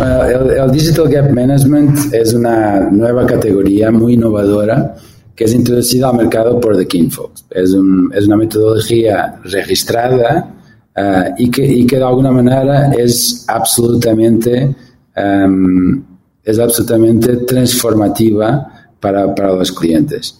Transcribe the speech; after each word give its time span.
el, 0.00 0.70
Digital 0.70 1.08
Gap 1.08 1.30
Management 1.32 2.14
es 2.14 2.32
una 2.32 2.88
nueva 2.90 3.26
categoría 3.26 3.90
muy 3.90 4.14
innovadora 4.14 4.94
que 5.34 5.44
es 5.44 5.54
introducida 5.54 6.08
al 6.08 6.16
mercado 6.16 6.60
por 6.60 6.76
The 6.76 6.86
Kinfolks. 6.86 7.46
Es, 7.50 7.70
es 7.70 8.26
una 8.26 8.36
metodología 8.36 9.40
registrada 9.44 10.52
uh, 10.96 11.34
y, 11.36 11.50
que, 11.50 11.64
y, 11.64 11.86
que, 11.86 11.96
de 11.96 12.04
alguna 12.04 12.32
manera 12.32 12.92
es 12.92 13.44
absolutamente, 13.46 14.74
um, 15.16 16.02
es 16.42 16.58
absolutamente 16.58 17.36
transformativa 17.38 18.90
para, 18.98 19.32
para 19.32 19.54
los 19.54 19.70
clientes. 19.70 20.38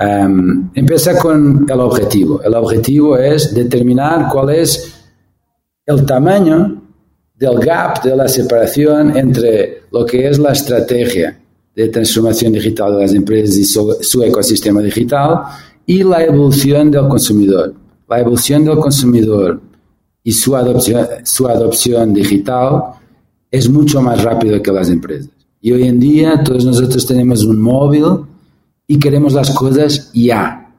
Um, 0.00 0.70
empieza 0.74 1.16
con 1.16 1.66
el 1.68 1.80
objetivo. 1.80 2.42
El 2.42 2.54
objetivo 2.54 3.16
es 3.16 3.54
determinar 3.54 4.28
cuál 4.32 4.50
es 4.50 4.94
el 5.86 6.04
tamaño 6.06 6.79
del 7.40 7.58
gap, 7.58 8.02
de 8.04 8.14
la 8.14 8.28
separación 8.28 9.16
entre 9.16 9.84
lo 9.90 10.04
que 10.04 10.28
es 10.28 10.38
la 10.38 10.52
estrategia 10.52 11.40
de 11.74 11.88
transformación 11.88 12.52
digital 12.52 12.94
de 12.94 13.00
las 13.00 13.14
empresas 13.14 13.56
y 13.56 13.64
su, 13.64 14.22
ecosistema 14.22 14.82
digital 14.82 15.40
y 15.86 16.02
la 16.02 16.22
evolución 16.22 16.90
del 16.90 17.08
consumidor. 17.08 17.74
La 18.06 18.20
evolución 18.20 18.66
del 18.66 18.76
consumidor 18.76 19.58
y 20.22 20.32
su 20.32 20.54
adopción, 20.54 21.06
su 21.24 21.48
adopción 21.48 22.12
digital 22.12 22.82
es 23.50 23.70
mucho 23.70 24.02
más 24.02 24.22
rápido 24.22 24.60
que 24.60 24.70
las 24.70 24.90
empresas. 24.90 25.30
Y 25.62 25.72
hoy 25.72 25.84
en 25.84 25.98
día 25.98 26.42
todos 26.44 26.66
nosotros 26.66 27.06
tenemos 27.06 27.42
un 27.44 27.58
móvil 27.58 28.04
y 28.86 28.98
queremos 28.98 29.32
las 29.32 29.50
cosas 29.52 30.10
ya. 30.12 30.69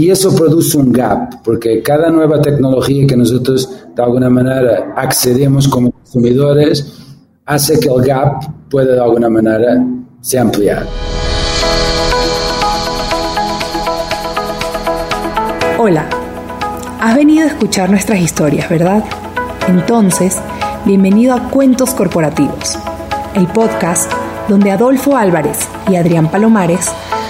Y 0.00 0.12
eso 0.12 0.32
produce 0.32 0.78
un 0.78 0.92
gap, 0.92 1.42
porque 1.42 1.82
cada 1.82 2.08
nueva 2.08 2.40
tecnología 2.40 3.04
que 3.04 3.16
nosotros 3.16 3.68
de 3.96 4.00
alguna 4.00 4.30
manera 4.30 4.94
accedemos 4.94 5.66
como 5.66 5.90
consumidores 5.90 7.02
hace 7.44 7.80
que 7.80 7.88
el 7.88 8.02
gap 8.02 8.68
pueda 8.70 8.94
de 8.94 9.00
alguna 9.00 9.28
manera 9.28 9.84
se 10.20 10.38
ampliar. 10.38 10.86
Hola, 15.80 16.08
has 17.00 17.16
venido 17.16 17.42
a 17.42 17.48
escuchar 17.48 17.90
nuestras 17.90 18.20
historias, 18.20 18.70
¿verdad? 18.70 19.02
Entonces, 19.66 20.36
bienvenido 20.86 21.34
a 21.34 21.50
Cuentos 21.50 21.90
Corporativos, 21.90 22.78
el 23.34 23.48
podcast 23.48 24.12
donde 24.48 24.70
Adolfo 24.70 25.16
Álvarez 25.16 25.66
y 25.90 25.96
Adrián 25.96 26.30
Palomares 26.30 26.88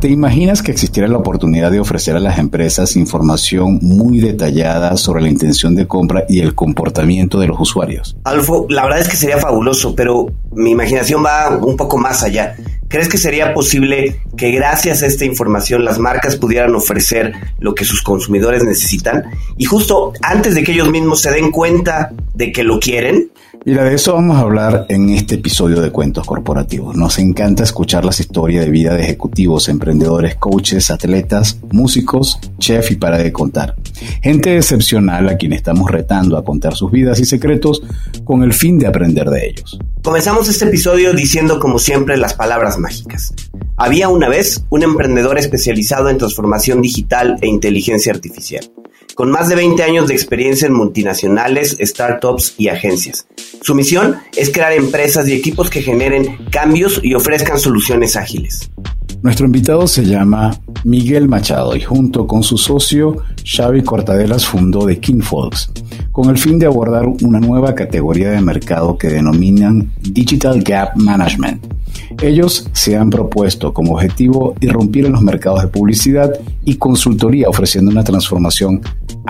¿te 0.00 0.08
imaginas 0.08 0.62
que 0.62 0.70
existiera 0.70 1.08
la 1.08 1.18
oportunidad 1.18 1.70
de 1.70 1.80
ofrecer 1.80 2.14
a 2.14 2.20
las 2.20 2.38
empresas 2.38 2.94
información 2.96 3.78
muy 3.82 4.20
detallada 4.20 4.96
sobre 4.96 5.22
la 5.22 5.28
intención 5.28 5.74
de 5.74 5.88
compra 5.88 6.24
y 6.28 6.40
el 6.40 6.54
comportamiento 6.54 7.38
de 7.40 7.48
los 7.48 7.58
usuarios? 7.58 8.16
Alfo, 8.24 8.66
la 8.68 8.84
verdad 8.84 9.00
es 9.00 9.08
que 9.08 9.16
sería 9.16 9.38
fabuloso, 9.38 9.94
pero 9.94 10.26
mi 10.52 10.70
imaginación 10.70 11.24
va 11.24 11.56
un 11.56 11.76
poco 11.76 11.98
más 11.98 12.22
allá. 12.22 12.54
¿Crees 12.88 13.08
que 13.08 13.18
sería 13.18 13.52
posible 13.52 14.22
que 14.36 14.50
gracias 14.50 15.02
a 15.02 15.06
esta 15.06 15.24
información 15.24 15.84
las 15.84 15.98
marcas 15.98 16.36
pudieran 16.36 16.74
ofrecer 16.74 17.34
lo 17.58 17.74
que 17.74 17.84
sus 17.84 18.02
consumidores 18.02 18.64
necesitan 18.64 19.24
y 19.56 19.64
justo 19.64 20.12
antes 20.22 20.54
de 20.54 20.62
que 20.62 20.72
ellos 20.72 20.90
mismos 20.90 21.20
se 21.20 21.30
den 21.30 21.50
cuenta 21.50 22.12
de 22.34 22.52
que 22.52 22.62
lo 22.62 22.78
quieren? 22.80 23.30
Y 23.64 23.74
de 23.74 23.94
eso 23.94 24.14
vamos 24.14 24.36
a 24.36 24.40
hablar 24.40 24.86
en 24.88 25.10
este 25.10 25.34
episodio 25.34 25.80
de 25.80 25.90
Cuentos 25.90 26.26
Corporativos. 26.26 26.96
Nos 26.96 27.18
encanta 27.18 27.64
escuchar 27.64 28.04
las 28.04 28.20
historias 28.20 28.64
de 28.64 28.70
vida 28.70 28.94
de 28.94 29.02
ejecutivos, 29.02 29.68
emprendedores, 29.68 30.36
coaches, 30.36 30.90
atletas, 30.90 31.58
músicos, 31.70 32.38
chef 32.58 32.92
y 32.92 32.96
para 32.96 33.18
de 33.18 33.32
contar. 33.32 33.74
Gente 34.22 34.56
excepcional 34.56 35.28
a 35.28 35.36
quien 35.36 35.52
estamos 35.52 35.90
retando 35.90 36.36
a 36.38 36.44
contar 36.44 36.74
sus 36.74 36.90
vidas 36.90 37.20
y 37.20 37.24
secretos 37.24 37.82
con 38.24 38.42
el 38.42 38.52
fin 38.52 38.78
de 38.78 38.86
aprender 38.86 39.28
de 39.28 39.48
ellos. 39.48 39.78
Comenzamos 40.02 40.48
este 40.48 40.66
episodio 40.66 41.12
diciendo 41.12 41.58
como 41.58 41.78
siempre 41.78 42.16
las 42.16 42.34
palabras 42.34 42.78
mágicas. 42.78 43.34
Había 43.76 44.08
una 44.08 44.28
vez 44.28 44.64
un 44.70 44.82
emprendedor 44.82 45.36
especializado 45.38 46.08
en 46.08 46.18
transformación 46.18 46.80
digital 46.80 47.36
e 47.42 47.48
inteligencia 47.48 48.12
artificial 48.12 48.70
con 49.18 49.32
más 49.32 49.48
de 49.48 49.56
20 49.56 49.82
años 49.82 50.06
de 50.06 50.14
experiencia 50.14 50.68
en 50.68 50.74
multinacionales, 50.74 51.76
startups 51.80 52.54
y 52.56 52.68
agencias. 52.68 53.26
Su 53.62 53.74
misión 53.74 54.16
es 54.36 54.50
crear 54.50 54.72
empresas 54.72 55.28
y 55.28 55.32
equipos 55.32 55.70
que 55.70 55.82
generen 55.82 56.38
cambios 56.50 57.00
y 57.02 57.14
ofrezcan 57.14 57.58
soluciones 57.58 58.16
ágiles. 58.16 58.70
Nuestro 59.22 59.46
invitado 59.46 59.86
se 59.88 60.04
llama 60.04 60.58
Miguel 60.84 61.28
Machado 61.28 61.74
y 61.74 61.80
junto 61.80 62.26
con 62.26 62.42
su 62.42 62.56
socio 62.56 63.16
Xavi 63.44 63.82
Cortadelas 63.82 64.46
fundó 64.46 64.86
The 64.86 65.00
King 65.00 65.20
Folks 65.20 65.72
con 66.12 66.30
el 66.30 66.38
fin 66.38 66.58
de 66.58 66.66
abordar 66.66 67.06
una 67.22 67.40
nueva 67.40 67.74
categoría 67.74 68.30
de 68.30 68.40
mercado 68.40 68.96
que 68.96 69.08
denominan 69.08 69.92
Digital 70.02 70.62
Gap 70.62 70.96
Management 70.96 71.78
ellos 72.22 72.68
se 72.72 72.96
han 72.96 73.10
propuesto 73.10 73.72
como 73.72 73.94
objetivo 73.94 74.54
irrumpir 74.60 75.06
en 75.06 75.12
los 75.12 75.22
mercados 75.22 75.62
de 75.62 75.68
publicidad 75.68 76.32
y 76.64 76.76
consultoría 76.76 77.48
ofreciendo 77.48 77.90
una 77.90 78.04
transformación 78.04 78.80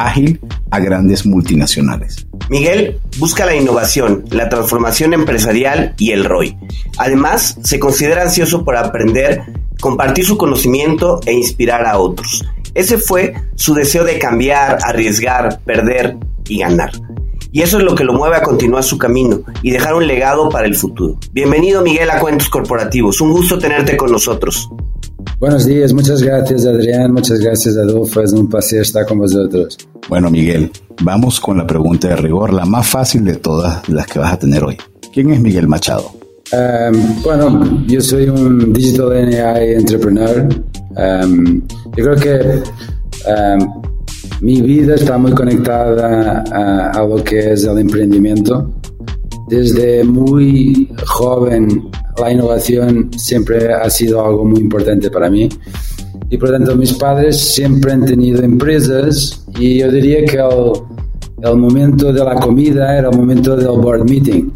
ágil 0.06 0.40
a 0.70 0.78
grandes 0.80 1.26
multinacionales. 1.26 2.26
Miguel 2.48 3.00
busca 3.18 3.44
la 3.44 3.54
innovación, 3.54 4.24
la 4.30 4.48
transformación 4.48 5.12
empresarial 5.14 5.94
y 5.98 6.12
el 6.12 6.24
ROI. 6.24 6.56
Además, 6.98 7.58
se 7.62 7.78
considera 7.78 8.22
ansioso 8.22 8.64
por 8.64 8.76
aprender, 8.76 9.42
compartir 9.80 10.24
su 10.24 10.36
conocimiento 10.36 11.20
e 11.26 11.32
inspirar 11.32 11.86
a 11.86 11.98
otros. 11.98 12.44
Ese 12.74 12.98
fue 12.98 13.34
su 13.54 13.74
deseo 13.74 14.04
de 14.04 14.18
cambiar, 14.18 14.78
arriesgar, 14.84 15.60
perder 15.64 16.16
y 16.48 16.58
ganar. 16.58 16.92
Y 17.50 17.62
eso 17.62 17.78
es 17.78 17.84
lo 17.84 17.94
que 17.94 18.04
lo 18.04 18.12
mueve 18.12 18.36
a 18.36 18.42
continuar 18.42 18.84
su 18.84 18.98
camino 18.98 19.40
y 19.62 19.70
dejar 19.70 19.94
un 19.94 20.06
legado 20.06 20.48
para 20.50 20.66
el 20.66 20.74
futuro. 20.74 21.18
Bienvenido 21.32 21.82
Miguel 21.82 22.10
a 22.10 22.20
Cuentos 22.20 22.48
Corporativos. 22.48 23.20
Un 23.20 23.32
gusto 23.32 23.58
tenerte 23.58 23.96
con 23.96 24.12
nosotros. 24.12 24.68
Buenos 25.38 25.66
días, 25.66 25.92
muchas 25.92 26.22
gracias 26.22 26.66
Adrián, 26.66 27.12
muchas 27.12 27.40
gracias 27.40 27.76
Adolfo, 27.76 28.20
es 28.20 28.32
un 28.32 28.48
placer 28.48 28.82
estar 28.82 29.06
con 29.06 29.18
vosotros. 29.18 29.76
Bueno 30.08 30.30
Miguel, 30.30 30.70
vamos 31.02 31.40
con 31.40 31.58
la 31.58 31.66
pregunta 31.66 32.08
de 32.08 32.16
rigor, 32.16 32.52
la 32.52 32.64
más 32.64 32.86
fácil 32.86 33.24
de 33.24 33.36
todas 33.36 33.88
las 33.88 34.06
que 34.06 34.18
vas 34.18 34.32
a 34.32 34.38
tener 34.38 34.64
hoy. 34.64 34.76
¿Quién 35.12 35.30
es 35.30 35.40
Miguel 35.40 35.68
Machado? 35.68 36.18
Um, 36.50 37.22
bueno, 37.22 37.84
yo 37.86 38.00
soy 38.00 38.28
un 38.28 38.72
digital 38.72 39.12
AI 39.12 39.74
entrepreneur. 39.74 40.48
Um, 40.96 41.60
yo 41.94 42.04
creo 42.04 42.16
que 42.16 42.62
um, 43.30 43.82
mi 44.40 44.62
vida 44.62 44.94
está 44.94 45.18
muy 45.18 45.32
conectada 45.32 46.44
a, 46.92 47.04
lo 47.04 47.22
que 47.22 47.52
es 47.52 47.64
el 47.64 47.78
emprendimiento. 47.78 48.72
Desde 49.48 50.04
muy 50.04 50.90
joven 51.06 51.90
la 52.20 52.32
innovación 52.32 53.10
siempre 53.16 53.72
ha 53.72 53.88
sido 53.90 54.24
algo 54.24 54.44
muy 54.44 54.60
importante 54.60 55.10
para 55.10 55.30
mí. 55.30 55.48
Y 56.30 56.36
por 56.36 56.50
tanto 56.50 56.76
mis 56.76 56.92
padres 56.94 57.40
siempre 57.40 57.92
han 57.92 58.04
tenido 58.04 58.42
empresas 58.42 59.44
y 59.58 59.78
yo 59.78 59.90
diría 59.90 60.24
que 60.24 60.36
el, 60.36 60.72
el 61.42 61.56
momento 61.56 62.12
de 62.12 62.24
la 62.24 62.34
comida 62.34 62.98
era 62.98 63.08
el 63.10 63.16
momento 63.16 63.56
del 63.56 63.80
board 63.80 64.08
meeting, 64.08 64.50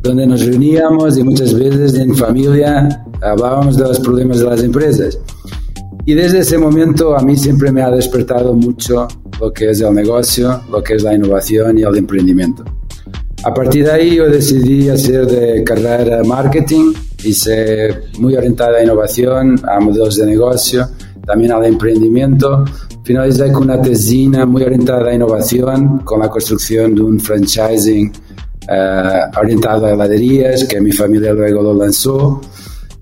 donde 0.00 0.26
nos 0.26 0.44
reuníamos 0.44 1.18
y 1.18 1.22
muchas 1.22 1.54
veces 1.54 1.94
en 1.94 2.14
familia 2.14 3.04
hablábamos 3.20 3.76
de 3.76 3.84
los 3.84 4.00
problemas 4.00 4.40
de 4.40 4.44
las 4.46 4.62
empresas. 4.62 5.18
Y 6.04 6.14
desde 6.14 6.40
ese 6.40 6.58
momento 6.58 7.16
a 7.16 7.22
mí 7.22 7.36
siempre 7.36 7.70
me 7.70 7.82
ha 7.82 7.90
despertado 7.90 8.54
mucho 8.54 9.06
lo 9.40 9.52
que 9.52 9.70
es 9.70 9.80
el 9.80 9.94
negocio, 9.94 10.60
lo 10.70 10.82
que 10.82 10.94
es 10.94 11.02
la 11.02 11.14
innovación 11.14 11.78
y 11.78 11.82
el 11.82 11.96
emprendimiento. 11.96 12.64
A 13.44 13.52
partir 13.52 13.84
de 13.84 13.90
ahí 13.90 14.16
yo 14.16 14.28
decidí 14.28 14.88
hacer 14.88 15.26
de 15.26 15.64
carrera 15.64 16.22
marketing, 16.22 16.92
hice 17.24 18.02
muy 18.18 18.36
orientada 18.36 18.78
a 18.78 18.84
innovación, 18.84 19.60
a 19.68 19.80
modelos 19.80 20.16
de 20.16 20.26
negocio, 20.26 20.88
también 21.26 21.52
al 21.52 21.64
emprendimiento. 21.64 22.64
Finalicé 23.04 23.50
con 23.50 23.64
una 23.64 23.82
tesina 23.82 24.46
muy 24.46 24.62
orientada 24.62 25.10
a 25.10 25.14
innovación, 25.14 25.98
con 26.04 26.20
la 26.20 26.28
construcción 26.28 26.94
de 26.94 27.02
un 27.02 27.18
franchising 27.18 28.12
eh, 28.68 29.20
orientado 29.36 29.86
a 29.86 29.90
heladerías, 29.90 30.64
que 30.64 30.80
mi 30.80 30.92
familia 30.92 31.32
luego 31.32 31.62
lo 31.62 31.74
lanzó. 31.74 32.40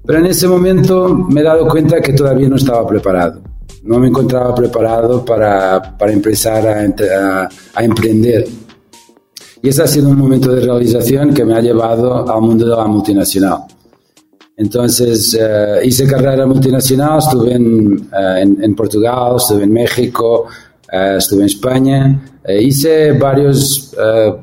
Pero 0.06 0.20
en 0.20 0.26
ese 0.26 0.48
momento 0.48 1.14
me 1.14 1.42
he 1.42 1.44
dado 1.44 1.68
cuenta 1.68 2.00
que 2.00 2.14
todavía 2.14 2.48
no 2.48 2.56
estaba 2.56 2.86
preparado. 2.86 3.42
No 3.82 3.98
me 3.98 4.08
encontraba 4.08 4.54
preparado 4.54 5.24
para, 5.24 5.96
para 5.98 6.12
empezar 6.12 6.66
a, 6.66 7.48
a, 7.74 7.84
emprender. 7.84 8.46
Y 9.62 9.68
ese 9.68 9.82
ha 9.82 9.86
sido 9.86 10.08
un 10.08 10.18
momento 10.18 10.52
de 10.52 10.60
realización 10.60 11.34
que 11.34 11.44
me 11.44 11.54
ha 11.54 11.60
llevado 11.60 12.30
al 12.30 12.40
mundo 12.40 12.66
de 12.66 12.76
la 12.76 12.86
multinacional. 12.86 13.58
Entonces 14.60 15.38
uh, 15.40 15.82
hice 15.82 16.06
carrera 16.06 16.46
multinacional, 16.46 17.18
estuve 17.18 17.54
en, 17.54 17.94
uh, 17.94 18.36
en, 18.36 18.74
Portugal, 18.74 19.36
estuve 19.36 19.64
en 19.64 19.72
México, 19.72 20.46
uh, 20.92 21.16
estuve 21.16 21.40
en 21.40 21.46
España. 21.46 22.22
hice 22.46 23.12
varios, 23.12 23.94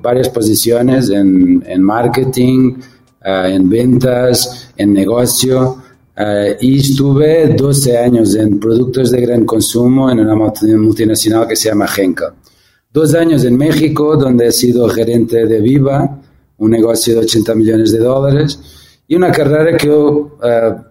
varias 0.01 0.29
posiciones 0.29 1.09
en, 1.09 1.63
en 1.67 1.81
marketing, 1.81 2.75
en 3.23 3.69
ventas, 3.69 4.71
en 4.77 4.93
negocio. 4.93 5.77
y 6.61 6.79
estuve 6.79 7.55
12 7.55 7.97
años 7.97 8.35
en 8.35 8.59
productos 8.59 9.11
de 9.11 9.21
gran 9.21 9.45
consumo 9.45 10.09
en 10.09 10.19
una 10.19 10.35
multinacional 10.35 11.47
que 11.47 11.55
se 11.55 11.69
llama 11.69 11.87
Henkel. 11.95 12.29
Dos 12.97 13.13
años 13.13 13.43
en 13.43 13.55
México, 13.55 14.17
donde 14.17 14.47
he 14.47 14.51
sido 14.51 14.89
gerente 14.89 15.45
de 15.45 15.61
Viva, 15.61 16.19
un 16.57 16.71
negocio 16.71 17.13
de 17.13 17.19
80 17.19 17.53
millones 17.53 17.91
de 17.91 17.99
dólares 17.99 18.59
y 19.07 19.13
una 19.13 19.31
carrera 19.31 19.77
que 19.77 19.85
yo 19.85 20.09
uh, 20.09 20.39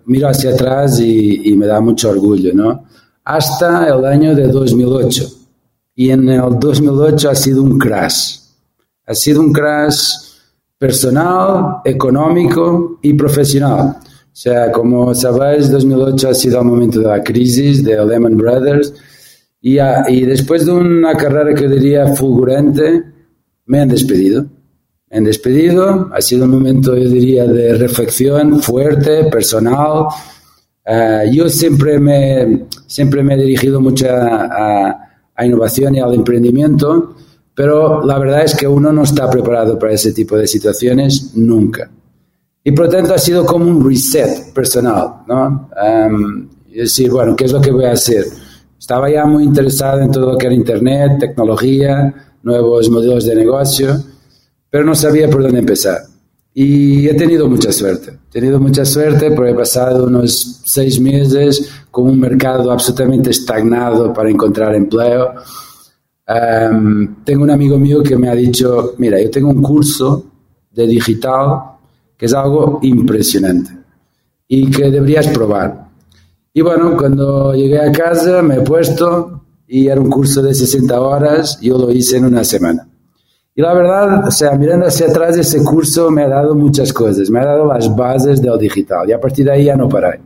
miro 0.05 0.29
hacia 0.29 0.51
atrás 0.51 1.01
y, 1.01 1.51
y, 1.51 1.57
me 1.57 1.67
da 1.67 1.81
mucho 1.81 2.11
orgullo, 2.11 2.55
¿no? 2.55 2.85
Hasta 3.25 3.89
el 3.89 4.05
año 4.05 4.37
de 4.37 4.47
2008. 4.47 5.27
Y 5.97 6.11
en 6.11 6.29
el 6.29 6.61
2008 6.61 7.29
ha 7.29 7.35
sido 7.35 7.65
un 7.65 7.77
crash. 7.77 8.37
Ha 9.05 9.13
sido 9.13 9.41
un 9.41 9.53
crash 9.53 10.13
personal, 10.79 11.79
económico 11.85 13.01
y 13.03 13.15
profesional. 13.15 13.97
O 13.99 14.31
sea, 14.31 14.71
como 14.71 15.13
sabéis, 15.13 15.73
2008 15.73 16.29
ha 16.29 16.35
sido 16.35 16.61
el 16.61 16.67
momento 16.67 17.01
de 17.01 17.09
la 17.09 17.25
crisis 17.25 17.83
de 17.83 17.97
Lehman 18.07 18.37
Brothers. 18.37 18.95
Y, 19.69 19.81
a, 19.81 20.05
y 20.07 20.21
después 20.21 20.65
de 20.65 20.71
una 20.71 21.17
carrera 21.17 21.53
que 21.53 21.67
diría 21.67 22.07
fulgurante, 22.15 23.03
me 23.65 23.81
han 23.81 23.89
despedido 23.89 24.47
en 25.11 25.25
despedido. 25.25 26.09
Ha 26.13 26.21
sido 26.21 26.45
un 26.45 26.53
momento, 26.53 26.97
yo 26.97 27.09
diría, 27.09 27.47
de 27.47 27.75
reflexión 27.75 28.61
fuerte, 28.61 29.25
personal. 29.25 30.07
Uh, 30.87 31.33
yo 31.33 31.49
siempre 31.49 31.99
me, 31.99 32.67
siempre 32.87 33.25
me 33.25 33.35
he 33.35 33.39
dirigido 33.39 33.81
mucho 33.81 34.07
a, 34.09 35.11
a, 35.35 35.45
innovación 35.45 35.97
y 35.97 35.99
al 35.99 36.15
emprendimiento, 36.15 37.17
pero 37.53 38.05
la 38.05 38.21
verdad 38.21 38.45
es 38.45 38.55
que 38.55 38.69
uno 38.69 38.93
no 38.93 39.03
está 39.03 39.29
preparado 39.29 39.77
para 39.81 39.95
ese 39.95 40.13
tipo 40.13 40.37
de 40.37 40.47
situaciones 40.47 41.33
nunca. 41.35 41.91
Y 42.63 42.71
por 42.71 42.85
lo 42.85 42.93
tanto 42.93 43.15
ha 43.15 43.19
sido 43.19 43.45
como 43.45 43.67
un 43.67 43.85
reset 43.85 44.53
personal, 44.55 45.25
¿no? 45.27 45.71
Um, 45.77 46.49
decir, 46.73 47.11
bueno, 47.11 47.35
¿qué 47.35 47.47
es 47.47 47.53
lo 47.53 47.61
que 47.61 47.73
voy 47.73 47.87
a 47.87 47.93
hacer? 47.95 48.27
Estaba 48.87 49.11
ya 49.11 49.25
muy 49.25 49.43
interesado 49.43 50.01
en 50.01 50.11
todo 50.13 50.33
lo 50.33 50.39
que 50.39 50.47
era 50.47 50.55
Internet, 50.55 51.19
tecnología, 51.19 52.15
nuevos 52.43 52.89
modelos 52.89 53.27
de 53.27 53.35
negocio 53.35 53.97
pero 54.71 54.85
no 54.85 54.95
sabía 54.95 55.31
por 55.31 55.43
dónde 55.43 55.61
empezar. 55.61 56.03
Y 56.53 57.09
he 57.09 57.15
tenido 57.15 57.49
mucha 57.49 57.73
suerte. 57.73 58.11
He 58.29 58.31
tenido 58.31 58.61
mucha 58.61 58.85
suerte 58.85 59.31
porque 59.31 59.53
he 59.53 59.55
pasado 59.55 60.07
unos 60.07 60.61
seis 60.67 61.01
meses 61.01 61.71
con 61.91 62.11
un 62.11 62.21
mercado 62.21 62.71
absolutamente 62.71 63.31
estagnado 63.31 64.13
para 64.13 64.29
encontrar 64.29 64.75
empleo. 64.75 65.33
Um, 66.29 67.25
tengo 67.25 67.43
un 67.43 67.51
amigo 67.51 67.79
mío 67.79 68.03
que 68.03 68.17
me 68.17 68.29
ha 68.29 68.35
dicho, 68.35 68.95
mira, 68.99 69.19
yo 69.19 69.31
tengo 69.31 69.49
un 69.49 69.63
curso 69.63 70.27
de 70.71 70.87
digital 70.87 71.63
que 72.17 72.27
es 72.27 72.35
algo 72.35 72.81
impresionante 72.83 73.71
y 74.47 74.71
que 74.71 74.91
deberías 74.91 75.29
probar. 75.29 75.86
Y 76.57 76.63
bueno, 76.63 76.97
cuando 76.97 77.53
llegué 77.53 77.79
a 77.79 77.93
casa 77.93 78.41
me 78.41 78.57
he 78.57 78.61
puesto 78.63 79.43
y 79.69 79.89
era 79.89 80.01
un 80.01 80.09
curso 80.09 80.41
de 80.41 80.55
60 80.55 80.99
horas, 80.99 81.61
yo 81.61 81.77
lo 81.77 81.91
hice 81.93 82.17
en 82.17 82.25
una 82.25 82.45
semana. 82.45 82.89
Y 83.55 83.61
la 83.61 83.75
verdad, 83.75 84.27
o 84.27 84.31
sea, 84.31 84.53
mirando 84.53 84.87
hacia 84.87 85.09
atrás, 85.09 85.37
ese 85.37 85.63
curso 85.63 86.11
me 86.11 86.23
ha 86.23 86.29
dado 86.29 86.55
muchas 86.55 86.95
cosas, 86.95 87.29
me 87.29 87.41
ha 87.41 87.45
dado 87.45 87.67
las 87.67 87.95
bases 87.95 88.41
del 88.41 88.59
digital 88.59 89.07
y 89.07 89.13
a 89.13 89.21
partir 89.21 89.45
de 89.45 89.53
ahí 89.53 89.65
ya 89.65 89.77
no 89.77 89.87
paré. 89.87 90.19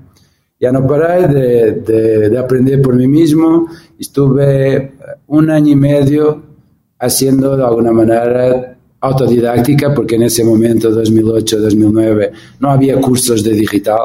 Ya 0.60 0.70
no 0.70 0.86
paré 0.86 1.26
de, 1.26 1.72
de, 1.72 2.28
de 2.28 2.38
aprender 2.38 2.80
por 2.80 2.94
mí 2.94 3.08
mismo. 3.08 3.66
Estuve 3.98 4.92
un 5.26 5.50
año 5.50 5.72
y 5.72 5.76
medio 5.76 6.42
haciendo 7.00 7.56
de 7.56 7.64
alguna 7.64 7.90
manera 7.90 8.78
autodidáctica, 9.00 9.92
porque 9.92 10.14
en 10.14 10.22
ese 10.22 10.44
momento, 10.44 10.92
2008, 10.92 11.58
2009, 11.58 12.32
no 12.60 12.70
había 12.70 13.00
cursos 13.00 13.42
de 13.42 13.50
digital. 13.50 13.98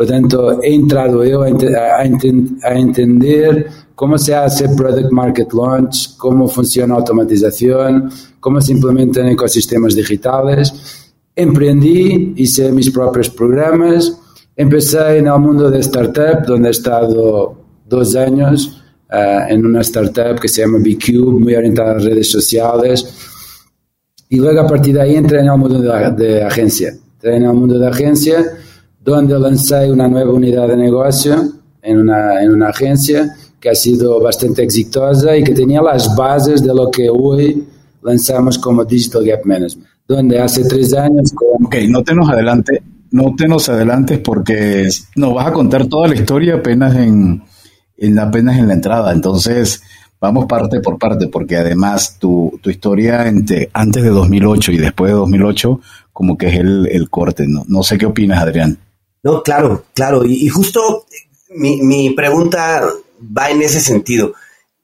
Por 0.00 0.08
lo 0.08 0.14
tanto, 0.14 0.62
he 0.62 0.74
entrado 0.74 1.22
yo 1.26 1.42
a, 1.42 1.48
a, 1.48 2.00
a 2.00 2.74
entender 2.74 3.66
cómo 3.94 4.16
se 4.16 4.34
hace 4.34 4.70
Product 4.70 5.12
Market 5.12 5.52
Launch, 5.52 6.16
cómo 6.16 6.48
funciona 6.48 6.94
automatización, 6.94 8.10
cómo 8.40 8.62
se 8.62 8.72
implementan 8.72 9.26
ecosistemas 9.26 9.94
digitales. 9.94 11.12
Emprendí, 11.36 12.32
hice 12.36 12.72
mis 12.72 12.90
propios 12.90 13.28
programas, 13.28 14.18
empecé 14.56 15.18
en 15.18 15.26
el 15.26 15.38
mundo 15.38 15.70
de 15.70 15.80
startup, 15.80 16.46
donde 16.46 16.68
he 16.68 16.70
estado 16.70 17.58
dos 17.86 18.16
años 18.16 18.82
uh, 19.12 19.52
en 19.52 19.66
una 19.66 19.82
startup 19.82 20.40
que 20.40 20.48
se 20.48 20.62
llama 20.62 20.78
BCube, 20.78 21.38
muy 21.38 21.54
orientada 21.54 21.90
a 21.90 21.98
redes 21.98 22.30
sociales. 22.30 23.06
Y 24.30 24.36
luego 24.36 24.62
a 24.62 24.66
partir 24.66 24.94
de 24.94 25.02
ahí 25.02 25.16
entré 25.16 25.40
en 25.40 25.48
el 25.48 25.58
mundo 25.58 25.78
de, 25.78 26.10
de 26.12 26.42
agencia. 26.42 26.88
Entré 26.88 27.36
en 27.36 27.42
el 27.42 27.52
mundo 27.52 27.78
de 27.78 27.86
agencia, 27.86 28.56
donde 29.00 29.38
lancé 29.38 29.90
una 29.90 30.06
nueva 30.06 30.32
unidad 30.32 30.68
de 30.68 30.76
negocio 30.76 31.36
en 31.82 31.98
una, 31.98 32.42
en 32.42 32.52
una 32.52 32.68
agencia 32.68 33.34
que 33.58 33.70
ha 33.70 33.74
sido 33.74 34.20
bastante 34.20 34.62
exitosa 34.62 35.36
y 35.36 35.42
que 35.42 35.52
tenía 35.52 35.82
las 35.82 36.14
bases 36.14 36.62
de 36.62 36.74
lo 36.74 36.90
que 36.90 37.08
hoy 37.08 37.66
lanzamos 38.02 38.58
como 38.58 38.84
Digital 38.84 39.24
Gap 39.24 39.44
Management, 39.44 39.86
donde 40.06 40.40
hace 40.40 40.64
tres 40.64 40.94
años... 40.94 41.32
Ok, 41.64 41.76
no 41.88 42.02
te 42.02 42.14
nos 42.14 42.28
adelante, 42.28 42.82
no 43.10 43.34
te 43.36 43.48
nos 43.48 43.68
adelantes 43.68 44.18
porque 44.18 44.88
nos 45.16 45.34
vas 45.34 45.46
a 45.46 45.52
contar 45.52 45.86
toda 45.86 46.08
la 46.08 46.14
historia 46.14 46.56
apenas 46.56 46.94
en, 46.96 47.42
en 47.96 48.18
apenas 48.18 48.58
en 48.58 48.68
la 48.68 48.74
entrada, 48.74 49.12
entonces 49.12 49.82
vamos 50.20 50.46
parte 50.46 50.80
por 50.80 50.98
parte, 50.98 51.28
porque 51.28 51.56
además 51.56 52.18
tu, 52.18 52.58
tu 52.62 52.70
historia 52.70 53.26
entre, 53.26 53.70
antes 53.72 54.02
de 54.02 54.10
2008 54.10 54.72
y 54.72 54.78
después 54.78 55.10
de 55.10 55.16
2008 55.16 55.80
como 56.12 56.36
que 56.36 56.48
es 56.48 56.56
el, 56.56 56.86
el 56.90 57.08
corte, 57.08 57.46
¿no? 57.46 57.64
No 57.68 57.82
sé 57.82 57.96
qué 57.96 58.04
opinas, 58.04 58.42
Adrián. 58.42 58.78
No, 59.22 59.42
claro, 59.42 59.84
claro, 59.94 60.24
y, 60.24 60.48
justo 60.48 61.06
mi, 61.50 61.82
mi 61.82 62.10
pregunta 62.10 62.88
va 63.20 63.50
en 63.50 63.62
ese 63.62 63.80
sentido. 63.80 64.34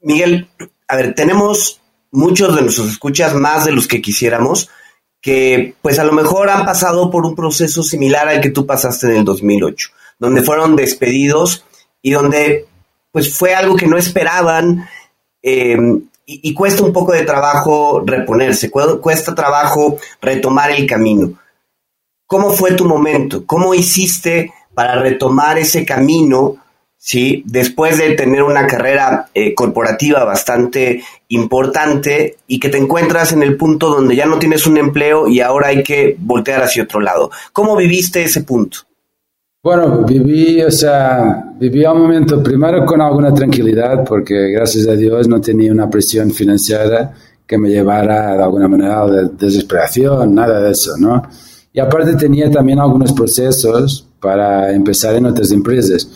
Miguel, 0.02 0.48
a 0.88 0.96
ver, 0.96 1.14
tenemos 1.14 1.80
muchos 2.10 2.54
de 2.54 2.62
nuestros 2.62 2.88
escuchas, 2.88 3.34
más 3.34 3.64
de 3.64 3.72
los 3.72 3.86
que 3.86 4.02
quisiéramos, 4.02 4.70
que 5.20 5.74
pues 5.82 5.98
a 5.98 6.04
lo 6.04 6.12
mejor 6.12 6.50
han 6.50 6.64
pasado 6.64 7.10
por 7.10 7.24
un 7.26 7.34
proceso 7.34 7.82
similar 7.82 8.28
al 8.28 8.40
que 8.40 8.50
tú 8.50 8.66
pasaste 8.66 9.06
en 9.08 9.16
el 9.16 9.24
2008, 9.24 9.90
donde 10.18 10.42
fueron 10.42 10.76
despedidos 10.76 11.64
y 12.02 12.12
donde 12.12 12.66
pues 13.10 13.34
fue 13.34 13.54
algo 13.54 13.76
que 13.76 13.86
no 13.86 13.96
esperaban 13.96 14.88
eh, 15.42 15.76
y, 16.26 16.50
y, 16.50 16.54
cuesta 16.54 16.82
un 16.82 16.92
poco 16.92 17.12
de 17.12 17.22
trabajo 17.22 18.02
reponerse, 18.04 18.70
cuesta 18.70 19.34
trabajo 19.34 19.98
retomar 20.20 20.72
el 20.72 20.86
camino. 20.86 21.32
¿Cómo 22.26 22.50
fue 22.50 22.72
tu 22.72 22.84
momento? 22.84 23.44
¿Cómo 23.46 23.74
hiciste 23.74 24.52
para 24.74 25.00
retomar 25.00 25.58
ese 25.58 25.84
camino 25.84 26.58
¿sí? 27.06 27.44
Después 27.46 27.98
de 27.98 28.14
tener 28.14 28.42
una 28.42 28.66
carrera 28.66 29.28
eh, 29.32 29.54
corporativa 29.54 30.24
bastante 30.24 31.02
importante 31.28 32.38
y 32.48 32.58
que 32.58 32.68
te 32.68 32.78
encuentras 32.78 33.32
en 33.32 33.44
el 33.44 33.56
punto 33.56 33.88
donde 33.88 34.16
ya 34.16 34.26
no 34.26 34.40
tienes 34.40 34.66
un 34.66 34.76
empleo 34.76 35.28
y 35.28 35.40
ahora 35.40 35.68
hay 35.68 35.84
que 35.84 36.16
voltear 36.18 36.64
hacia 36.64 36.82
otro 36.82 37.00
lado. 37.00 37.30
¿Cómo 37.52 37.76
viviste 37.76 38.24
ese 38.24 38.42
punto? 38.42 38.78
Bueno, 39.62 40.04
viví, 40.04 40.60
o 40.62 40.70
sea, 40.70 41.44
viví 41.58 41.84
un 41.84 41.98
momento 41.98 42.42
primero 42.42 42.84
con 42.84 43.00
alguna 43.00 43.32
tranquilidad 43.32 44.04
porque 44.04 44.50
gracias 44.50 44.88
a 44.88 44.92
Dios 44.92 45.28
no 45.28 45.40
tenía 45.40 45.70
una 45.70 45.88
presión 45.88 46.32
financiera 46.32 47.12
que 47.46 47.56
me 47.56 47.68
llevara 47.68 48.36
de 48.36 48.42
alguna 48.42 48.66
manera 48.66 49.02
a 49.02 49.06
de 49.06 49.28
desesperación, 49.28 50.34
nada 50.34 50.60
de 50.60 50.72
eso, 50.72 50.96
¿no? 50.98 51.22
Y 51.76 51.80
aparte 51.80 52.16
tenía 52.16 52.50
también 52.50 52.78
algunos 52.78 53.12
procesos 53.12 54.08
para 54.18 54.72
empezar 54.72 55.14
en 55.14 55.26
otras 55.26 55.52
empresas. 55.52 56.08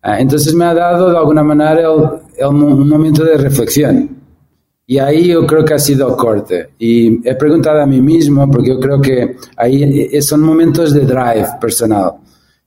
Ah, 0.00 0.20
entonces 0.20 0.54
me 0.54 0.64
ha 0.64 0.72
dado 0.72 1.10
de 1.10 1.18
alguna 1.18 1.42
manera 1.42 1.80
el, 1.80 2.00
el, 2.38 2.46
un 2.46 2.88
momento 2.88 3.24
de 3.24 3.36
reflexión. 3.36 4.08
Y 4.86 4.98
ahí 4.98 5.26
yo 5.26 5.44
creo 5.44 5.64
que 5.64 5.74
ha 5.74 5.80
sido 5.80 6.16
corte. 6.16 6.70
Y 6.78 7.28
he 7.28 7.34
preguntado 7.34 7.80
a 7.80 7.86
mí 7.86 8.00
mismo, 8.00 8.48
porque 8.48 8.68
yo 8.68 8.78
creo 8.78 9.00
que 9.00 9.36
ahí 9.56 10.08
eh, 10.12 10.22
son 10.22 10.42
momentos 10.42 10.94
de 10.94 11.00
drive 11.00 11.48
personal. 11.60 12.12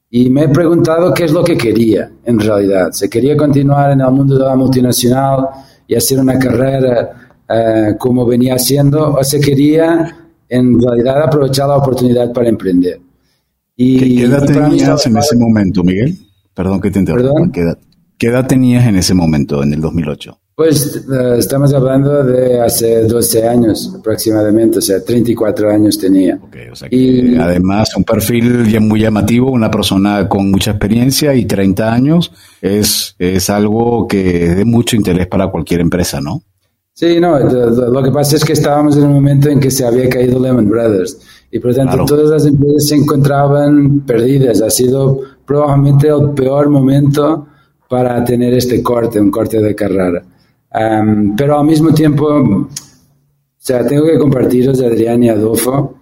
Y 0.10 0.30
me 0.30 0.44
he 0.44 0.50
preguntado 0.50 1.14
qué 1.14 1.24
es 1.24 1.32
lo 1.32 1.46
que 1.46 1.58
quería, 1.58 2.12
en 2.26 2.40
realidad. 2.40 2.92
¿Se 2.92 3.10
quería 3.10 3.38
continuar 3.38 3.92
en 3.92 4.02
el 4.02 4.12
mundo 4.12 4.38
de 4.38 4.44
la 4.44 4.56
multinacional 4.58 5.48
y 5.88 5.96
hacer 5.96 6.20
una 6.20 6.38
carrera 6.38 7.10
uh, 7.50 7.98
como 7.98 8.26
venía 8.26 8.56
haciendo? 8.56 9.16
¿O 9.16 9.24
se 9.24 9.40
quería, 9.40 10.23
en 10.54 10.80
realidad, 10.80 11.24
aprovechar 11.24 11.68
la 11.68 11.78
oportunidad 11.78 12.32
para 12.32 12.50
emprender? 12.50 13.00
Y, 13.76 14.18
¿Qué 14.18 14.24
edad 14.26 14.46
tenías 14.46 15.06
en 15.06 15.18
ese 15.18 15.36
momento, 15.36 15.84
Miguel? 15.84 16.18
Perdón 16.54 16.80
que 16.80 16.92
te 16.92 17.00
interrumpa. 17.00 17.52
¿Qué 17.52 17.62
edad, 17.62 17.78
¿Qué 18.18 18.28
edad 18.28 18.48
tenías 18.48 18.86
en 18.86 18.96
ese 18.96 19.14
momento, 19.14 19.64
en 19.64 19.74
el 19.74 19.82
2008? 19.82 20.40
Pues 20.56 21.04
uh, 21.10 21.34
estamos 21.34 21.74
hablando 21.74 22.24
de 22.24 22.62
hace 22.62 23.06
12 23.06 23.48
años 23.48 23.92
aproximadamente, 23.98 24.78
o 24.78 24.82
sea, 24.82 25.04
34 25.04 25.72
años 25.72 25.98
tenía. 25.98 26.40
Okay, 26.44 26.68
o 26.68 26.76
sea 26.76 26.88
que 26.88 26.96
y 26.96 27.36
además 27.36 27.90
un 27.98 28.04
perfil 28.04 28.72
ya 28.72 28.80
muy 28.80 29.02
llamativo, 29.02 29.50
una 29.50 29.72
persona 29.72 30.30
con 30.30 30.52
mucha 30.52 30.72
experiencia 30.72 31.34
y 31.34 31.46
30 31.46 31.92
años 31.92 32.32
es, 32.62 33.16
es 33.18 33.50
algo 33.50 34.08
que 34.08 34.46
es 34.46 34.56
de 34.56 34.66
mucho 34.66 34.96
interés 34.96 35.26
para 35.26 35.48
cualquier 35.48 35.82
empresa, 35.82 36.22
¿no? 36.22 36.44
Sí, 36.96 37.20
no, 37.20 37.40
lo 37.40 38.04
que 38.04 38.12
pasa 38.12 38.36
es 38.36 38.46
que 38.46 38.54
estábamos 38.54 38.96
en 38.98 39.06
un 39.06 39.14
momento 39.14 39.50
en 39.50 39.60
que 39.60 39.72
se 39.72 39.84
había 39.84 40.08
caído 40.08 40.40
Lehman 40.40 40.70
Brothers 40.70 41.20
y 41.52 41.58
por 41.58 41.72
lo 41.72 41.78
tanto 41.78 41.94
claro. 41.94 42.06
todas 42.06 42.30
las 42.30 42.46
empresas 42.46 42.88
se 42.88 42.96
encontraban 42.96 44.02
perdidas. 44.02 44.62
Ha 44.62 44.70
sido 44.70 45.22
probablemente 45.46 46.08
el 46.08 46.32
peor 46.36 46.70
momento 46.70 47.48
para 47.90 48.24
tener 48.24 48.54
este 48.54 48.84
corte, 48.84 49.20
un 49.20 49.32
corte 49.32 49.60
de 49.60 49.76
carrera. 49.76 50.24
Um, 50.74 51.36
pero 51.36 51.60
al 51.60 51.66
mismo 51.66 51.94
tiempo, 51.94 52.28
o 52.28 52.70
sea, 53.58 53.86
tengo 53.86 54.06
que 54.06 54.18
compartiros, 54.18 54.80
Adrián 54.82 55.24
y 55.24 55.30
Adolfo, 55.30 55.96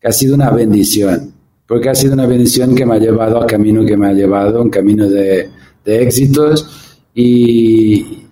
que 0.00 0.08
ha 0.08 0.12
sido 0.12 0.34
una 0.34 0.50
bendición, 0.50 1.32
porque 1.66 1.90
ha 1.90 1.94
sido 1.94 2.14
una 2.14 2.26
bendición 2.26 2.74
que 2.74 2.86
me 2.86 2.96
ha 2.96 2.98
llevado 2.98 3.40
al 3.40 3.46
camino 3.46 3.84
que 3.84 3.96
me 3.96 4.08
ha 4.08 4.12
llevado, 4.12 4.62
un 4.62 4.70
camino 4.70 5.08
de, 5.08 5.48
de 5.84 6.02
éxitos 6.02 7.00
y, 7.14 8.27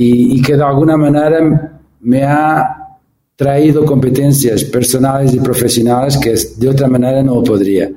y, 0.00 0.38
y, 0.38 0.42
que 0.42 0.56
de 0.56 0.62
alguna 0.62 0.96
manera 0.96 1.80
me 2.02 2.22
ha 2.22 2.98
traído 3.34 3.84
competencias 3.84 4.62
personales 4.62 5.34
y 5.34 5.40
profesionales 5.40 6.16
que 6.16 6.36
de 6.56 6.68
otra 6.68 6.86
manera 6.86 7.20
no 7.20 7.42
podría. 7.42 7.90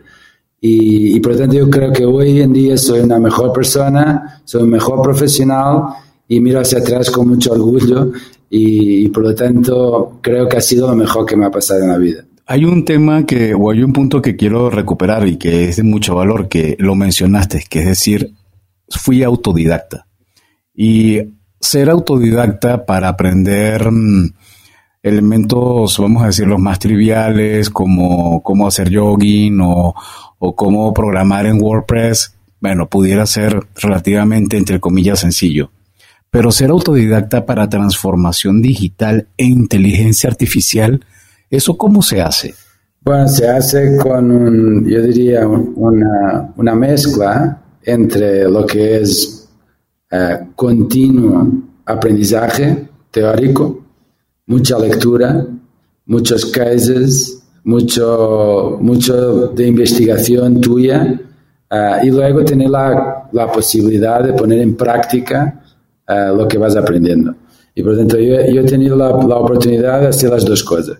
Y, 0.60 1.16
y 1.16 1.20
por 1.20 1.34
lo 1.34 1.38
tanto 1.38 1.58
yo 1.58 1.70
creo 1.70 1.94
que 1.94 2.04
hoy 2.04 2.42
en 2.42 2.54
día 2.54 2.76
soy 2.76 3.02
una 3.02 3.20
mejor 3.20 3.54
persona, 3.54 4.42
soy 4.44 4.64
un 4.64 4.72
mejor 4.72 5.00
profesional 5.04 5.94
y 6.28 6.40
miro 6.40 6.60
hacia 6.62 6.80
atrás 6.80 7.12
con 7.12 7.28
mucho 7.28 7.52
orgullo 7.52 8.12
y, 8.50 9.06
y, 9.06 9.10
por 9.10 9.22
lo 9.22 9.36
tanto 9.36 10.18
creo 10.22 10.50
que 10.50 10.58
ha 10.58 10.62
sido 10.62 10.88
lo 10.88 10.96
mejor 10.96 11.28
que 11.28 11.36
me 11.36 11.46
ha 11.46 11.52
pasado 11.52 11.84
en 11.84 11.90
la 11.90 12.00
vida. 12.00 12.26
Hay 12.48 12.66
un 12.66 12.84
tema 12.84 13.28
que, 13.28 13.54
o 13.54 13.70
hay 13.70 13.84
un 13.84 13.94
punto 13.94 14.24
que 14.24 14.36
quiero 14.36 14.72
recuperar 14.72 15.28
y 15.28 15.38
que 15.38 15.66
es 15.66 15.76
de 15.76 15.84
mucho 15.84 16.16
valor, 16.16 16.50
que 16.50 16.76
lo 16.80 16.96
mencionaste, 16.96 17.64
que 17.70 17.82
es 17.82 17.86
decir, 17.86 18.34
fui 18.90 19.22
autodidacta. 19.22 20.08
Y 20.74 21.41
ser 21.62 21.90
autodidacta 21.90 22.86
para 22.86 23.10
aprender 23.10 23.90
mmm, 23.92 24.34
elementos, 25.04 25.98
vamos 26.00 26.24
a 26.24 26.28
decir, 26.28 26.48
los 26.48 26.60
más 26.60 26.80
triviales, 26.80 27.70
como 27.70 28.42
cómo 28.44 28.68
hacer 28.68 28.96
jogging 28.96 29.62
o, 29.62 29.96
o 30.40 30.56
cómo 30.56 30.94
programar 30.94 31.46
en 31.46 31.62
WordPress, 31.62 32.36
bueno, 32.60 32.88
pudiera 32.88 33.26
ser 33.26 33.68
relativamente, 33.76 34.58
entre 34.58 34.80
comillas, 34.80 35.20
sencillo 35.20 35.72
pero 36.32 36.50
ser 36.52 36.70
autodidacta 36.70 37.46
para 37.46 37.68
transformación 37.68 38.62
digital 38.62 39.28
e 39.38 39.44
inteligencia 39.44 40.30
artificial, 40.30 41.06
¿eso 41.50 41.78
cómo 41.78 42.02
se 42.02 42.22
hace? 42.22 42.56
Bueno, 43.02 43.28
se 43.28 43.50
hace 43.50 43.98
con, 43.98 44.32
un, 44.32 44.88
yo 44.88 45.02
diría, 45.04 45.46
una, 45.46 46.54
una 46.56 46.74
mezcla 46.74 47.62
entre 47.84 48.50
lo 48.50 48.66
que 48.66 49.02
es 49.02 49.41
uh, 50.12 50.54
continuo 50.56 51.48
aprendizaje 51.86 52.90
teórico, 53.10 53.84
mucha 54.48 54.80
lectura, 54.80 55.46
muchos 56.06 56.46
cases, 56.46 57.44
mucho, 57.64 58.78
mucho 58.82 59.48
de 59.50 59.68
investigación 59.68 60.62
tuya, 60.62 61.20
uh, 61.70 62.06
y 62.06 62.10
luego 62.10 62.44
tener 62.44 62.70
la, 62.70 63.30
la 63.32 63.52
posibilidad 63.52 64.24
de 64.24 64.34
poner 64.34 64.60
en 64.60 64.76
práctica 64.76 65.62
uh, 66.08 66.36
lo 66.36 66.48
que 66.48 66.58
vas 66.58 66.76
aprendiendo. 66.76 67.36
Y 67.74 67.84
por 67.84 67.94
lo 67.94 68.00
tanto, 68.00 68.18
yo, 68.18 68.36
yo 68.48 68.62
he 68.62 68.66
tenido 68.66 68.96
la, 68.96 69.10
la, 69.10 69.38
oportunidad 69.38 70.02
de 70.02 70.08
hacer 70.08 70.30
las 70.30 70.46
dos 70.46 70.64
cosas. 70.64 70.98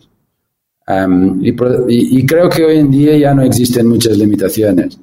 Um, 0.88 1.42
y, 1.44 2.26
creo 2.26 2.50
que 2.50 2.66
hoy 2.66 2.78
en 2.78 2.90
día 2.90 3.18
ya 3.18 3.34
no 3.34 3.44
existen 3.44 3.88
muchas 3.88 4.18
limitaciones. 4.18 4.98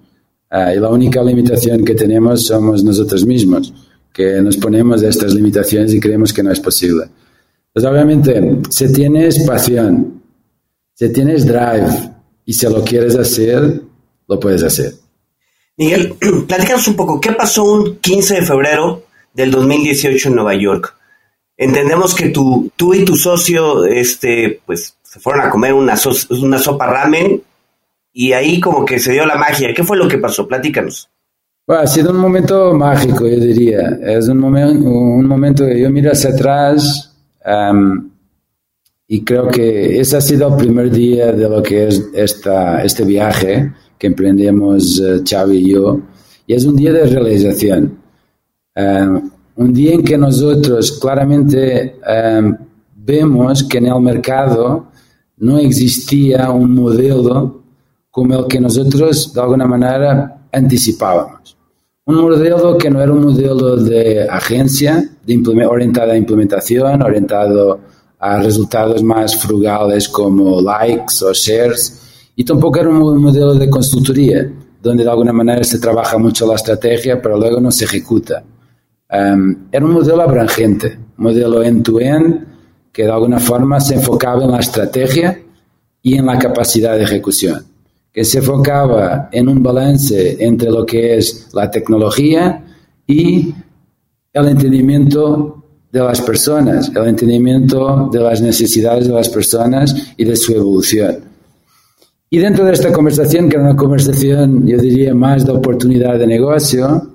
Y 0.51 0.81
la 0.81 0.89
única 0.89 1.23
limitación 1.23 1.85
que 1.85 1.95
tenemos 1.95 2.47
somos 2.47 2.83
nosotros 2.83 3.25
mismos, 3.27 3.73
que 4.19 4.43
nos 4.43 4.57
ponemos 4.57 5.01
estas 5.05 5.33
limitaciones 5.33 5.95
y 5.95 6.01
creemos 6.01 6.33
que 6.33 6.43
no 6.43 6.51
es 6.51 6.59
posible. 6.59 7.05
Pues 7.73 7.87
obviamente, 7.87 8.59
si 8.69 8.93
tienes 8.93 9.39
pasión, 9.45 10.21
si 10.93 11.13
tienes 11.13 11.47
drive 11.47 12.11
y 12.45 12.53
si 12.53 12.67
lo 12.67 12.83
quieres 12.83 13.15
hacer, 13.15 13.81
lo 14.27 14.41
puedes 14.41 14.65
hacer. 14.65 14.95
Miguel, 15.77 16.17
platícanos 16.49 16.89
un 16.89 16.97
poco, 16.97 17.21
¿qué 17.21 17.31
pasó 17.31 17.63
un 17.63 17.99
15 17.99 18.35
de 18.35 18.43
febrero 18.43 19.05
del 19.39 19.53
2018 19.53 20.29
en 20.29 20.35
Nueva 20.35 20.55
York. 20.57 20.97
Entendemos 21.57 22.13
que 22.15 22.31
tú, 22.31 22.73
tú 22.75 22.93
y 22.93 23.05
tu 23.05 23.15
socio, 23.15 23.85
este, 23.85 24.61
pues, 24.67 24.97
se 25.01 25.21
fueron 25.21 25.47
a 25.47 25.51
comer 25.51 25.75
una, 25.75 25.97
so, 25.97 26.11
una 26.31 26.59
sopa 26.59 26.87
ramen 26.87 27.41
y 28.13 28.33
ahí 28.33 28.61
como 28.61 28.85
que 28.85 28.99
se 28.99 29.13
dio 29.13 29.27
la 29.27 29.37
magia. 29.37 29.73
¿Qué 29.73 29.85
fue 29.85 29.97
lo 29.97 30.09
que 30.09 30.19
pasó? 30.19 30.49
Platícanos. 30.49 31.09
Bueno, 31.69 31.83
ha 31.83 31.87
sido 31.87 32.13
un 32.13 32.17
momento 32.17 32.73
mágico, 32.73 33.27
yo 33.27 33.39
diría. 33.39 33.99
Es 34.01 34.27
un, 34.27 34.39
momen, 34.39 34.87
un 34.87 35.27
momento 35.27 35.67
que 35.67 35.79
yo 35.79 35.91
miro 35.91 36.11
hacia 36.11 36.31
atrás 36.31 37.15
y 39.07 39.23
creo 39.23 39.49
que 39.49 40.01
ese 40.01 40.17
ha 40.17 40.21
sido 40.23 40.49
el 40.49 40.57
primer 40.57 40.91
día 40.91 41.31
de 41.31 41.47
lo 41.47 41.63
que 41.63 41.89
es 41.89 42.09
esta, 42.15 42.83
este 42.83 43.05
viaje 43.05 43.71
que 43.99 44.07
emprendemos 44.07 44.99
uh, 44.99 45.53
y 45.53 45.71
yo. 45.73 46.01
Y 46.47 46.55
es 46.55 46.65
un 46.65 46.75
día 46.75 46.91
de 46.91 47.05
realización. 47.05 47.99
Un 48.75 49.73
día 49.75 49.93
en 49.93 50.05
que 50.05 50.17
nosotros 50.17 50.93
claramente 50.93 51.97
vemos 52.97 53.63
que 53.65 53.77
en 53.77 53.89
el 53.89 54.01
mercado 54.01 54.87
no 55.37 55.59
existía 55.59 56.51
un 56.51 56.75
modelo 56.75 57.63
como 58.11 58.39
el 58.39 58.47
que 58.47 58.59
nosotros 58.59 59.35
de 59.35 59.41
alguna 59.43 59.67
manera 59.67 60.47
anticipábamos. 60.51 61.58
Un 62.09 62.23
modelo 62.23 62.79
que 62.79 62.89
no 62.89 63.03
era 63.03 63.13
un 63.13 63.21
modelo 63.21 63.77
de 63.77 64.27
agencia 64.31 65.11
de 65.27 65.67
orientada 65.67 66.15
a 66.15 66.17
implementación, 66.17 67.03
orientado 67.03 67.81
a 68.19 68.41
resultados 68.41 69.03
más 69.03 69.37
frugales 69.37 70.09
como 70.09 70.59
likes 70.63 71.23
o 71.23 71.35
shares, 71.35 72.31
y 72.35 72.47
tampoco 72.47 72.79
era 72.79 72.89
un 72.89 73.21
modelo 73.21 73.53
de 73.53 73.69
consultoría, 73.69 74.51
donde 74.83 75.05
de 75.05 75.11
alguna 75.11 75.35
manera 75.35 75.63
se 75.65 75.79
trabaja 75.79 76.17
mucho 76.17 76.47
la 76.47 76.55
estrategia, 76.55 77.21
pero 77.21 77.37
luego 77.37 77.61
no 77.61 77.71
se 77.71 77.85
ejecuta. 77.85 78.43
Um, 79.11 79.67
era 79.71 79.85
un 79.85 79.93
modelo 79.93 80.23
abrangente, 80.23 80.99
un 81.19 81.25
modelo 81.25 81.63
end-to-end 81.63 82.47
que 82.91 83.03
de 83.03 83.11
alguna 83.11 83.39
forma 83.39 83.81
se 83.81 83.97
enfocaba 83.97 84.45
en 84.45 84.53
la 84.53 84.61
estrategia 84.61 85.43
y 86.01 86.17
en 86.17 86.25
la 86.25 86.39
capacidad 86.39 86.97
de 86.97 87.03
ejecución, 87.03 87.67
que 88.13 88.25
se 88.25 88.39
enfocaba 88.39 89.29
en 89.33 89.49
un 89.49 89.63
balance 89.63 90.43
entre 90.45 90.71
lo 90.71 90.85
que 90.85 91.17
es 91.17 91.49
la 91.53 91.71
tecnología 91.71 92.65
y 93.07 93.55
el 94.33 94.49
entendimiento 94.49 95.65
de 95.91 96.01
las 96.01 96.21
personas, 96.21 96.91
el 96.95 97.07
entendimiento 97.07 98.09
de 98.13 98.21
las 98.21 98.41
necesidades 98.41 99.07
de 99.09 99.15
las 99.15 99.29
personas 99.29 100.13
y 100.17 100.25
de 100.25 100.37
su 100.37 100.53
evolución. 100.53 101.19
Y 102.31 102.39
dentro 102.39 102.65
de 102.65 102.73
esta 102.73 102.93
conversación, 102.93 103.49
que 103.49 103.57
era 103.57 103.65
una 103.65 103.77
conversación, 103.77 104.67
yo 104.67 104.77
diría, 104.79 105.15
más 105.15 105.47
de 105.47 105.53
oportunidad 105.53 106.19
de 106.19 106.27
negocio, 106.27 107.15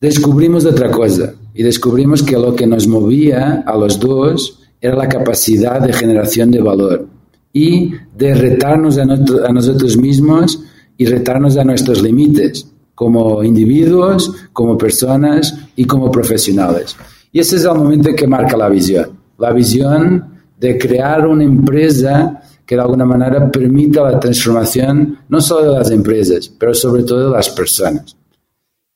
descubrimos 0.00 0.64
otra 0.64 0.90
cosa 0.90 1.34
y 1.52 1.62
descubrimos 1.64 2.22
que 2.22 2.36
lo 2.36 2.54
que 2.54 2.66
nos 2.66 2.86
movía 2.86 3.64
a 3.66 3.76
los 3.76 3.98
dos 3.98 4.60
era 4.80 4.94
la 4.94 5.08
capacidad 5.08 5.80
de 5.80 5.92
generación 5.92 6.50
de 6.52 6.60
valor 6.60 7.15
y 7.58 7.90
de 8.14 8.34
retarnos 8.34 8.98
a, 8.98 9.04
a 9.04 9.50
nosotros 9.50 9.96
mismos 9.96 10.62
y 10.98 11.06
retarnos 11.06 11.56
a 11.56 11.64
nuestros 11.64 12.02
límites 12.02 12.70
como 12.94 13.42
individuos, 13.42 14.30
como 14.52 14.76
personas 14.76 15.58
y 15.74 15.86
como 15.86 16.10
profesionales. 16.10 16.94
Y 17.32 17.40
ese 17.40 17.56
es 17.56 17.64
el 17.64 17.74
momento 17.74 18.14
que 18.14 18.26
marca 18.26 18.58
la 18.58 18.68
visión. 18.68 19.08
La 19.38 19.54
visión 19.54 20.34
de 20.60 20.76
crear 20.76 21.26
una 21.26 21.44
empresa 21.44 22.42
que 22.66 22.74
de 22.74 22.82
alguna 22.82 23.06
manera 23.06 23.50
permita 23.50 24.02
la 24.02 24.20
transformación 24.20 25.20
no 25.26 25.40
solo 25.40 25.72
de 25.72 25.78
las 25.78 25.90
empresas, 25.90 26.52
pero 26.58 26.74
sobre 26.74 27.04
todo 27.04 27.30
de 27.30 27.36
las 27.36 27.48
personas 27.48 28.16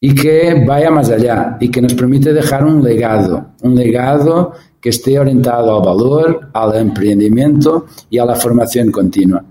y 0.00 0.14
que 0.14 0.64
vaya 0.66 0.90
más 0.90 1.10
allá 1.10 1.58
y 1.60 1.70
que 1.70 1.82
nos 1.82 1.92
permite 1.92 2.32
dejar 2.32 2.64
un 2.64 2.82
legado, 2.82 3.50
un 3.62 3.74
legado 3.74 4.54
que 4.80 4.88
esté 4.88 5.18
orientado 5.18 5.76
al 5.76 5.84
valor, 5.84 6.48
al 6.52 6.76
emprendimiento 6.76 7.86
y 8.08 8.18
a 8.18 8.24
la 8.24 8.34
formación 8.34 8.90
continua. 8.90 9.44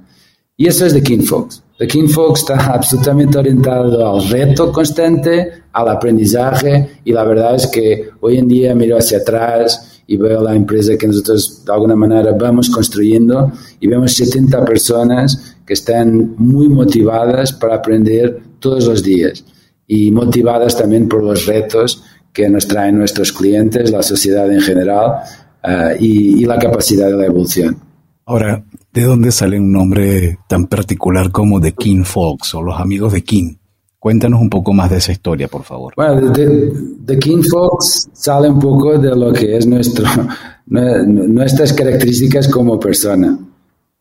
Y 0.57 0.67
eso 0.67 0.85
es 0.85 0.93
de 0.93 1.01
King 1.01 1.21
Fox. 1.21 1.63
The 1.77 1.87
King 1.87 2.09
Fox 2.09 2.41
está 2.41 2.55
absolutamente 2.73 3.37
orientado 3.37 4.11
al 4.11 4.27
reto 4.27 4.71
constante, 4.71 5.63
al 5.71 5.87
aprendizaje 5.87 6.99
y 7.05 7.13
la 7.13 7.23
verdad 7.23 7.55
es 7.55 7.67
que 7.67 8.09
hoy 8.19 8.37
en 8.37 8.47
día 8.47 8.75
miro 8.75 8.97
hacia 8.97 9.19
atrás 9.19 10.01
y 10.05 10.17
veo 10.17 10.41
la 10.41 10.55
empresa 10.55 10.97
que 10.97 11.07
nosotros 11.07 11.63
de 11.63 11.71
alguna 11.71 11.95
manera 11.95 12.33
vamos 12.37 12.69
construyendo 12.69 13.51
y 13.79 13.87
vemos 13.87 14.13
70 14.13 14.65
personas 14.65 15.55
que 15.65 15.73
están 15.73 16.35
muy 16.37 16.67
motivadas 16.67 17.53
para 17.53 17.75
aprender 17.75 18.41
todos 18.59 18.85
los 18.85 19.03
días 19.03 19.45
y 19.87 20.11
motivadas 20.11 20.75
también 20.75 21.07
por 21.07 21.23
los 21.23 21.45
retos 21.45 22.03
que 22.33 22.49
nos 22.49 22.67
traen 22.67 22.97
nuestros 22.97 23.31
clientes, 23.31 23.91
la 23.91 24.03
sociedad 24.03 24.51
en 24.51 24.61
general 24.61 25.21
uh, 25.63 25.95
y, 25.99 26.41
y 26.41 26.45
la 26.45 26.57
capacidad 26.57 27.07
de 27.07 27.17
la 27.17 27.25
evolución. 27.25 27.77
Ahora, 28.25 28.63
¿de 28.93 29.03
dónde 29.03 29.31
sale 29.31 29.59
un 29.59 29.71
nombre 29.71 30.37
tan 30.47 30.67
particular 30.67 31.31
como 31.31 31.59
The 31.59 31.73
King 31.73 32.03
Folks 32.03 32.53
o 32.53 32.61
los 32.61 32.79
amigos 32.79 33.13
de 33.13 33.23
King? 33.23 33.55
Cuéntanos 33.97 34.39
un 34.39 34.49
poco 34.49 34.71
más 34.71 34.89
de 34.91 34.97
esa 34.97 35.11
historia, 35.11 35.47
por 35.47 35.63
favor. 35.63 35.93
Bueno, 35.97 36.31
The, 36.31 36.71
The 37.05 37.19
King 37.19 37.41
Folks 37.41 38.07
sale 38.13 38.49
un 38.49 38.59
poco 38.59 38.97
de 38.97 39.15
lo 39.15 39.33
que 39.33 39.57
es 39.57 39.65
nuestro, 39.65 40.05
nuestras 40.67 41.73
características 41.73 42.47
como 42.47 42.79
persona. 42.79 43.37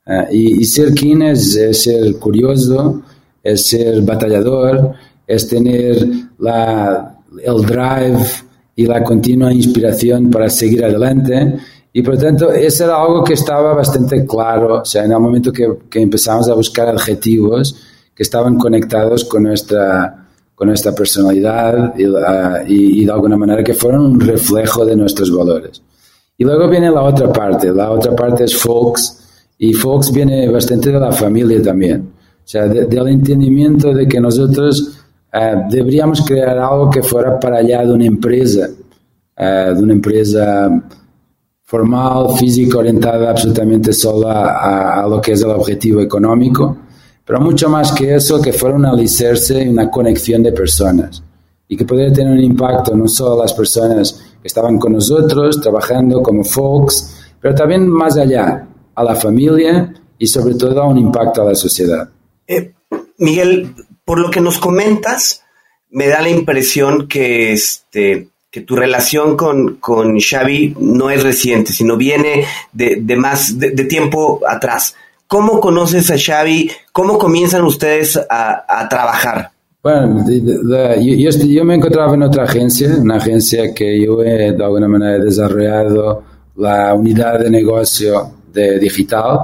Uh, 0.07 0.31
y, 0.31 0.61
y, 0.61 0.65
ser 0.65 0.95
King 0.95 1.23
es, 1.23 1.57
es, 1.57 1.83
ser 1.83 2.17
curioso, 2.19 3.03
es 3.43 3.67
ser 3.67 4.03
batallador, 4.03 4.93
es 5.27 5.49
tener 5.49 6.07
la, 6.39 7.18
el 7.45 7.63
drive 7.63 8.25
y 8.77 8.87
la 8.87 9.03
continua 9.03 9.53
inspiración 9.53 10.31
para 10.31 10.49
seguir 10.49 10.85
adelante. 10.85 11.59
Y 11.93 12.03
por 12.03 12.17
tanto, 12.17 12.53
eso 12.53 12.85
era 12.85 13.03
algo 13.03 13.25
que 13.25 13.33
estaba 13.33 13.75
bastante 13.75 14.25
claro, 14.25 14.83
o 14.83 14.85
sea, 14.85 15.05
en 15.05 15.13
el 15.13 15.19
momento 15.19 15.53
que, 15.53 15.67
que 15.91 16.01
empezamos 16.01 16.49
a 16.49 16.55
buscar 16.55 16.89
adjetivos 16.89 17.75
que 18.15 18.23
estaban 18.23 18.57
conectados 18.57 19.25
con 19.25 19.45
nuestra, 19.45 20.29
con 20.55 20.69
nuestra 20.69 20.93
personalidad 20.93 21.95
y, 21.97 22.05
y, 22.73 23.03
y, 23.03 23.05
de 23.05 23.13
alguna 23.13 23.37
manera 23.37 23.63
que 23.63 23.75
fueron 23.75 24.07
un 24.07 24.21
reflejo 24.21 24.85
de 24.85 24.97
nuestros 24.97 25.31
valores. 25.37 25.83
Y 26.37 26.45
luego 26.45 26.69
viene 26.69 26.91
la 26.91 27.03
otra 27.03 27.33
parte, 27.33 27.73
la 27.73 27.91
otra 27.91 28.15
parte 28.15 28.45
es 28.45 28.57
Folks, 28.57 29.19
y 29.59 29.73
Folks 29.73 30.13
viene 30.13 30.49
bastante 30.51 30.93
de 30.93 31.01
la 31.01 31.11
familia 31.11 31.61
también, 31.63 32.11
o 32.11 32.49
sea, 32.49 32.67
de, 32.69 32.87
del 32.87 33.09
entendimiento 33.09 33.93
de 33.93 34.07
que 34.07 34.21
nosotros 34.21 34.98
uh, 35.39 35.71
deberíamos 35.71 36.23
crear 36.23 36.59
algo 36.59 36.91
que 36.91 37.03
fuera 37.03 37.39
para 37.39 37.59
allá 37.59 37.85
de 37.85 37.93
una 37.93 38.07
empresa, 38.07 38.69
uh, 38.69 39.75
de 39.75 39.83
una 39.83 39.93
empresa 39.93 40.83
formal, 41.65 42.37
física, 42.39 42.79
orientada 42.79 43.31
absolutamente 43.31 43.93
solo 43.93 44.29
a, 44.29 45.03
a, 45.03 45.07
lo 45.07 45.21
que 45.21 45.33
es 45.33 45.43
el 45.43 45.51
objetivo 45.51 46.01
económico, 46.01 46.79
pero 47.25 47.41
mucho 47.41 47.69
más 47.69 47.93
que 47.93 48.15
eso, 48.15 48.41
que 48.41 48.53
fuera 48.53 48.75
un 48.75 48.87
alicerce 48.87 49.69
una 49.69 49.91
conexión 49.91 50.43
de 50.43 50.53
personas 50.53 51.23
y 51.69 51.77
que 51.77 51.85
pudiera 51.85 52.13
tener 52.13 52.33
un 52.33 52.43
impacto 52.43 52.97
no 52.97 53.07
solo 53.07 53.41
a 53.41 53.43
las 53.45 53.53
personas 53.53 54.25
que 54.41 54.49
estaban 54.49 54.79
con 54.79 54.95
nosotros, 54.95 55.61
trabajando 55.61 56.23
como 56.23 56.43
folks, 56.43 57.15
pero 57.41 57.55
también 57.55 57.87
más 57.87 58.17
allá, 58.17 58.67
a 58.95 59.05
la 59.05 59.15
familia 59.15 59.95
y 60.19 60.27
sobre 60.27 60.55
todo 60.55 60.83
a 60.83 60.89
un 60.89 60.99
impacto 60.99 61.43
a 61.43 61.47
la 61.47 61.55
sociedad. 61.55 62.09
Eh, 62.47 62.75
Miguel, 63.19 63.75
por 64.09 64.21
lo 64.21 64.31
que 64.31 64.41
nos 64.41 64.57
comentas, 64.57 65.43
me 65.91 66.09
da 66.09 66.23
la 66.23 66.31
impresión 66.31 67.09
que 67.09 67.53
este 67.53 68.29
que 68.51 68.63
tu 68.63 68.75
relación 68.75 69.37
con, 69.37 69.75
con 69.75 70.19
Xavi 70.19 70.77
no 70.81 71.11
es 71.11 71.23
reciente, 71.23 71.75
sino 71.75 71.99
viene 71.99 72.47
de, 72.73 73.03
de 73.03 73.17
más 73.17 73.59
de, 73.59 73.73
de, 73.73 73.85
tiempo 73.85 74.41
atrás. 74.49 74.95
¿Cómo 75.27 75.61
conoces 75.61 76.11
a 76.11 76.17
Xavi? 76.17 76.71
¿Cómo 76.91 77.19
comienzan 77.19 77.65
ustedes 77.65 78.19
a, 78.31 78.65
a 78.67 78.89
trabajar? 78.89 79.51
Bueno, 79.83 80.25
yo, 80.27 81.29
yo, 81.31 81.65
me 81.67 81.75
encontraba 81.75 82.15
en 82.15 82.23
otra 82.23 82.45
agencia, 82.45 82.89
una 82.99 83.17
agencia 83.17 83.75
que 83.75 84.03
yo 84.03 84.23
he 84.23 84.53
de 84.53 84.65
alguna 84.65 84.89
manera 84.89 85.23
desarrollado 85.23 86.23
la 86.57 86.95
unidad 86.95 87.41
de 87.41 87.51
negocio 87.51 88.31
de 88.55 88.79
digital 88.79 89.39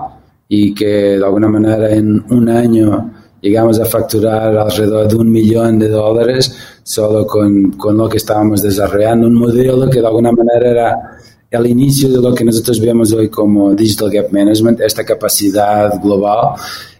y 0.48 0.72
que 0.72 1.18
de 1.18 1.24
alguna 1.24 1.48
manera 1.48 1.90
en 1.90 2.24
un 2.30 2.48
año 2.48 3.10
llegamos 3.44 3.78
a 3.78 3.84
facturar 3.84 4.56
alrededor 4.56 5.06
de 5.06 5.16
un 5.16 5.30
millón 5.30 5.78
de 5.78 5.88
dólares 5.88 6.56
solo 6.82 7.26
con, 7.26 7.72
con, 7.72 7.94
lo 7.98 8.08
que 8.08 8.16
estábamos 8.16 8.62
desarrollando, 8.62 9.26
un 9.26 9.34
modelo 9.34 9.90
que 9.90 10.00
de 10.00 10.06
alguna 10.06 10.32
manera 10.32 10.70
era 10.70 11.18
el 11.50 11.66
inicio 11.66 12.08
de 12.08 12.22
lo 12.22 12.34
que 12.34 12.42
nosotros 12.42 12.80
vemos 12.80 13.12
hoy 13.12 13.28
como 13.28 13.74
Digital 13.74 14.10
Gap 14.10 14.32
Management, 14.32 14.80
esta 14.80 15.04
capacidad 15.04 16.00
global. 16.02 16.54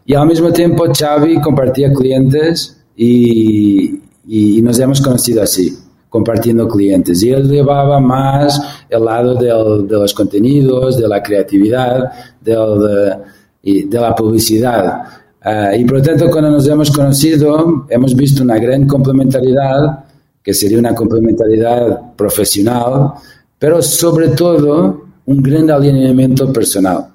Y 0.04 0.14
al 0.14 0.26
mismo 0.26 0.52
tiempo 0.52 0.84
Xavi 0.92 1.40
compartía 1.40 1.90
clientes 1.90 2.76
y, 2.94 4.00
y, 4.28 4.60
nos 4.60 4.78
hemos 4.78 5.00
conocido 5.00 5.42
así 5.42 5.74
compartiendo 6.10 6.68
clientes. 6.68 7.22
Y 7.22 7.30
él 7.30 7.48
llevaba 7.48 7.98
más 8.00 8.60
el 8.90 9.04
lado 9.04 9.34
del, 9.34 9.88
de 9.88 9.94
los 9.94 10.12
contenidos, 10.12 10.98
de 10.98 11.08
la 11.08 11.22
creatividad, 11.22 12.12
del, 12.40 13.18
de, 13.62 13.86
de 13.86 13.98
la 13.98 14.14
publicidad. 14.14 15.23
Uh, 15.44 15.76
y 15.78 15.84
por 15.84 15.98
lo 15.98 16.02
tanto, 16.02 16.30
cuando 16.30 16.50
nos 16.50 16.66
hemos 16.66 16.90
conocido, 16.90 17.86
hemos 17.90 18.16
visto 18.16 18.42
una 18.42 18.58
gran 18.58 18.86
complementariedad, 18.86 20.04
que 20.42 20.54
sería 20.54 20.78
una 20.78 20.94
complementariedad 20.94 22.14
profesional, 22.16 23.12
pero 23.58 23.82
sobre 23.82 24.28
todo 24.28 25.04
un 25.26 25.42
gran 25.42 25.70
alineamiento 25.70 26.50
personal. 26.50 27.08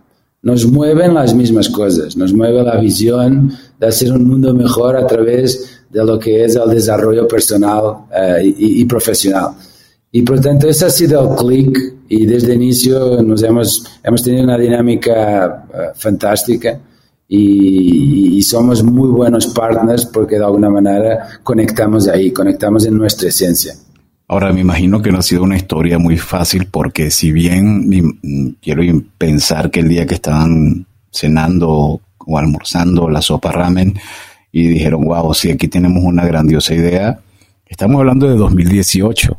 Nos 0.43 0.65
mueven 0.67 1.15
las 1.15 1.33
mismas 1.33 1.69
cosas, 1.69 2.15
nos 2.15 2.31
mueve 2.31 2.61
la 2.63 2.77
visión 2.79 3.51
de 3.79 3.87
hacer 3.87 4.13
un 4.13 4.27
mundo 4.27 4.53
mejor 4.53 4.95
a 4.95 5.07
través 5.07 5.81
de 5.89 6.05
lo 6.05 6.19
que 6.19 6.45
es 6.45 6.55
el 6.55 6.69
desarrollo 6.69 7.27
personal 7.27 7.83
uh, 7.83 8.41
y, 8.43 8.81
y, 8.81 8.85
profesional. 8.85 9.53
Y 10.11 10.21
por 10.21 10.35
lo 10.35 10.41
tanto, 10.43 10.69
ese 10.69 10.85
ha 10.85 10.89
sido 10.91 11.31
el 11.31 11.35
clic 11.35 11.95
y 12.07 12.27
desde 12.27 12.53
el 12.53 12.61
inicio 12.61 13.21
nos 13.23 13.41
hemos, 13.41 13.85
hemos 14.03 14.21
tenido 14.21 14.43
una 14.43 14.57
dinámica 14.57 15.65
uh, 15.67 15.97
fantástica 15.97 16.79
y, 17.31 18.41
somos 18.41 18.83
muy 18.83 19.09
buenos 19.09 19.47
partners 19.47 20.05
porque 20.05 20.37
de 20.37 20.45
alguna 20.45 20.69
manera 20.69 21.39
conectamos 21.43 22.07
ahí, 22.07 22.31
conectamos 22.31 22.85
en 22.87 22.97
nuestra 22.97 23.29
esencia. 23.29 23.75
Ahora, 24.27 24.51
me 24.51 24.61
imagino 24.61 25.01
que 25.01 25.11
no 25.11 25.19
ha 25.19 25.21
sido 25.21 25.43
una 25.43 25.55
historia 25.55 25.99
muy 25.99 26.17
fácil 26.17 26.67
porque 26.71 27.11
si 27.11 27.31
bien 27.31 28.57
quiero 28.61 28.81
pensar 29.17 29.69
que 29.69 29.81
el 29.81 29.89
día 29.89 30.07
que 30.07 30.15
estaban 30.15 30.87
cenando 31.11 32.01
o 32.17 32.37
almorzando 32.37 33.09
la 33.09 33.21
sopa 33.21 33.51
ramen 33.51 33.99
y 34.51 34.67
dijeron, 34.67 35.03
wow, 35.03 35.33
sí, 35.33 35.51
aquí 35.51 35.67
tenemos 35.67 36.03
una 36.03 36.25
grandiosa 36.25 36.73
idea, 36.73 37.19
estamos 37.67 37.99
hablando 37.99 38.27
de 38.27 38.35
2018 38.35 39.37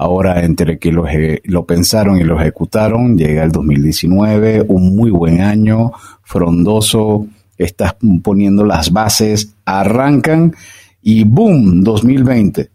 Ahora, 0.00 0.44
entre 0.44 0.78
que 0.78 0.92
lo, 0.92 1.06
lo, 1.42 1.66
pensaron 1.66 2.18
y 2.18 2.22
lo 2.22 2.40
ejecutaron, 2.40 3.18
llega 3.18 3.42
el 3.42 3.50
2019, 3.50 4.64
un 4.68 4.94
muy 4.94 5.10
buen 5.10 5.40
año, 5.40 5.90
frondoso, 6.22 7.26
estás 7.56 7.96
poniendo 8.22 8.64
las 8.64 8.92
bases, 8.92 9.56
arrancan 9.64 10.54
y 11.02 11.24
¡boom! 11.24 11.82
2020, 11.82 12.70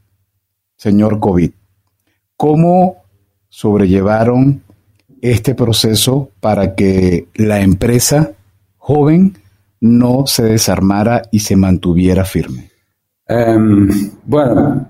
señor 0.76 1.22
COVID. 1.22 1.52
¿Cómo 2.36 2.98
sobrellevaron 3.48 4.62
este 5.22 5.56
proceso 5.56 6.30
para 6.42 6.76
que 6.76 7.30
la 7.36 7.62
empresa 7.62 8.34
joven 8.76 9.38
no 9.80 10.28
se 10.28 10.44
desarmara 10.44 11.22
y 11.32 11.40
se 11.40 11.56
mantuviera 11.56 12.26
firme? 12.26 12.70
Um, 13.30 13.88
bueno, 14.26 14.90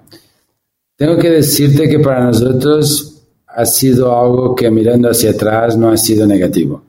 tengo 1.03 1.17
que 1.17 1.31
decirte 1.31 1.89
que 1.89 1.99
para 1.99 2.23
nosotros 2.23 3.25
ha 3.45 3.65
sido 3.65 4.17
algo 4.17 4.55
que 4.55 4.71
mirando 4.71 5.09
hacia 5.09 5.31
atrás 5.31 5.75
no 5.75 5.89
ha 5.89 5.97
sido 5.97 6.25
negativo. 6.25 6.81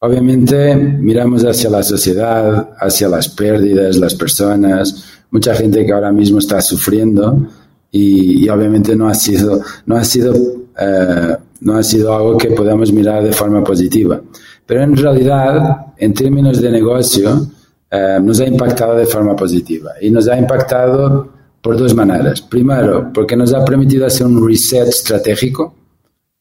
Obviamente 0.00 0.74
miramos 0.74 1.44
hacia 1.44 1.70
la 1.70 1.84
sociedad, 1.84 2.70
hacia 2.76 3.08
las 3.08 3.28
pérdidas, 3.28 3.96
las 3.98 4.12
personas, 4.16 5.04
mucha 5.30 5.54
gente 5.54 5.86
que 5.86 5.92
ahora 5.92 6.10
mismo 6.10 6.40
está 6.40 6.60
sufriendo 6.60 7.46
y, 7.92 8.44
y 8.44 8.48
obviamente 8.48 8.96
no 8.96 9.08
ha 9.08 9.14
sido, 9.14 9.60
no 9.86 9.96
ha 9.96 10.02
sido, 10.02 10.34
eh, 10.76 11.36
no 11.60 11.76
ha 11.76 11.84
sido 11.84 12.12
algo 12.12 12.36
que 12.36 12.50
podamos 12.50 12.92
mirar 12.92 13.22
de 13.22 13.32
forma 13.32 13.62
positiva. 13.62 14.20
Pero 14.66 14.82
en 14.82 14.96
realidad, 14.96 15.94
en 15.96 16.12
términos 16.12 16.60
de 16.60 16.72
negocio, 16.72 17.46
eh, 17.88 18.18
nos 18.20 18.40
ha 18.40 18.46
impactado 18.46 18.96
de 18.96 19.06
forma 19.06 19.36
positiva 19.36 19.92
y 20.00 20.10
nos 20.10 20.26
ha 20.26 20.36
impactado 20.36 21.35
por 21.66 21.76
dos 21.76 21.96
maneras. 21.96 22.40
Primero, 22.42 23.10
porque 23.12 23.34
nos 23.34 23.52
ha 23.52 23.64
permitido 23.64 24.06
hacer 24.06 24.24
un 24.24 24.46
reset 24.46 24.86
estratégico 24.86 25.74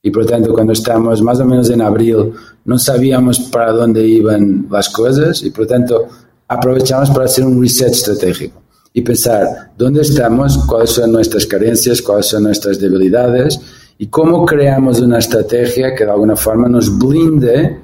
y 0.04 0.12
por 0.12 0.24
tanto 0.24 0.54
cuando 0.54 0.74
estamos 0.74 1.20
más 1.24 1.40
o 1.40 1.46
menos 1.46 1.68
en 1.72 1.82
abril 1.82 2.32
no 2.64 2.78
sabíamos 2.78 3.40
para 3.40 3.72
dónde 3.72 4.08
iban 4.08 4.68
las 4.70 4.88
cosas 4.90 5.42
y 5.42 5.50
por 5.50 5.66
tanto 5.66 6.08
aprovechamos 6.48 7.10
para 7.10 7.26
hacer 7.26 7.44
un 7.44 7.60
reset 7.60 7.90
estratégico 7.90 8.62
y 8.94 9.02
pensar 9.02 9.72
dónde 9.76 10.02
estamos, 10.02 10.60
cuáles 10.68 10.92
son 10.92 11.12
nuestras 11.12 11.48
carencias, 11.48 12.04
cuáles 12.04 12.28
son 12.28 12.44
nuestras 12.44 12.80
debilidades 12.80 13.60
y 13.98 14.06
cómo 14.06 14.46
creamos 14.46 15.00
una 15.00 15.18
estrategia 15.18 15.96
que 15.96 16.06
de 16.06 16.12
alguna 16.12 16.36
forma 16.36 16.70
nos 16.70 16.96
blinde 16.96 17.80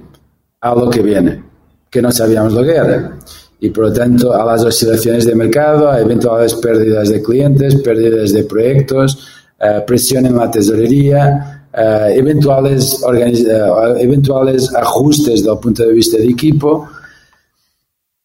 a 0.59 0.75
lo 0.75 0.91
que 0.91 1.01
viene, 1.01 1.43
que 1.89 2.03
no 2.03 2.11
sabíamos 2.11 2.53
lo 2.53 2.61
que 2.61 2.75
era 2.75 3.17
y 3.63 3.69
por 3.69 3.85
lo 3.85 3.93
tanto 3.93 4.33
a 4.33 4.43
las 4.43 4.63
oscilaciones 4.65 5.25
de 5.25 5.35
mercado, 5.35 5.87
a 5.87 6.01
eventuales 6.01 6.55
pérdidas 6.55 7.09
de 7.09 7.21
clientes, 7.21 7.75
pérdidas 7.75 8.33
de 8.33 8.43
proyectos, 8.43 9.27
uh, 9.61 9.85
presión 9.85 10.25
en 10.25 10.35
la 10.35 10.49
tesorería, 10.49 11.67
uh, 11.71 12.09
eventuales, 12.09 12.99
uh, 13.05 13.95
eventuales 13.99 14.73
ajustes 14.73 15.41
desde 15.41 15.51
el 15.51 15.59
punto 15.59 15.83
de 15.83 15.93
vista 15.93 16.17
de 16.17 16.25
equipo. 16.25 16.89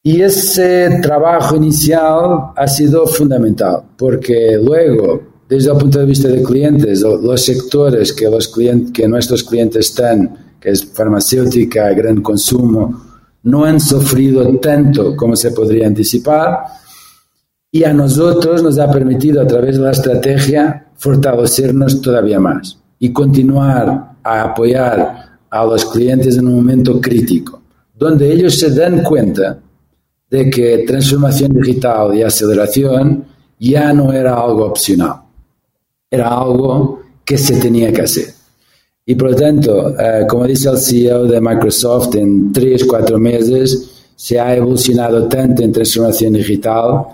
Y 0.03 0.23
ese 0.23 1.01
trabajo 1.03 1.55
inicial 1.57 2.53
ha 2.57 2.67
sido 2.67 3.07
fundamental, 3.07 3.83
porque 3.95 4.59
luego 4.63 5.21
desde 5.47 5.71
el 5.71 5.77
punto 5.77 5.99
de 5.99 6.07
vista 6.07 6.29
de 6.29 6.43
clientes, 6.43 7.03
los 7.03 7.45
sectores 7.45 8.15
que, 8.15 8.31
los 8.31 8.49
clientes, 8.49 8.91
que 8.91 9.07
nuestros 9.07 9.45
clientes 9.45 9.91
están, 9.91 10.55
que 10.59 10.71
es 10.71 10.83
farmacéutica, 10.87 11.93
gran 11.93 12.23
consumo, 12.23 13.16
no 13.47 13.65
han 13.65 13.81
sufrido 13.81 14.59
tanto 14.59 15.15
como 15.15 15.37
se 15.37 15.53
podría 15.53 15.87
anticipar 15.87 16.65
y 17.71 17.85
a 17.85 17.93
nosotros 17.93 18.61
nos 18.63 18.79
ha 18.79 18.91
permitido 18.91 19.41
a 19.41 19.47
través 19.47 19.77
de 19.77 19.83
la 19.83 19.93
estrategia 19.93 20.89
fortalecernos 20.97 22.01
todavía 22.01 22.41
más 22.41 22.77
y 22.99 23.13
continuar 23.13 24.17
a 24.23 24.43
apoyar 24.43 25.39
a 25.49 25.65
los 25.65 25.85
clientes 25.87 26.37
en 26.37 26.49
un 26.49 26.57
momento 26.57 27.01
crítico, 27.01 27.63
donde 27.95 28.33
ellos 28.33 28.59
se 28.59 28.71
dan 28.71 29.05
cuenta 29.05 29.61
de 30.29 30.51
que 30.51 30.79
transformación 30.79 31.53
digital 31.53 32.17
y 32.17 32.23
aceleración 32.23 33.27
ya 33.61 33.93
no 33.93 34.13
era 34.13 34.35
algo 34.35 34.67
opcional, 34.67 35.21
era 36.11 36.29
algo 36.29 37.01
que 37.25 37.39
se 37.39 37.61
tenía 37.61 37.93
que 37.93 38.03
hacer. 38.03 38.36
Y 39.09 39.15
por 39.15 39.31
lo 39.31 39.37
tanto, 39.37 39.97
eh, 39.99 40.27
como 40.29 40.45
dice 40.47 40.69
el 40.69 40.79
CEO 40.79 41.27
de 41.27 41.41
Microsoft, 41.41 42.17
en 42.17 42.53
tres, 42.53 42.85
cuatro 42.85 43.19
meses 43.21 43.89
se 44.17 44.41
ha 44.41 44.57
evolucionado 44.57 45.29
tanto 45.29 45.63
en 45.63 45.71
transformación 45.71 46.33
digital 46.33 47.05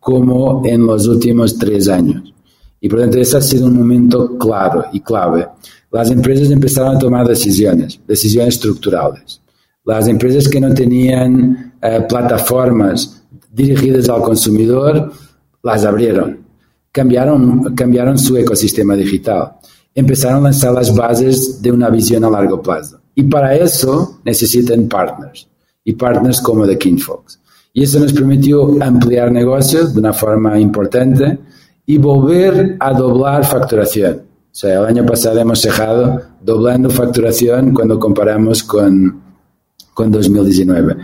como 0.00 0.62
en 0.64 0.86
los 0.86 1.06
últimos 1.06 1.58
tres 1.58 1.88
años. 1.88 2.32
Y 2.80 2.88
por 2.88 3.00
lo 3.00 3.04
tanto, 3.04 3.18
ese 3.18 3.36
ha 3.36 3.42
sido 3.42 3.66
un 3.66 3.76
momento 3.76 4.38
claro 4.38 4.86
y 4.92 5.00
clave. 5.00 5.46
Las 5.90 6.10
empresas 6.10 6.50
empezaron 6.50 6.96
a 6.96 6.98
tomar 6.98 7.28
decisiones, 7.28 8.00
decisiones 8.08 8.54
estructurales. 8.54 9.42
Las 9.84 10.08
empresas 10.08 10.48
que 10.48 10.58
no 10.58 10.72
tenían 10.72 11.74
eh, 11.82 12.00
plataformas 12.08 13.24
dirigidas 13.52 14.08
al 14.08 14.22
consumidor, 14.22 15.12
las 15.62 15.84
abrieron. 15.84 16.38
Cambiaron, 16.90 17.74
cambiaron 17.74 18.18
su 18.18 18.38
ecosistema 18.38 18.96
digital. 18.96 19.52
Empezaron 19.94 20.40
a 20.40 20.44
lanzar 20.44 20.72
las 20.72 20.94
bases 20.94 21.60
de 21.60 21.70
una 21.70 21.90
visión 21.90 22.24
a 22.24 22.30
largo 22.30 22.62
plazo. 22.62 23.00
Y 23.14 23.24
para 23.24 23.54
eso 23.54 24.20
necesitan 24.24 24.88
partners. 24.88 25.48
Y 25.84 25.92
partners 25.94 26.40
como 26.40 26.66
The 26.66 26.78
King 26.78 26.98
Fox. 26.98 27.38
Y 27.74 27.82
eso 27.84 27.98
nos 27.98 28.12
permitió 28.12 28.82
ampliar 28.82 29.32
negocios 29.32 29.94
de 29.94 30.00
una 30.00 30.12
forma 30.12 30.58
importante 30.58 31.38
y 31.86 31.98
volver 31.98 32.76
a 32.78 32.92
doblar 32.92 33.44
facturación. 33.44 34.16
O 34.16 34.54
sea, 34.54 34.80
el 34.80 34.86
año 34.86 35.06
pasado 35.06 35.40
hemos 35.40 35.62
dejado 35.62 36.20
doblando 36.42 36.90
facturación 36.90 37.72
cuando 37.72 37.98
comparamos 37.98 38.62
con, 38.62 39.22
con 39.94 40.10
2019. 40.10 40.96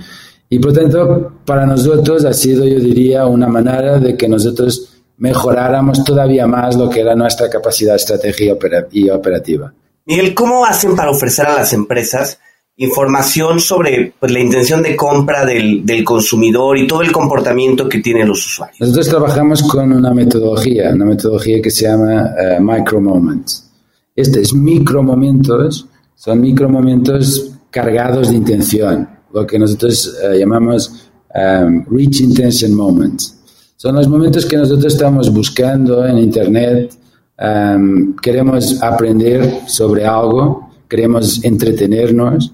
Y 0.50 0.58
por 0.58 0.72
tanto, 0.72 1.32
para 1.44 1.66
nosotros 1.66 2.24
ha 2.24 2.32
sido, 2.32 2.66
yo 2.66 2.78
diría, 2.78 3.26
una 3.26 3.48
manera 3.48 3.98
de 3.98 4.16
que 4.16 4.28
nosotros 4.28 4.97
mejoráramos 5.18 6.02
todavía 6.04 6.46
más 6.46 6.76
lo 6.76 6.88
que 6.88 7.00
era 7.00 7.14
nuestra 7.14 7.48
capacidad 7.50 7.96
estratégica 7.96 8.56
y 8.90 9.10
operativa. 9.10 9.72
Miguel, 10.06 10.34
¿cómo 10.34 10.64
hacen 10.64 10.96
para 10.96 11.10
ofrecer 11.10 11.46
a 11.46 11.56
las 11.56 11.72
empresas 11.72 12.38
información 12.78 13.58
sobre 13.58 14.14
pues, 14.18 14.32
la 14.32 14.40
intención 14.40 14.82
de 14.82 14.96
compra 14.96 15.44
del, 15.44 15.84
del, 15.84 16.04
consumidor 16.04 16.78
y 16.78 16.86
todo 16.86 17.02
el 17.02 17.10
comportamiento 17.10 17.88
que 17.88 17.98
tienen 17.98 18.28
los 18.28 18.46
usuarios. 18.46 18.80
Nosotros 18.80 19.08
trabajamos 19.08 19.62
con 19.64 19.92
una 19.92 20.14
metodología, 20.14 20.90
una 20.94 21.04
metodología 21.04 21.60
que 21.60 21.70
se 21.70 21.86
llama 21.86 22.30
uh, 22.58 22.62
micro 22.62 23.00
moments. 23.00 23.68
Estos 24.14 24.54
micro 24.54 25.02
momentos 25.02 25.86
son 26.14 26.40
micro 26.40 26.68
momentos 26.68 27.50
cargados 27.70 28.30
de 28.30 28.36
intención, 28.36 29.08
lo 29.34 29.44
que 29.44 29.58
nosotros 29.58 30.16
uh, 30.22 30.34
llamamos 30.34 31.10
um, 31.34 31.84
rich 31.90 32.20
intention 32.20 32.74
moments. 32.74 33.37
Son 33.80 33.94
los 33.94 34.08
momentos 34.08 34.44
que 34.44 34.56
nosotros 34.56 34.92
estamos 34.92 35.32
buscando 35.32 36.04
en 36.04 36.18
Internet, 36.18 36.94
um, 37.40 38.16
queremos 38.16 38.82
aprender 38.82 39.68
sobre 39.68 40.04
algo, 40.04 40.68
queremos 40.88 41.44
entretenernos 41.44 42.52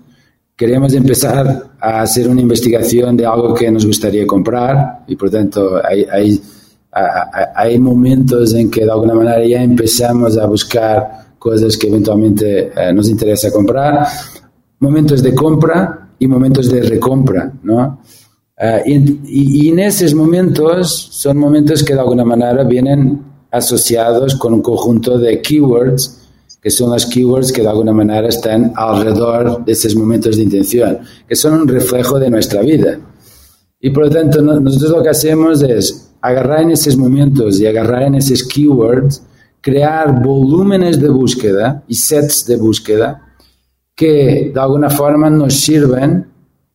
queremos 0.57 0.95
empezar 0.95 1.73
a 1.81 2.03
hacer 2.03 2.29
una 2.29 2.41
investigación 2.41 3.17
de 3.17 3.27
algo 3.27 3.55
que 3.55 3.71
nos 3.71 3.85
gustaría 3.85 4.27
comprar 4.27 5.05
y 5.07 5.17
por 5.17 5.31
tanto 5.31 5.81
hay, 5.85 6.07
hay, 6.13 6.41
hay 7.57 7.79
momentos 7.79 8.55
en 8.55 8.71
que 8.71 8.85
de 8.85 8.91
alguna 8.91 9.15
manera 9.15 9.45
ya 9.45 9.63
empezamos 9.63 10.39
a 10.39 10.47
buscar 10.47 11.25
cosas 11.39 11.77
que 11.77 11.89
eventualmente 11.89 12.73
eh, 12.75 12.93
nos 12.93 13.09
interesa 13.09 13.51
comprar, 13.51 14.07
momentos 14.79 15.23
de 15.23 15.35
compra 15.35 16.11
y 16.19 16.29
momentos 16.29 16.71
de 16.71 16.83
recompra, 16.83 17.53
¿no? 17.65 18.01
Uh, 18.57 18.87
y, 18.87 19.67
y, 19.67 19.69
en 19.71 19.81
esos 19.81 20.14
momentos 20.14 21.09
son 21.11 21.37
momentos 21.38 21.83
que 21.83 21.93
de 21.93 21.99
alguna 21.99 22.25
manera 22.25 22.62
vienen 22.62 23.21
asociados 23.51 24.37
con 24.37 24.55
un 24.55 24.62
conjunto 24.62 25.19
de 25.19 25.43
keywords 25.43 26.25
que 26.64 26.71
son 26.71 26.90
las 26.90 27.05
keywords 27.05 27.53
que 27.53 27.61
de 27.61 27.69
alguna 27.69 27.93
manera 27.93 28.27
están 28.27 28.73
alrededor 28.75 29.62
de 29.67 29.73
esos 29.73 29.95
momentos 29.95 30.37
de 30.37 30.45
intención, 30.45 31.01
que 31.29 31.37
son 31.37 31.61
un 31.61 31.69
reflejo 31.69 32.19
de 32.19 32.31
nuestra 32.31 32.62
vida. 32.62 32.99
Y 33.79 33.90
por 33.90 34.05
lo 34.07 34.11
tanto, 34.11 34.40
nosotros 34.40 34.90
lo 34.90 35.03
que 35.03 35.11
hacemos 35.11 35.62
es 35.62 36.14
agarrar 36.23 36.62
en 36.62 36.71
esos 36.71 36.97
momentos 36.97 37.61
y 37.61 37.67
agarrar 37.67 38.05
en 38.05 38.14
esos 38.14 38.45
keywords, 38.45 39.23
crear 39.61 40.23
volúmenes 40.23 40.99
de 40.99 41.11
búsqueda 41.11 41.85
y 41.87 41.97
sets 41.97 42.47
de 42.47 42.57
búsqueda 42.57 43.21
que 43.95 44.51
de 44.55 44.59
alguna 44.59 44.88
forma 44.88 45.29
nos 45.29 45.53
sirven 45.53 46.27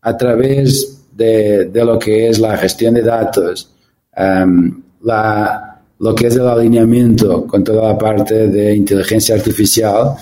a 0.02 0.16
través 0.16 0.99
de, 1.20 1.66
de 1.66 1.86
lo 1.86 2.00
que 2.00 2.30
es 2.30 2.40
la 2.40 2.58
gestión 2.58 2.94
de 2.94 3.04
datos, 3.04 3.70
um, 4.18 4.82
la, 5.04 5.82
lo 6.00 6.16
que 6.16 6.28
es 6.28 6.36
el 6.36 6.48
alineamiento 6.48 7.46
con 7.46 7.62
toda 7.62 7.90
la 7.90 7.98
parte 7.98 8.48
de 8.48 8.74
inteligencia 8.74 9.36
artificial, 9.36 10.14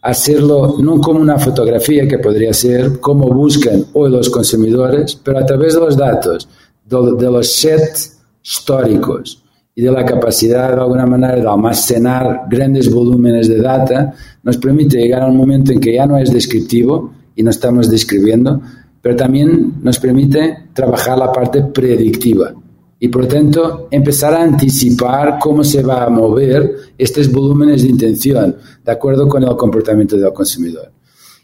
hacerlo 0.00 0.76
no 0.80 0.98
como 0.98 1.20
una 1.20 1.38
fotografía 1.38 2.08
que 2.08 2.18
podría 2.18 2.54
ser 2.54 3.00
como 3.00 3.28
buscan 3.28 3.84
hoy 3.92 4.10
los 4.10 4.30
consumidores, 4.30 5.20
pero 5.22 5.38
a 5.38 5.44
través 5.44 5.74
de 5.74 5.80
los 5.80 5.96
datos, 5.96 6.48
de, 6.84 7.30
los 7.30 7.52
sets 7.52 8.16
históricos 8.42 9.42
y 9.74 9.82
de 9.82 9.92
la 9.92 10.06
capacidad 10.06 10.74
de 10.74 10.80
alguna 10.80 11.04
manera 11.04 11.36
de 11.36 11.46
almacenar 11.46 12.44
grandes 12.48 12.90
volúmenes 12.90 13.48
de 13.48 13.60
data, 13.60 14.14
nos 14.42 14.56
permite 14.56 14.96
llegar 14.96 15.22
a 15.22 15.26
un 15.26 15.36
momento 15.36 15.72
en 15.72 15.80
que 15.80 15.94
ya 15.94 16.06
no 16.06 16.16
es 16.16 16.32
descriptivo 16.32 17.12
y 17.34 17.42
no 17.42 17.50
estamos 17.50 17.90
describiendo, 17.90 18.62
pero 19.06 19.14
también 19.14 19.74
nos 19.82 20.00
permite 20.00 20.64
trabajar 20.72 21.16
la 21.16 21.30
parte 21.30 21.62
predictiva 21.62 22.52
y 22.98 23.06
por 23.06 23.28
tanto 23.28 23.86
empezar 23.88 24.34
a 24.34 24.42
anticipar 24.42 25.38
cómo 25.40 25.62
se 25.62 25.80
va 25.80 26.02
a 26.02 26.10
mover 26.10 26.74
estos 26.98 27.30
volúmenes 27.30 27.84
de 27.84 27.90
intención 27.90 28.56
de 28.84 28.90
acuerdo 28.90 29.28
con 29.28 29.44
el 29.44 29.54
comportamiento 29.54 30.16
del 30.16 30.32
consumidor. 30.32 30.90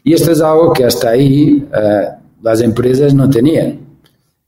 Y 0.03 0.11
esto 0.11 0.33
es 0.33 0.41
algo 0.41 0.73
que 0.73 0.83
hasta 0.83 1.11
ahí 1.11 1.65
eh, 1.73 2.07
las 2.41 2.59
empresas 2.59 3.13
no 3.13 3.29
tenían. 3.29 3.79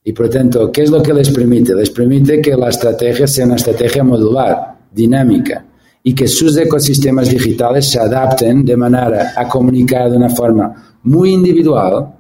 Y 0.04 0.12
por 0.12 0.28
tanto, 0.28 0.70
¿qué 0.70 0.84
es 0.84 0.90
lo 0.90 1.02
que 1.02 1.14
les 1.14 1.30
permite? 1.30 1.74
Les 1.74 1.92
permite 1.92 2.42
que 2.42 2.58
la 2.58 2.68
estrategia 2.68 3.28
sea 3.28 3.46
una 3.46 3.56
estrategia 3.56 4.04
modular, 4.04 4.76
dinámica, 4.92 5.66
y 6.04 6.14
que 6.14 6.28
sus 6.28 6.58
ecosistemas 6.58 7.30
digitales 7.30 7.90
se 7.90 7.98
adapten 7.98 8.66
de 8.66 8.76
manera 8.76 9.32
a 9.38 9.48
comunicar 9.48 10.12
de 10.12 10.18
una 10.18 10.30
forma 10.30 10.98
muy 11.04 11.32
individual, 11.32 12.15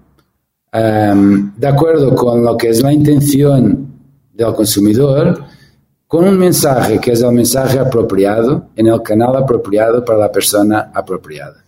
eh, 0.75 1.13
de 1.57 1.67
acuerdo 1.67 2.13
con 2.13 2.43
lo 2.43 2.57
que 2.57 2.69
es 2.69 2.81
la 2.81 2.91
intención 2.91 3.87
del 4.33 4.53
consumidor 4.53 5.45
con 6.07 6.27
un 6.27 6.37
mensaje 6.37 6.99
que 6.99 7.13
es 7.13 7.21
el 7.21 7.31
mensaje 7.31 7.79
apropiado 7.79 8.67
en 8.75 8.87
el 8.87 9.01
canal 9.01 9.35
apropiado 9.35 10.03
para 10.03 10.19
la 10.19 10.31
persona 10.31 10.91
apropiada. 10.93 11.63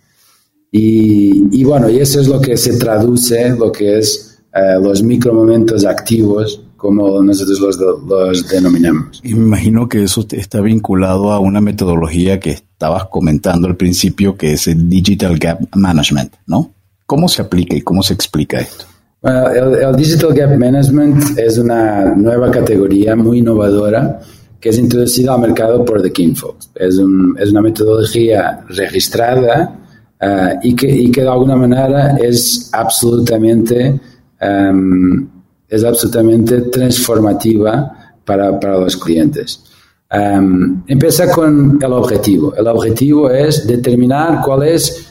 Y, 0.72 1.60
y 1.60 1.64
bueno, 1.64 1.90
y 1.90 2.00
eso 2.00 2.20
es 2.20 2.28
lo 2.28 2.40
que 2.40 2.56
se 2.58 2.78
traduce, 2.78 3.50
lo 3.58 3.72
que 3.72 3.98
es 3.98 4.38
eh, 4.54 4.80
los 4.82 5.04
micromomentos 5.04 5.86
activos, 5.86 6.62
como 6.78 7.22
nosotros 7.24 7.60
los, 7.60 8.48
denominamos. 8.50 9.22
Imagino 9.24 9.90
que 9.90 10.04
eso 10.04 10.26
está 10.32 10.62
vinculado 10.62 11.32
a 11.32 11.40
una 11.40 11.62
metodología 11.62 12.40
que 12.40 12.52
estabas 12.52 13.06
comentando 13.06 13.68
al 13.68 13.76
principio, 13.76 14.38
que 14.38 14.54
es 14.54 14.68
el 14.68 14.88
Digital 14.90 15.38
Gap 15.38 15.76
Management, 15.76 16.34
¿no? 16.46 16.74
¿Cómo 17.06 17.28
se 17.28 17.42
aplica 17.42 17.76
y 17.76 17.82
cómo 17.82 18.04
se 18.04 18.14
explica 18.14 18.60
esto? 18.60 18.86
El, 19.28 19.96
Digital 19.96 20.34
Gap 20.34 20.58
Management 20.58 21.38
es 21.38 21.58
una 21.58 22.14
nueva 22.16 22.50
categoría 22.52 23.16
muy 23.16 23.40
innovadora 23.40 24.20
que 24.60 24.70
es 24.70 24.78
introducida 24.78 25.34
al 25.34 25.42
mercado 25.42 25.86
por 25.86 26.02
The 26.02 26.12
Kinfolks. 26.12 26.72
Es, 26.76 26.96
es 26.96 27.52
una 27.52 27.62
metodología 27.62 28.66
registrada 28.70 29.78
eh, 30.20 30.56
y, 30.64 30.76
que, 30.76 30.90
y, 30.90 31.12
que, 31.12 31.22
de 31.22 31.30
alguna 31.30 31.56
manera 31.56 32.18
es 32.18 32.70
absolutamente, 32.74 34.00
um, 34.42 35.28
es 35.68 35.84
absolutamente 35.84 36.62
transformativa 36.62 38.16
para, 38.26 38.60
para 38.60 38.80
los 38.80 38.98
clientes. 38.98 39.64
Um, 40.12 40.84
empieza 40.88 41.32
con 41.32 41.78
el 41.82 41.94
objetivo. 41.94 42.56
El 42.56 42.68
objetivo 42.68 43.30
es 43.30 43.68
determinar 43.68 44.42
cuál 44.42 44.64
es 44.64 45.06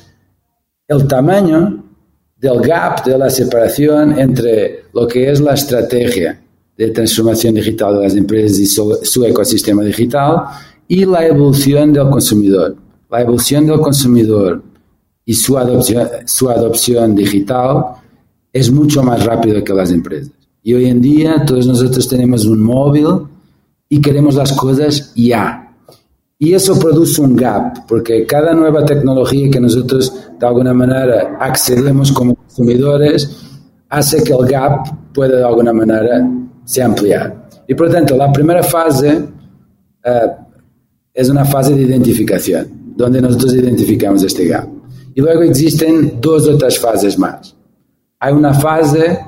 el 0.89 1.07
tamaño 1.07 1.86
del 2.37 2.61
gap, 2.61 3.05
de 3.05 3.17
la 3.17 3.31
separación 3.31 4.19
entre 4.19 4.85
lo 4.93 5.07
que 5.07 5.31
es 5.31 5.41
la 5.41 5.55
estrategia 5.55 6.41
de 6.77 6.91
transformación 6.91 7.55
digital 7.55 7.97
de 7.97 8.03
las 8.05 8.15
empresas 8.15 8.59
y 8.59 8.67
su, 8.67 9.25
ecosistema 9.25 9.83
digital 9.83 10.43
y 10.87 11.05
la 11.07 11.27
evolución 11.27 11.93
del 11.93 12.11
consumidor. 12.11 12.77
La 13.11 13.23
evolución 13.23 13.67
del 13.67 13.81
consumidor 13.81 14.63
y 15.25 15.33
su 15.33 15.57
adopción, 15.57 16.09
su 16.27 16.51
adopción 16.51 17.15
digital 17.15 17.85
es 18.53 18.71
mucho 18.71 19.03
más 19.03 19.25
rápido 19.25 19.65
que 19.65 19.73
las 19.73 19.91
empresas. 19.91 20.33
Y 20.63 20.75
hoy 20.75 20.87
en 20.87 21.01
día 21.01 21.45
todos 21.47 21.67
nosotros 21.67 22.07
tenemos 22.09 22.45
un 22.45 22.63
móvil 22.63 23.07
y 23.89 24.01
queremos 24.01 24.35
las 24.35 24.53
cosas 24.53 25.13
ya. 25.15 25.66
Y 26.39 26.53
eso 26.53 26.79
produce 26.79 27.23
un 27.23 27.35
gap, 27.35 27.87
porque 27.89 28.27
cada 28.27 28.53
nueva 28.53 28.85
tecnología 28.85 29.51
que 29.51 29.59
nosotros 29.59 30.13
de 30.39 30.47
alguna 30.47 30.75
manera 30.75 31.39
accedemos 31.41 32.13
como 32.13 32.35
consumidores 32.35 33.31
hace 33.89 34.23
que 34.23 34.35
el 34.35 34.47
gap 34.47 35.13
pueda 35.15 35.39
de 35.39 35.45
alguna 35.45 35.73
manera 35.73 36.29
se 36.65 36.83
ampliar. 36.83 37.49
Y 37.67 37.75
por 37.75 37.87
lo 37.87 37.95
tanto, 37.95 38.17
la 38.17 38.31
primera 38.31 38.63
fase 38.63 39.17
uh, 39.17 40.11
es 41.15 41.29
una 41.31 41.47
fase 41.47 41.75
de 41.75 41.83
identificación, 41.83 42.93
donde 42.97 43.23
nosotros 43.23 43.55
identificamos 43.55 44.23
este 44.23 44.47
gap. 44.47 44.69
Y 45.15 45.23
luego 45.23 45.43
existen 45.43 46.21
dos 46.21 46.47
otras 46.47 46.79
fases 46.79 47.19
más. 47.19 47.57
Hay 48.19 48.35
una 48.35 48.53
fase 48.53 49.19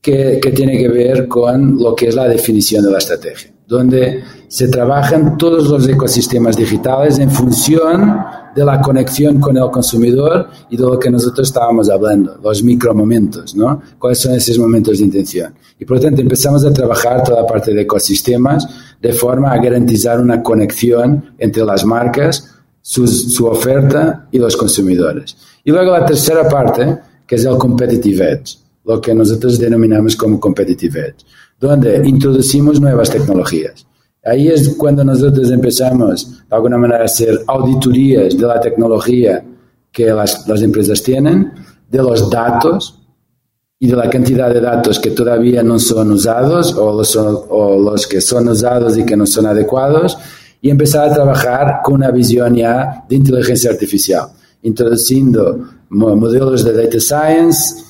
que, 0.00 0.40
que 0.42 0.50
tiene 0.50 0.76
que 0.76 0.88
ver 0.88 1.28
con 1.28 1.78
lo 1.78 1.94
que 1.94 2.08
es 2.08 2.16
la 2.16 2.26
definición 2.26 2.84
de 2.84 2.90
la 2.90 2.98
estrategia, 2.98 3.51
donde 3.66 4.22
se 4.48 4.68
trabajan 4.68 5.38
todos 5.38 5.68
los 5.68 5.88
ecosistemas 5.88 6.56
digitales 6.56 7.18
en 7.18 7.30
función 7.30 8.22
de 8.54 8.64
la 8.64 8.80
conexión 8.80 9.40
con 9.40 9.56
el 9.56 9.70
consumidor 9.70 10.48
y 10.68 10.76
de 10.76 10.82
lo 10.82 10.98
que 10.98 11.10
nosotros 11.10 11.48
estábamos 11.48 11.88
hablando, 11.88 12.38
los 12.42 12.62
micromomentos, 12.62 13.54
¿no? 13.54 13.80
¿Cuáles 13.98 14.20
son 14.20 14.34
esos 14.34 14.58
momentos 14.58 14.98
de 14.98 15.04
intención? 15.04 15.54
Y 15.78 15.84
por 15.84 15.96
lo 15.96 16.02
tanto 16.02 16.20
empezamos 16.20 16.64
a 16.64 16.72
trabajar 16.72 17.22
toda 17.24 17.42
la 17.42 17.46
parte 17.46 17.72
de 17.72 17.82
ecosistemas 17.82 18.68
de 19.00 19.12
forma 19.12 19.52
a 19.52 19.58
garantizar 19.58 20.20
una 20.20 20.42
conexión 20.42 21.32
entre 21.38 21.64
las 21.64 21.84
marcas, 21.84 22.54
su, 22.80 23.06
su 23.06 23.46
oferta 23.46 24.28
y 24.30 24.38
los 24.38 24.56
consumidores. 24.56 25.36
Y 25.64 25.70
luego 25.70 25.92
la 25.92 26.04
tercera 26.04 26.48
parte, 26.48 26.98
que 27.26 27.36
es 27.36 27.44
el 27.44 27.56
competitive 27.56 28.32
edge, 28.32 28.58
lo 28.84 29.00
que 29.00 29.14
nosotros 29.14 29.58
denominamos 29.58 30.16
como 30.16 30.40
competitive 30.40 31.00
edge, 31.00 31.24
donde 31.58 32.02
introducimos 32.06 32.80
nuevas 32.80 33.10
tecnologías. 33.10 33.86
Ahí 34.24 34.48
es 34.48 34.76
cuando 34.76 35.04
nosotros 35.04 35.50
empezamos, 35.50 36.44
de 36.48 36.56
alguna 36.56 36.78
manera, 36.78 37.02
a 37.02 37.06
hacer 37.06 37.40
auditorías 37.46 38.36
de 38.36 38.46
la 38.46 38.60
tecnología 38.60 39.44
que 39.90 40.06
las, 40.06 40.46
las 40.46 40.62
empresas 40.62 41.02
tienen, 41.02 41.52
de 41.90 41.98
los 41.98 42.30
datos 42.30 43.00
y 43.78 43.88
de 43.88 43.96
la 43.96 44.08
cantidad 44.08 44.52
de 44.52 44.60
datos 44.60 45.00
que 45.00 45.10
todavía 45.10 45.62
no 45.62 45.78
son 45.78 46.12
usados 46.12 46.72
o 46.74 46.96
los, 46.96 47.16
o 47.16 47.78
los 47.78 48.06
que 48.06 48.20
son 48.20 48.48
usados 48.48 48.96
y 48.96 49.04
que 49.04 49.16
no 49.16 49.26
son 49.26 49.46
adecuados, 49.46 50.16
y 50.60 50.70
empezar 50.70 51.08
a 51.08 51.14
trabajar 51.14 51.80
con 51.82 51.94
una 51.94 52.12
visión 52.12 52.54
ya 52.54 53.04
de 53.08 53.16
inteligencia 53.16 53.70
artificial, 53.70 54.28
introduciendo 54.62 55.68
modelos 55.88 56.64
de 56.64 56.72
data 56.72 57.00
science, 57.00 57.82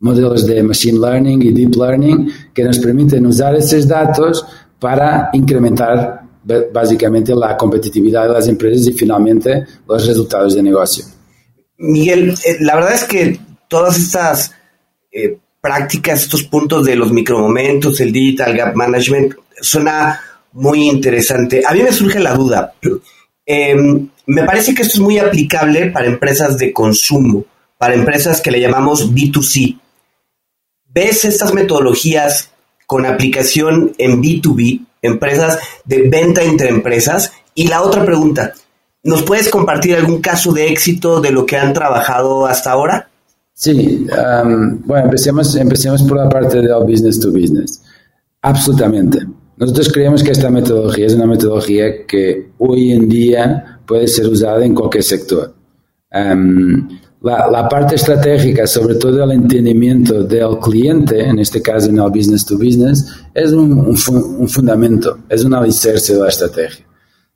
modelos 0.00 0.46
de 0.46 0.62
machine 0.62 0.98
learning 0.98 1.42
y 1.42 1.52
deep 1.52 1.74
learning 1.76 2.32
que 2.54 2.64
nos 2.64 2.78
permiten 2.78 3.26
usar 3.26 3.54
esos 3.56 3.86
datos 3.86 4.44
para 4.78 5.30
incrementar 5.32 6.22
básicamente 6.72 7.34
la 7.34 7.56
competitividad 7.56 8.26
de 8.26 8.32
las 8.32 8.48
empresas 8.48 8.86
y 8.86 8.92
finalmente 8.92 9.66
los 9.86 10.06
resultados 10.06 10.54
de 10.54 10.62
negocio. 10.62 11.04
Miguel, 11.78 12.34
eh, 12.44 12.56
la 12.60 12.76
verdad 12.76 12.94
es 12.94 13.04
que 13.04 13.38
todas 13.68 13.98
estas 13.98 14.52
eh, 15.12 15.38
prácticas, 15.60 16.22
estos 16.22 16.44
puntos 16.44 16.84
de 16.84 16.96
los 16.96 17.12
micromomentos, 17.12 18.00
el 18.00 18.12
digital 18.12 18.56
gap 18.56 18.74
management, 18.74 19.34
suena 19.60 20.20
muy 20.52 20.88
interesante. 20.88 21.62
A 21.66 21.72
mí 21.74 21.82
me 21.82 21.92
surge 21.92 22.18
la 22.18 22.34
duda. 22.34 22.74
Em, 23.44 24.08
me 24.26 24.42
parece 24.44 24.74
que 24.74 24.82
esto 24.82 24.94
es 24.94 25.00
muy 25.00 25.18
aplicable 25.18 25.90
para 25.90 26.06
empresas 26.06 26.58
de 26.58 26.72
consumo, 26.72 27.44
para 27.78 27.94
empresas 27.94 28.40
que 28.40 28.50
le 28.50 28.60
llamamos 28.60 29.12
B2C. 29.12 29.78
¿Ves 30.98 31.24
estas 31.24 31.54
metodologías 31.54 32.50
con 32.88 33.06
aplicación 33.06 33.92
en 33.98 34.20
B2B, 34.20 34.84
empresas 35.02 35.60
de 35.84 36.08
venta 36.08 36.42
entre 36.42 36.70
empresas. 36.70 37.30
Y 37.54 37.68
la 37.68 37.82
otra 37.82 38.04
pregunta, 38.04 38.52
¿nos 39.04 39.22
puedes 39.22 39.48
compartir 39.48 39.94
algún 39.94 40.20
caso 40.20 40.52
de 40.52 40.66
éxito 40.68 41.20
de 41.20 41.30
lo 41.30 41.46
que 41.46 41.56
han 41.56 41.72
trabajado 41.72 42.46
hasta 42.46 42.72
ahora? 42.72 43.08
Sí, 43.52 44.08
bueno, 44.86 45.04
empecemos, 45.04 45.54
empecemos 45.54 46.02
por 46.02 46.16
la 46.16 46.28
parte 46.28 46.62
del 46.62 46.82
business 46.84 47.20
to 47.20 47.30
business. 47.30 47.80
Absolutamente. 48.42 49.20
Nosotros 49.56 49.92
creemos 49.92 50.24
que 50.24 50.32
esta 50.32 50.50
metodología 50.50 51.06
es 51.06 51.14
una 51.14 51.26
metodología 51.26 52.04
que 52.08 52.50
hoy 52.58 52.90
en 52.90 53.08
día 53.08 53.80
puede 53.86 54.08
ser 54.08 54.26
usada 54.26 54.64
en 54.64 54.74
cualquier 54.74 55.04
sector. 55.04 55.54
La, 57.20 57.68
parte 57.68 57.96
estratégica, 57.96 58.66
sobre 58.66 58.94
todo 58.94 59.24
el 59.24 59.32
entendimiento 59.32 60.22
del 60.22 60.58
cliente, 60.58 61.20
en 61.20 61.40
este 61.40 61.60
caso 61.60 61.88
en 61.88 61.98
el 61.98 62.10
business 62.10 62.44
to 62.46 62.56
business, 62.56 63.06
es 63.34 63.52
un, 63.52 63.96
fundamento, 63.96 65.18
es 65.28 65.44
un 65.44 65.54
alicerce 65.54 66.14
de 66.14 66.20
la 66.20 66.28
estrategia. 66.28 66.86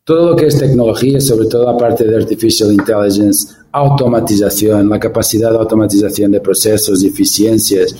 Todo 0.05 0.31
lo 0.31 0.37
que 0.37 0.47
es 0.47 0.59
tecnología, 0.59 1.21
sobre 1.21 1.47
todo 1.47 1.65
la 1.65 1.77
parte 1.77 2.05
de 2.05 2.17
artificial 2.17 2.73
intelligence, 2.73 3.55
automatización, 3.73 4.89
la 4.89 4.99
capacidad 4.99 5.51
de 5.51 5.59
automatización 5.59 6.33
de 6.33 6.41
procesos, 6.41 7.03
eficiencias, 7.03 7.95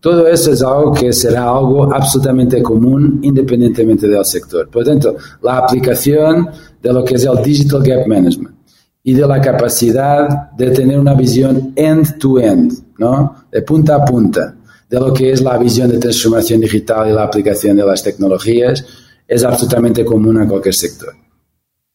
todo 0.00 0.26
eso 0.28 0.52
es 0.52 0.62
algo 0.62 0.92
que 0.92 1.12
será 1.12 1.48
algo 1.48 1.92
absolutamente 1.92 2.62
común 2.62 3.18
independientemente 3.22 4.06
del 4.06 4.24
sector. 4.24 4.68
Por 4.68 4.86
lo 4.86 4.92
tanto, 4.92 5.16
la 5.42 5.58
aplicación 5.58 6.48
de 6.82 6.92
lo 6.92 7.04
que 7.04 7.14
es 7.14 7.24
el 7.24 7.42
Digital 7.42 7.82
Gap 7.82 8.06
Management 8.06 8.55
y 9.06 9.14
de 9.14 9.24
la 9.24 9.40
capacidad 9.40 10.50
de 10.50 10.72
tener 10.72 10.98
una 10.98 11.14
visión 11.14 11.72
end-to-end, 11.76 12.72
¿no? 12.98 13.36
De 13.52 13.62
punta 13.62 13.94
a 13.94 14.04
punta, 14.04 14.56
de 14.90 14.98
lo 14.98 15.12
que 15.14 15.30
es 15.30 15.42
la 15.42 15.56
visión 15.58 15.88
de 15.88 15.98
transformación 15.98 16.60
digital 16.60 17.08
y 17.08 17.12
la 17.12 17.22
aplicación 17.22 17.76
de 17.76 17.86
las 17.86 18.02
tecnologías, 18.02 18.84
es 19.28 19.44
absolutamente 19.44 20.04
común 20.04 20.38
a 20.38 20.48
cualquier 20.48 20.74
sector. 20.74 21.14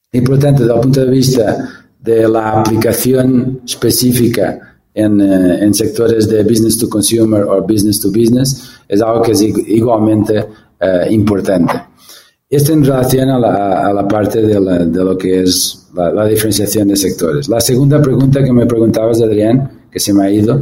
Y 0.10 0.22
por 0.22 0.40
tanto, 0.40 0.64
desde 0.64 0.74
el 0.74 0.80
punto 0.80 1.02
de 1.02 1.12
vista 1.12 1.70
de 2.00 2.30
la 2.30 2.62
aplicación 2.62 3.60
específica 3.66 4.78
en, 4.94 5.20
eh, 5.20 5.66
en 5.66 5.74
sectores 5.74 6.30
de 6.30 6.44
business 6.44 6.78
to 6.78 6.88
consumer 6.88 7.44
o 7.44 7.62
business 7.62 8.00
to 8.00 8.08
business, 8.08 8.72
es 8.88 9.02
algo 9.02 9.22
que 9.22 9.34
es 9.34 9.42
igualmente 9.42 10.48
eh, 10.80 11.08
importante. 11.10 11.74
Esto 12.52 12.74
en 12.74 12.84
relación 12.84 13.30
a 13.30 13.40
la, 13.40 13.88
a 13.88 13.94
la 13.94 14.06
parte 14.06 14.42
de, 14.42 14.60
la, 14.60 14.80
de, 14.80 15.04
lo 15.04 15.18
que 15.18 15.40
es 15.40 15.88
la, 15.96 16.12
la, 16.12 16.28
diferenciación 16.28 16.90
de 16.90 16.98
sectores. 16.98 17.48
La 17.48 17.62
segunda 17.62 18.02
pregunta 18.02 18.44
que 18.44 18.52
me 18.52 18.66
preguntabas, 18.66 19.22
Adrián, 19.22 19.88
que 19.90 20.02
se 20.02 20.14
me 20.14 20.26
ha 20.26 20.30
ido. 20.30 20.62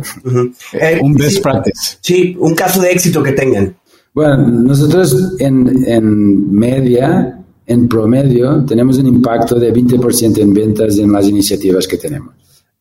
Eh, 0.73 0.99
un 1.01 1.15
best 1.15 1.41
practice. 1.41 1.97
Sí, 2.01 2.37
un 2.39 2.53
caso 2.53 2.79
de 2.79 2.91
éxito 2.91 3.23
que 3.23 3.31
tengan. 3.31 3.75
Bueno, 4.13 4.37
nosotros 4.37 5.35
en, 5.39 5.83
en 5.87 6.53
media, 6.53 7.39
en 7.65 7.87
promedio, 7.87 8.63
tenemos 8.65 8.99
un 8.99 9.07
impacto 9.07 9.59
de 9.59 9.73
20% 9.73 10.37
en 10.37 10.53
ventas 10.53 10.95
en 10.99 11.11
las 11.11 11.27
iniciativas 11.27 11.87
que 11.87 11.97
tenemos. 11.97 12.35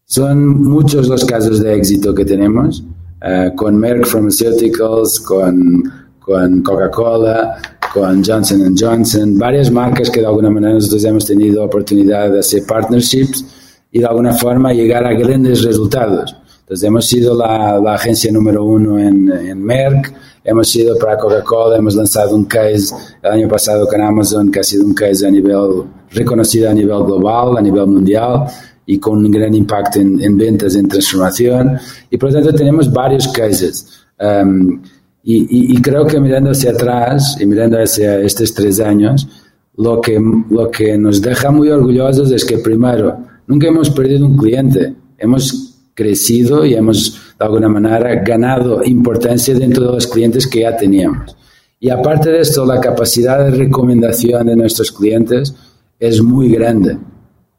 Son 0.05 0.63
muchos 0.63 1.09
los 1.09 1.25
casos 1.25 1.61
de 1.61 1.75
éxito 1.75 2.15
que 2.15 2.27
tenemos, 2.27 2.83
uh, 3.23 3.55
con 3.55 3.77
Merck 3.79 4.07
Pharmaceuticals, 4.07 5.21
con, 5.21 5.83
con 6.19 6.63
Coca-Cola, 6.63 7.57
con 7.93 8.23
Johnson 8.25 8.75
Johnson, 8.79 9.39
varias 9.39 9.71
marcas 9.71 10.11
que 10.11 10.21
de 10.21 10.27
alguna 10.27 10.51
manera 10.51 10.75
nosotros 10.75 11.05
hemos 11.05 11.27
tenido 11.27 11.65
oportunidad 11.65 12.31
de 12.31 12.41
hacer 12.41 12.65
partnerships 12.67 13.45
y 13.91 14.01
de 14.01 14.07
alguna 14.07 14.33
forma 14.35 14.73
llegar 14.73 15.07
a 15.07 15.15
grandes 15.15 15.63
resultados. 15.63 16.35
Entonces 16.61 16.87
hemos 16.87 17.07
sido 17.07 17.35
la, 17.35 17.79
la 17.79 17.95
agencia 17.95 18.31
número 18.31 18.63
uno 18.63 18.99
en, 18.99 19.31
en, 19.33 19.63
Merck, 19.63 20.13
hemos 20.45 20.69
sido 20.69 20.99
para 20.99 21.17
Coca-Cola, 21.17 21.79
hemos 21.79 21.95
lanzado 21.95 22.37
un 22.37 22.45
case 22.45 22.95
el 23.23 23.31
año 23.31 23.49
pasado 23.49 23.87
con 23.87 24.01
Amazon 24.01 24.51
que 24.51 24.61
ha 24.61 24.65
sido 24.65 24.85
un 24.85 24.93
case 24.93 25.27
a 25.27 25.31
nivel 25.31 25.85
reconocido 26.11 26.69
a 26.69 26.75
nivel 26.75 27.05
global, 27.05 27.57
a 27.57 27.63
nivel 27.63 27.87
mundial 27.87 28.45
y 28.85 28.99
con 28.99 29.25
un 29.25 29.31
gran 29.31 29.55
impacto 29.55 29.99
en, 29.99 30.21
en 30.21 30.37
ventas, 30.37 30.75
en 30.75 30.89
transformación 30.89 31.79
y 32.11 32.19
por 32.19 32.31
lo 32.31 32.41
tanto 32.41 32.55
tenemos 32.55 32.93
varios 32.93 33.29
cases. 33.29 34.05
Um, 34.21 34.83
y, 35.23 35.75
y, 35.77 35.83
creo 35.83 36.07
que 36.07 36.21
mirando 36.21 36.51
hacia 36.51 36.71
atrás 36.71 37.37
y 37.41 37.45
mirando 37.45 37.77
hacia 37.77 38.21
estos 38.21 38.55
tres 38.55 38.81
años, 38.81 39.29
lo 39.77 40.01
que, 40.01 40.19
lo 40.51 40.71
que 40.71 40.97
nos 40.97 41.21
deja 41.21 41.51
muy 41.51 41.69
orgullosos 41.69 42.31
es 42.33 42.45
que 42.45 42.59
primero, 42.59 43.25
nunca 43.47 43.69
hemos 43.69 43.91
perdido 43.91 44.27
un 44.27 44.37
cliente, 44.37 44.95
hemos 45.19 45.77
crecido 45.95 46.65
y 46.65 46.75
hemos 46.75 47.35
de 47.39 47.45
alguna 47.45 47.69
manera 47.69 48.23
ganado 48.23 48.83
importancia 48.85 49.55
dentro 49.55 49.87
de 49.87 49.93
los 49.93 50.07
clientes 50.07 50.47
que 50.47 50.61
ya 50.61 50.77
teníamos. 50.77 51.37
Y 51.81 51.91
aparte 51.91 52.31
de 52.31 52.41
esto, 52.41 52.65
la 52.65 52.81
capacidad 52.81 53.45
de 53.45 53.51
recomendación 53.51 54.47
de 54.47 54.57
nuestros 54.57 54.91
clientes 54.91 55.55
es 55.99 56.23
muy 56.23 56.49
grande 56.51 56.99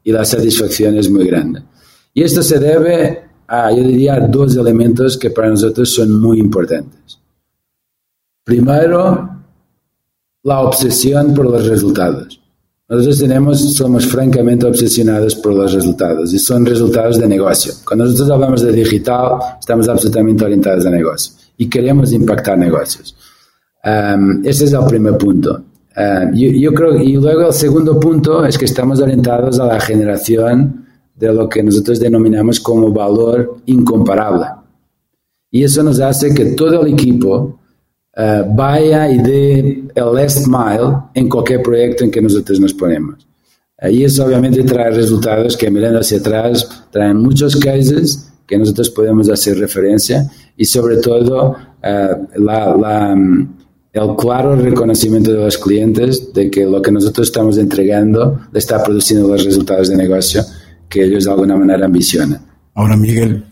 y 0.02 0.12
la 0.12 0.24
satisfacción 0.24 0.96
es 0.98 1.10
muy 1.10 1.26
grande. 1.26 1.62
Y 2.12 2.22
esto 2.22 2.42
se 2.42 2.58
debe 2.58 3.20
a, 3.46 3.70
yo 3.72 3.82
diría, 3.82 4.18
dos 4.20 4.56
elementos 4.56 5.16
que 5.16 5.30
para 5.30 5.48
nosotros 5.48 5.94
son 5.94 6.20
muy 6.20 6.38
importantes. 6.38 7.19
Primero, 8.50 9.30
la 10.42 10.60
obsesión 10.62 11.32
por 11.34 11.48
los 11.48 11.68
resultados. 11.68 12.40
Nosotros 12.88 13.20
tenemos, 13.20 13.74
somos 13.76 14.08
francamente 14.08 14.66
obsesionados 14.66 15.36
por 15.36 15.54
los 15.54 15.72
resultados 15.72 16.34
y 16.34 16.38
son 16.40 16.66
resultados 16.66 17.20
de 17.20 17.28
negocio. 17.28 17.72
Cuando 17.86 18.06
nosotros 18.06 18.28
hablamos 18.28 18.62
de 18.62 18.72
digital, 18.72 19.38
estamos 19.60 19.88
absolutamente 19.88 20.44
orientados 20.44 20.84
a 20.84 20.90
negocio 20.90 21.34
y 21.58 21.70
queremos 21.70 22.12
impactar 22.12 22.58
negocios. 22.58 23.14
Um, 23.84 24.44
ese 24.44 24.64
es 24.64 24.72
el 24.72 24.84
primer 24.88 25.16
punto. 25.16 25.62
Uh, 25.96 26.34
yo, 26.34 26.48
yo, 26.48 26.74
creo, 26.74 27.00
y 27.00 27.12
luego 27.12 27.46
el 27.46 27.54
segundo 27.54 28.00
punto 28.00 28.44
es 28.44 28.58
que 28.58 28.64
estamos 28.64 29.00
orientados 29.00 29.60
a 29.60 29.66
la 29.66 29.78
generación 29.78 30.86
de 31.14 31.32
lo 31.32 31.48
que 31.48 31.62
nosotros 31.62 32.00
denominamos 32.00 32.58
como 32.58 32.90
valor 32.90 33.58
incomparable. 33.66 34.46
Y 35.52 35.62
eso 35.62 35.84
nos 35.84 36.00
hace 36.00 36.34
que 36.34 36.46
todo 36.46 36.84
el 36.84 36.94
equipo 36.94 37.59
uh, 38.20 38.54
vaya 38.54 39.08
y 39.10 39.18
dé 39.18 39.58
el 39.94 40.14
last 40.14 40.46
mile 40.46 40.96
en 41.14 41.28
cualquier 41.28 41.62
proyecto 41.62 42.04
en 42.04 42.10
que 42.10 42.20
nosotros 42.20 42.60
nos 42.60 42.74
ponemos. 42.74 43.26
Y 43.90 44.04
eso 44.04 44.26
obviamente 44.26 44.62
trae 44.62 44.90
resultados 44.90 45.56
que 45.56 45.70
mirando 45.70 46.00
hacia 46.00 46.18
atrás 46.18 46.84
traen 46.90 47.16
muchos 47.16 47.56
cases 47.56 48.30
que 48.46 48.58
nosotros 48.58 48.90
podemos 48.90 49.30
hacer 49.30 49.58
referencia 49.58 50.30
y 50.56 50.66
sobre 50.66 50.98
todo 50.98 51.52
uh, 51.52 52.40
la, 52.40 52.76
la, 52.76 53.16
el 53.92 54.16
claro 54.16 54.54
reconocimiento 54.54 55.32
de 55.32 55.38
los 55.38 55.56
clientes 55.56 56.32
de 56.34 56.50
que 56.50 56.66
lo 56.66 56.82
que 56.82 56.92
nosotros 56.92 57.28
estamos 57.28 57.56
entregando 57.58 58.40
le 58.52 58.58
está 58.58 58.82
produciendo 58.82 59.28
los 59.28 59.44
resultados 59.44 59.88
de 59.88 59.96
negocio 59.96 60.44
que 60.88 61.04
ellos 61.04 61.24
de 61.24 61.30
alguna 61.30 61.56
manera 61.56 61.86
ambicionan. 61.86 62.40
Ahora, 62.74 62.96
Miguel, 62.96 63.44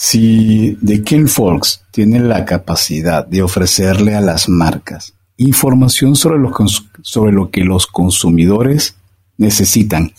si 0.00 0.78
The 0.80 1.02
King 1.02 1.26
Folks 1.26 1.82
tiene 1.90 2.20
la 2.20 2.44
capacidad 2.44 3.26
de 3.26 3.42
ofrecerle 3.42 4.14
a 4.14 4.20
las 4.20 4.48
marcas 4.48 5.14
información 5.36 6.14
sobre, 6.14 6.38
los, 6.38 6.86
sobre 7.02 7.32
lo 7.32 7.50
que 7.50 7.64
los 7.64 7.88
consumidores 7.88 8.94
necesitan 9.38 10.12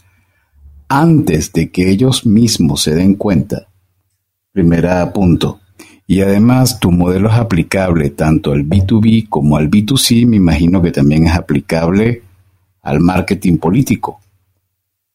antes 0.90 1.54
de 1.54 1.70
que 1.72 1.90
ellos 1.90 2.26
mismos 2.26 2.84
se 2.84 2.94
den 2.94 3.16
cuenta, 3.16 3.70
primera 4.52 5.14
punto, 5.14 5.62
y 6.06 6.20
además 6.20 6.82
tu 6.82 6.92
modelo 6.92 7.30
es 7.30 7.36
aplicable 7.36 8.10
tanto 8.10 8.52
al 8.52 8.66
B2B 8.66 9.30
como 9.30 9.56
al 9.56 9.72
B2C, 9.72 10.28
me 10.28 10.36
imagino 10.36 10.82
que 10.82 10.92
también 10.92 11.26
es 11.26 11.36
aplicable 11.36 12.22
al 12.82 13.00
marketing 13.00 13.58
político. 13.58 14.20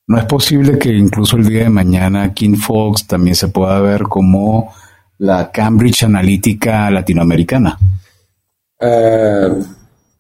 ¿No 0.07 0.19
es 0.19 0.27
posible 0.27 0.79
que 0.79 0.93
incluso 0.93 1.37
el 1.37 1.49
día 1.49 1.65
de 1.65 1.71
mañana 1.71 2.35
King 2.35 2.57
Fox 2.57 3.07
también 3.07 3.35
se 3.35 3.49
pueda 3.49 3.81
ver 3.81 4.03
como 4.03 4.73
la 5.19 5.51
Cambridge 5.51 6.03
Analytica 6.03 6.91
latinoamericana? 6.91 7.79
Eh, 8.81 9.49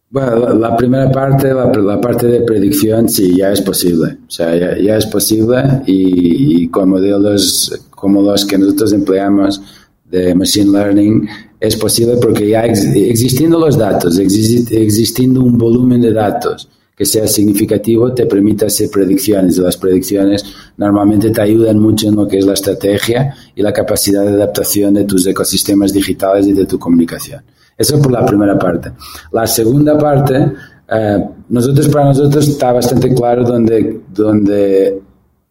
bueno, 0.08 0.54
la, 0.54 0.74
primera 0.74 1.10
parte, 1.10 1.52
la, 1.52 2.00
parte 2.00 2.28
de 2.28 2.40
predicción, 2.40 3.08
sí, 3.10 3.36
ya 3.36 3.52
es 3.52 3.60
posible. 3.60 4.18
O 4.26 4.30
sea, 4.30 4.56
ya, 4.56 4.96
es 4.96 5.06
posible 5.06 5.82
y, 5.86 6.68
con 6.68 6.88
modelos 6.88 7.86
como 7.90 8.22
los 8.22 8.46
que 8.46 8.56
nosotros 8.56 8.92
empleamos, 8.92 9.60
de 10.04 10.34
Machine 10.34 10.70
Learning 10.70 11.28
es 11.58 11.76
posible 11.76 12.16
porque 12.20 12.48
ya 12.48 12.64
existiendo 12.64 13.58
los 13.58 13.76
datos, 13.76 14.18
existiendo 14.18 15.42
un 15.42 15.58
volumen 15.58 16.00
de 16.02 16.12
datos 16.12 16.68
que 16.96 17.04
sea 17.04 17.26
significativo, 17.26 18.12
te 18.12 18.26
permite 18.26 18.66
hacer 18.66 18.88
predicciones. 18.90 19.58
Las 19.58 19.76
predicciones 19.76 20.44
normalmente 20.76 21.30
te 21.30 21.42
ayudan 21.42 21.78
mucho 21.78 22.08
en 22.08 22.14
lo 22.14 22.28
que 22.28 22.38
es 22.38 22.46
la 22.46 22.54
estrategia 22.54 23.34
y 23.54 23.62
la 23.62 23.72
capacidad 23.72 24.22
de 24.22 24.30
adaptación 24.30 24.94
de 24.94 25.04
tus 25.04 25.26
ecosistemas 25.26 25.92
digitales 25.92 26.46
y 26.46 26.52
de 26.52 26.66
tu 26.66 26.78
comunicación. 26.78 27.42
Eso 27.76 28.00
por 28.00 28.12
la 28.12 28.24
primera 28.24 28.56
parte. 28.56 28.92
La 29.32 29.46
segunda 29.46 29.98
parte, 29.98 30.52
eh, 30.88 31.24
nosotros 31.48 31.88
para 31.88 32.06
nosotros 32.06 32.46
está 32.46 32.72
bastante 32.72 33.12
claro 33.12 33.42
dónde, 33.42 34.02
dónde 34.14 35.02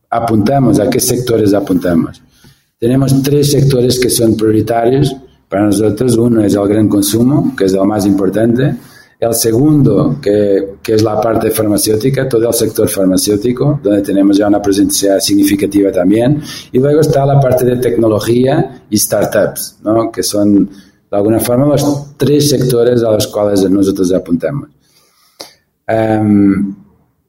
apuntamos, 0.09 0.79
a 0.79 0.89
qué 0.89 0.99
sectores 1.01 1.53
apuntamos. 1.53 2.21
Tenemos 2.79 3.21
tres 3.21 3.51
sectores 3.51 3.99
que 3.99 4.09
son 4.09 4.37
prioritarios 4.37 5.13
para 5.49 5.65
nosotros. 5.65 6.15
Uno 6.17 6.41
es 6.43 6.55
el 6.55 6.67
gran 6.67 6.87
consumo, 6.87 7.53
que 7.55 7.65
es 7.65 7.73
lo 7.73 7.85
más 7.85 8.05
importante. 8.05 8.75
El 9.23 9.33
segundo, 9.33 10.17
que, 10.21 10.75
que, 10.83 10.95
es 10.95 11.01
la 11.01 11.21
parte 11.21 11.49
farmacéutica, 11.49 12.27
todo 12.27 12.45
el 12.49 12.53
sector 12.53 12.89
farmacéutico, 12.89 13.79
donde 13.81 14.01
tenemos 14.01 14.37
ya 14.37 14.47
una 14.47 14.61
presencia 14.61 15.17
significativa 15.21 15.91
también. 15.93 16.41
Y 16.73 16.79
luego 16.79 16.99
está 16.99 17.25
la 17.25 17.39
parte 17.39 17.63
de 17.63 17.77
tecnología 17.77 18.83
y 18.89 18.97
startups, 18.97 19.77
¿no? 19.83 20.11
que 20.11 20.23
son, 20.23 20.65
de 20.65 21.17
alguna 21.17 21.39
forma, 21.39 21.67
los 21.67 22.17
tres 22.17 22.49
sectores 22.49 23.01
a 23.01 23.11
los 23.11 23.27
cuales 23.27 23.69
nosotros 23.69 24.11
apuntamos. 24.11 24.69
Um, 25.87 26.75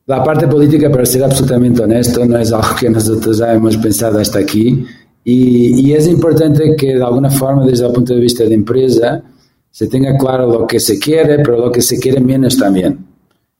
la 0.06 0.24
parte 0.24 0.48
política, 0.48 0.90
para 0.90 1.06
ser 1.06 1.22
absolutamente 1.22 1.82
honesto, 1.82 2.26
no 2.26 2.38
es 2.38 2.52
algo 2.52 2.74
que 2.78 2.90
nosotros 2.90 3.40
hemos 3.40 3.76
pensado 3.76 4.18
hasta 4.18 4.40
aquí. 4.40 4.84
Y, 5.22 5.88
y, 5.88 5.92
es 5.94 6.08
importante 6.08 6.74
que 6.76 6.96
de 6.96 7.02
alguna 7.02 7.30
forma, 7.30 7.64
desde 7.64 7.86
el 7.86 7.92
punto 7.92 8.14
de 8.14 8.20
vista 8.20 8.44
de 8.44 8.52
empresa, 8.52 9.22
se 9.74 9.88
tenga 9.88 10.16
claro 10.16 10.46
lo 10.46 10.68
que 10.68 10.78
se 10.78 11.00
quiere, 11.00 11.38
pero 11.38 11.58
lo 11.58 11.72
que 11.72 11.82
se 11.82 11.98
quiere 11.98 12.20
menos 12.20 12.56
también, 12.56 13.04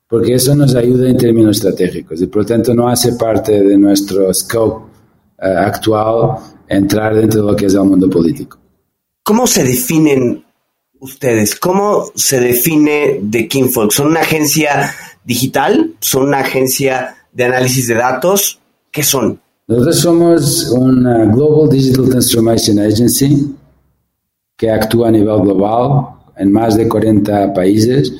porque 0.08 0.34
eso 0.34 0.54
nos 0.54 0.76
ayuda 0.76 1.10
en 1.10 1.16
términos 1.16 1.56
estratégicos 1.56 2.22
y 2.22 2.26
por 2.28 2.42
lo 2.42 2.46
tanto 2.46 2.72
no 2.72 2.86
hace 2.86 3.14
parte 3.14 3.60
de 3.60 3.76
nuestro 3.76 4.32
scope 4.32 4.84
uh, 5.42 5.58
actual 5.58 6.36
entrar 6.68 7.16
dentro 7.16 7.40
de 7.40 7.50
lo 7.50 7.56
que 7.56 7.66
es 7.66 7.74
el 7.74 7.82
mundo 7.82 8.08
político. 8.08 8.56
¿Cómo 9.24 9.48
se 9.48 9.64
definen 9.64 10.44
ustedes? 11.00 11.56
¿Cómo 11.56 12.04
se 12.14 12.38
define 12.38 13.20
The 13.28 13.48
Kinfolk? 13.48 13.90
¿Son 13.90 14.06
una 14.06 14.20
agencia 14.20 14.94
digital? 15.24 15.96
¿Son 15.98 16.28
una 16.28 16.38
agencia 16.38 17.16
de 17.32 17.42
análisis 17.42 17.88
de 17.88 17.94
datos? 17.94 18.60
¿Qué 18.92 19.02
son? 19.02 19.40
Nosotros 19.66 19.96
somos 19.98 20.70
una 20.70 21.24
Global 21.24 21.68
Digital 21.70 22.08
Transformation 22.08 22.78
Agency 22.78 23.52
que 24.64 24.70
actúa 24.70 25.08
a 25.08 25.10
nivel 25.10 25.42
global 25.42 26.06
en 26.38 26.50
más 26.50 26.74
de 26.74 26.88
40 26.88 27.52
países 27.52 28.10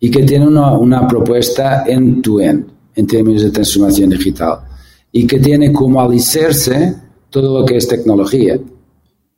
y 0.00 0.10
que 0.10 0.24
tiene 0.24 0.44
una, 0.44 0.76
una 0.76 1.06
propuesta 1.06 1.84
end-to-end 1.86 2.66
en 2.96 3.06
términos 3.06 3.44
de 3.44 3.50
transformación 3.52 4.10
digital 4.10 4.58
y 5.12 5.24
que 5.24 5.38
tiene 5.38 5.72
como 5.72 6.00
alicerse 6.00 6.96
todo 7.30 7.60
lo 7.60 7.64
que 7.64 7.76
es 7.76 7.86
tecnología. 7.86 8.58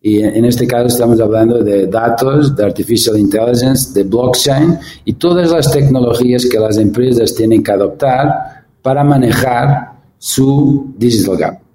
Y 0.00 0.20
en 0.20 0.46
este 0.46 0.66
caso 0.66 0.86
estamos 0.86 1.20
hablando 1.20 1.62
de 1.62 1.88
datos, 1.88 2.56
de 2.56 2.64
artificial 2.64 3.18
intelligence, 3.18 3.92
de 3.92 4.04
blockchain 4.04 4.78
y 5.04 5.12
todas 5.12 5.50
las 5.50 5.70
tecnologías 5.70 6.46
que 6.46 6.58
las 6.58 6.78
empresas 6.78 7.34
tienen 7.34 7.62
que 7.62 7.72
adoptar 7.72 8.64
para 8.80 9.04
manejar 9.04 9.92
su 10.16 10.94
digital 10.96 11.36
gap. 11.36 11.65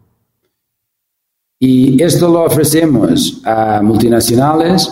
Y 1.63 2.01
esto 2.01 2.27
lo 2.27 2.45
ofrecemos 2.45 3.39
a 3.45 3.83
multinacionales 3.83 4.91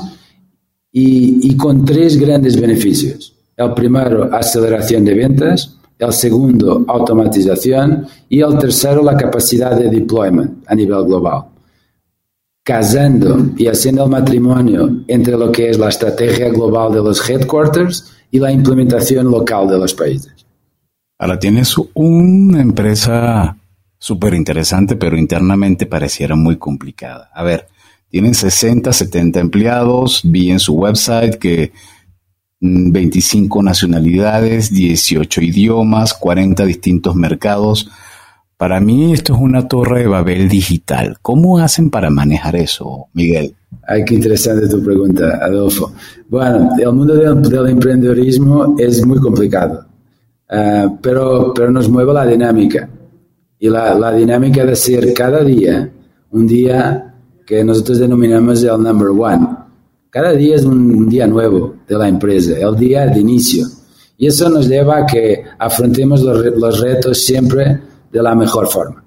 y, 0.91 1.49
y, 1.49 1.57
con 1.57 1.83
tres 1.83 2.15
grandes 2.15 2.61
beneficios. 2.61 3.33
El 3.57 3.73
primero, 3.73 4.29
aceleración 4.31 5.03
de 5.03 5.15
ventas. 5.15 5.75
El 5.97 6.13
segundo, 6.13 6.85
automatización. 6.87 8.05
Y 8.29 8.41
el 8.41 8.59
tercero, 8.59 9.01
la 9.01 9.17
capacidad 9.17 9.75
de 9.75 9.89
deployment 9.89 10.63
a 10.67 10.75
nivel 10.75 11.05
global. 11.05 11.45
Casando 12.63 13.47
y 13.57 13.65
haciendo 13.65 14.03
el 14.03 14.11
matrimonio 14.11 14.91
entre 15.07 15.35
lo 15.35 15.51
que 15.51 15.71
es 15.71 15.79
la 15.79 15.89
estrategia 15.89 16.49
global 16.49 16.93
de 16.93 16.99
los 16.99 17.27
headquarters 17.27 18.11
y 18.29 18.37
la 18.37 18.51
implementación 18.51 19.31
local 19.31 19.67
de 19.69 19.79
los 19.79 19.95
países. 19.95 20.45
Ahora 21.17 21.39
tienes 21.39 21.73
una 21.95 22.61
empresa 22.61 23.57
súper 23.99 24.33
interesante, 24.33 24.95
pero 24.95 25.17
internamente 25.17 25.85
pareciera 25.85 26.35
muy 26.35 26.57
complicada. 26.57 27.29
A 27.33 27.43
ver, 27.43 27.67
tienen 28.09 28.33
60, 28.33 28.91
70 28.91 29.39
empleados, 29.39 30.21
vi 30.23 30.49
en 30.49 30.59
su 30.59 30.73
website 30.73 31.35
que 31.35 31.73
25 32.61 33.61
mm, 33.61 33.63
nacionalidades, 33.63 34.71
18 34.71 35.41
idiomas, 35.41 36.13
40 36.13 36.65
distintos 36.65 37.15
mercados. 37.15 37.89
Para 38.57 38.79
mí 38.79 39.13
esto 39.13 39.35
es 39.35 39.39
una 39.39 39.67
torre 39.67 40.01
de 40.01 40.07
Babel 40.07 40.49
digital. 40.49 41.17
¿Cómo 41.21 41.59
hacen 41.59 41.89
para 41.89 42.09
manejar 42.09 42.55
eso, 42.55 43.07
Miguel? 43.13 43.55
Ay, 43.87 44.03
qué 44.05 44.15
interesante 44.15 44.67
tu 44.67 44.83
pregunta, 44.83 45.39
Adolfo. 45.41 45.93
Bueno, 46.27 46.71
el 46.77 46.93
mundo 46.93 47.15
del, 47.15 47.69
emprendedorismo 47.69 48.75
es 48.77 49.05
muy 49.05 49.19
complicado 49.19 49.85
eh, 50.51 50.87
pero, 50.99 51.53
pero 51.53 51.69
nos 51.69 51.87
mueve 51.89 52.11
la 52.11 52.25
dinámica. 52.25 52.89
Y 53.59 53.69
la, 53.69 53.93
la, 53.93 54.13
dinámica 54.13 54.65
de 54.65 54.75
ser 54.75 55.13
cada 55.13 55.43
día 55.43 55.91
un 56.31 56.47
día 56.47 57.15
que 57.45 57.63
nosotros 57.63 57.99
denominamos 57.99 58.63
el 58.63 58.81
number 58.81 59.09
one. 59.09 59.47
Cada 60.09 60.33
día 60.33 60.55
es 60.55 60.65
un, 60.65 61.09
día 61.09 61.27
nuevo 61.27 61.75
de 61.87 61.97
la 61.97 62.07
empresa, 62.07 62.57
el 62.57 62.75
día 62.75 63.07
de 63.07 63.19
inicio. 63.19 63.67
Y 64.17 64.27
eso 64.27 64.49
nos 64.49 64.67
lleva 64.67 64.99
a 64.99 65.05
que 65.05 65.43
afrontemos 65.57 66.21
los, 66.21 66.45
los 66.57 66.79
retos 66.79 67.17
siempre 67.19 67.79
de 68.11 68.21
la 68.21 68.35
mejor 68.35 68.67
forma. 68.67 69.03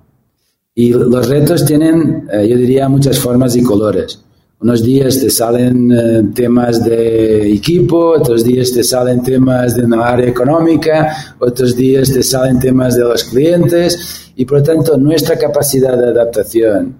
Y 0.75 0.91
los 0.93 1.29
retos 1.29 1.65
tienen, 1.65 2.29
eh, 2.33 2.49
yo 2.49 2.57
diría, 2.57 2.89
muchas 2.89 3.19
formas 3.19 3.57
y 3.57 3.63
colores. 3.63 4.23
Unos 4.63 4.85
días 4.85 5.19
te 5.19 5.29
salen 5.29 5.91
eh, 5.91 6.23
temas 6.33 6.85
de 6.85 7.53
equipo, 7.53 8.11
otros 8.11 8.45
días 8.45 8.71
te 8.71 8.85
salen 8.85 9.21
temas 9.21 9.75
de 9.75 9.85
una 9.85 10.07
área 10.07 10.29
económica, 10.29 11.35
otros 11.41 11.75
días 11.75 12.13
te 12.13 12.23
salen 12.23 12.61
temas 12.61 12.95
de 12.95 13.03
los 13.03 13.25
clientes 13.25 14.31
y 14.37 14.45
por 14.45 14.59
lo 14.59 14.63
tanto 14.63 14.97
nuestra 14.97 15.37
capacidad 15.37 15.99
de 15.99 16.11
adaptación 16.11 16.95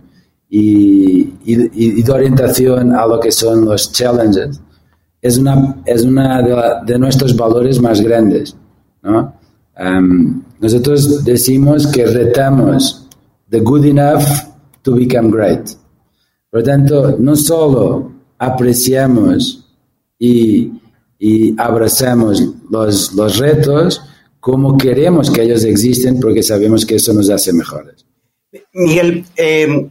y, 0.51 1.35
y, 1.45 2.03
de 2.03 2.13
orientación 2.13 2.97
a 2.97 3.07
lo 3.07 3.21
que 3.21 3.31
son 3.31 3.65
los 3.65 3.93
challenges 3.93 4.61
es 5.21 5.39
una, 5.39 5.77
es 5.87 6.03
una 6.03 6.43
de, 6.85 6.99
nuestros 6.99 7.37
valores 7.37 7.81
más 7.81 8.01
grandes. 8.01 8.57
¿no? 9.05 9.35
nosotros 10.59 11.25
decimos 11.25 11.87
que 11.87 12.07
retamos 12.07 13.09
the 13.51 13.61
good 13.61 13.85
enough 13.85 14.25
to 14.83 14.97
become 14.97 15.31
great. 15.31 15.82
Por 16.53 16.61
lo 16.61 16.67
tanto, 16.67 17.17
no 17.19 17.35
solo 17.35 18.13
apreciamos 18.37 19.67
y, 20.19 20.71
abrazamos 21.57 22.43
los, 22.69 23.39
retos, 23.39 24.03
como 24.39 24.77
queremos 24.77 25.31
que 25.31 25.45
ellos 25.45 25.65
existen 25.65 26.21
porque 26.21 26.43
sabemos 26.43 26.85
que 26.85 26.97
eso 26.97 27.15
nos 27.15 27.31
hace 27.31 27.55
mejores. 27.55 28.05
Miguel, 28.75 29.25
eh, 29.35 29.91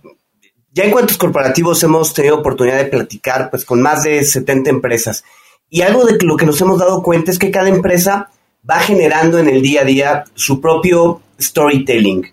ya 0.71 0.83
en 0.83 0.91
cuantos 0.91 1.17
corporativos 1.17 1.81
hemos 1.81 2.13
tenido 2.13 2.35
oportunidad 2.35 2.77
de 2.77 2.85
platicar 2.85 3.49
pues, 3.49 3.65
con 3.65 3.81
más 3.81 4.03
de 4.03 4.23
70 4.23 4.69
empresas. 4.69 5.23
Y 5.67 5.81
algo 5.81 6.05
de 6.05 6.19
lo 6.23 6.37
que 6.37 6.45
nos 6.45 6.61
hemos 6.61 6.77
dado 6.77 7.01
cuenta 7.01 7.31
es 7.31 7.39
que 7.39 7.49
cada 7.49 7.69
empresa 7.69 8.29
va 8.69 8.77
generando 8.81 9.39
en 9.39 9.49
el 9.49 9.63
día 9.63 9.81
a 9.81 9.85
día 9.85 10.23
su 10.35 10.61
propio 10.61 11.23
storytelling. 11.41 12.27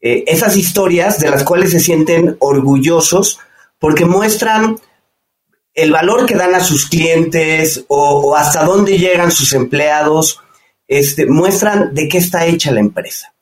Eh, 0.00 0.24
esas 0.26 0.56
historias 0.56 1.18
de 1.18 1.28
las 1.28 1.44
cuales 1.44 1.72
se 1.72 1.80
sienten 1.80 2.36
orgullosos 2.38 3.40
porque 3.78 4.04
muestran 4.04 4.76
el 5.74 5.92
valor 5.92 6.26
que 6.26 6.34
dan 6.34 6.54
a 6.54 6.60
sus 6.60 6.86
clientes 6.86 7.84
o, 7.88 8.34
hasta 8.36 8.64
dónde 8.64 8.98
llegan 8.98 9.30
sus 9.30 9.52
empleados, 9.52 10.40
este, 10.88 11.26
muestran 11.26 11.94
de 11.94 12.08
qué 12.08 12.18
está 12.18 12.46
hecha 12.46 12.72
la 12.72 12.80
empresa. 12.80 13.32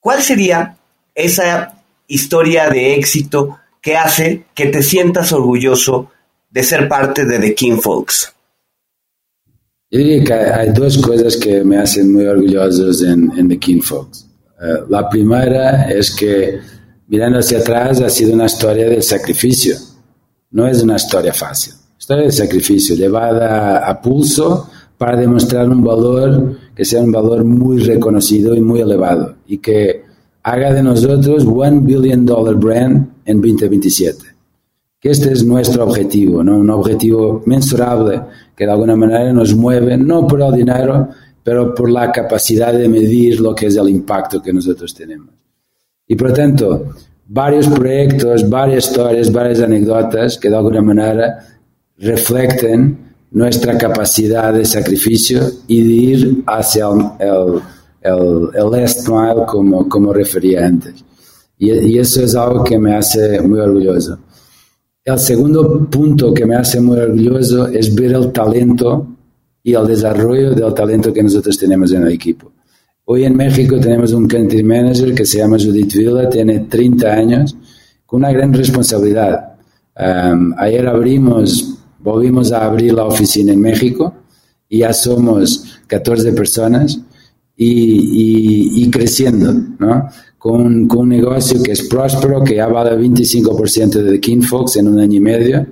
¿Cuál 0.00 0.22
sería 0.22 0.76
esa 1.14 1.82
historia 2.08 2.68
de 2.68 2.94
éxito 2.94 3.58
que 3.80 3.96
hace 3.96 4.46
que 4.54 4.66
te 4.66 4.82
sientas 4.82 5.32
orgulloso 5.32 6.10
de 6.50 6.62
ser 6.64 6.88
parte 6.88 7.24
de 7.24 7.38
The 7.38 7.54
King 7.54 7.78
Folks? 7.78 8.32
Que 9.88 10.24
hay 10.32 10.70
dos 10.72 10.98
cosas 10.98 11.36
que 11.36 11.62
me 11.62 11.78
hacen 11.78 12.12
muy 12.12 12.26
orgullosos 12.26 13.02
en, 13.02 13.48
The 13.48 13.58
King 13.58 13.80
Folks. 13.80 14.26
Eh, 14.60 14.82
la 14.88 15.08
primera 15.08 15.88
es 15.88 16.10
que 16.10 16.58
mirando 17.08 17.38
hacia 17.38 17.58
atrás, 17.58 18.00
ha 18.00 18.08
sido 18.08 18.34
una 18.34 18.46
historia 18.46 18.88
de 18.88 19.02
sacrificio. 19.02 19.76
No 20.50 20.66
es 20.66 20.82
una 20.82 20.96
historia 20.96 21.32
fácil. 21.32 21.74
Historia 21.98 22.24
de 22.24 22.32
sacrificio, 22.32 22.94
llevada 22.94 23.78
a 23.86 24.00
pulso 24.00 24.68
para 24.98 25.16
demostrar 25.16 25.68
un 25.68 25.82
valor 25.82 26.56
que 26.74 26.84
sea 26.84 27.02
un 27.02 27.12
valor 27.12 27.44
muy 27.44 27.78
reconocido 27.78 28.54
y 28.54 28.60
muy 28.60 28.80
elevado 28.80 29.36
y 29.46 29.58
que 29.58 30.04
haga 30.42 30.72
de 30.72 30.82
nosotros 30.82 31.44
one 31.44 31.80
billion 31.80 32.24
dollar 32.24 32.54
brand 32.54 33.08
en 33.24 33.40
2027. 33.40 34.18
Que 35.00 35.10
este 35.10 35.32
es 35.32 35.44
nuestro 35.44 35.84
objetivo, 35.84 36.42
¿no? 36.42 36.58
un 36.58 36.70
objetivo 36.70 37.42
mensurable 37.46 38.22
que 38.56 38.64
de 38.64 38.72
alguna 38.72 38.96
manera 38.96 39.32
nos 39.32 39.54
mueve, 39.54 39.96
no 39.96 40.26
por 40.26 40.40
el 40.40 40.52
dinero, 40.54 41.08
pero 41.42 41.74
por 41.74 41.90
la 41.90 42.10
capacidad 42.10 42.72
de 42.72 42.88
medir 42.88 43.40
lo 43.40 43.54
que 43.54 43.66
es 43.66 43.76
el 43.76 43.88
impacto 43.88 44.40
que 44.40 44.52
nosotros 44.52 44.94
tenemos. 44.94 45.28
Y 46.06 46.14
por 46.14 46.28
lo 46.28 46.34
tanto, 46.34 46.94
varios 47.26 47.66
proyectos, 47.68 48.48
varias 48.48 48.88
historias, 48.88 49.32
varias 49.32 49.60
anécdotas 49.60 50.38
que 50.38 50.48
de 50.48 50.56
alguna 50.56 50.82
manera 50.82 51.38
reflecten 51.98 52.98
nuestra 53.30 53.76
capacidad 53.76 54.52
de 54.52 54.64
sacrificio 54.64 55.40
y 55.66 55.82
de 55.82 55.94
ir 55.94 56.44
hacia 56.46 56.86
el, 56.86 57.60
el, 58.00 58.48
el 58.54 58.70
last 58.70 59.08
mile 59.08 59.44
como, 59.46 59.88
como 59.88 60.12
refería 60.12 60.66
antes. 60.66 61.04
Y, 61.58 61.98
eso 61.98 62.22
es 62.22 62.34
algo 62.34 62.62
que 62.62 62.78
me 62.78 62.94
hace 62.94 63.40
muy 63.40 63.58
orgulloso. 63.60 64.18
El 65.04 65.18
segundo 65.18 65.88
punto 65.88 66.34
que 66.34 66.44
me 66.44 66.56
hace 66.56 66.80
muy 66.80 66.98
orgulloso 66.98 67.68
es 67.68 67.94
ver 67.94 68.12
el 68.12 68.32
talento 68.32 69.06
y 69.62 69.74
el 69.74 69.86
desarrollo 69.86 70.54
del 70.54 70.74
talento 70.74 71.12
que 71.12 71.22
nosotros 71.22 71.56
tenemos 71.58 71.92
en 71.92 72.02
el 72.02 72.12
equipo. 72.12 72.52
Hoy 73.08 73.22
en 73.22 73.36
México 73.36 73.78
tenemos 73.78 74.12
un 74.12 74.26
country 74.26 74.64
manager 74.64 75.14
que 75.14 75.24
se 75.24 75.38
llama 75.38 75.58
Judith 75.60 75.94
Villa, 75.94 76.28
tiene 76.28 76.58
30 76.68 77.12
años, 77.12 77.56
con 78.04 78.18
una 78.18 78.32
gran 78.32 78.52
responsabilidad. 78.52 79.54
Ayer 80.58 80.88
abrimos, 80.88 81.78
volvimos 82.00 82.50
a 82.50 82.64
abrir 82.64 82.94
la 82.94 83.04
oficina 83.04 83.52
en 83.52 83.60
México 83.60 84.12
y 84.68 84.78
ya 84.78 84.92
somos 84.92 85.78
14 85.86 86.32
personas 86.32 87.00
y, 87.56 88.90
creciendo, 88.90 89.54
¿no? 89.78 90.08
Con, 90.36 90.90
un 90.90 91.08
negocio 91.08 91.62
que 91.62 91.72
es 91.72 91.82
próspero, 91.82 92.42
que 92.42 92.56
ya 92.56 92.66
vale 92.66 92.98
25% 92.98 94.02
de 94.02 94.18
Kinfox 94.18 94.78
en 94.78 94.88
un 94.88 94.98
año 94.98 95.18
y 95.18 95.20
medio 95.20 95.66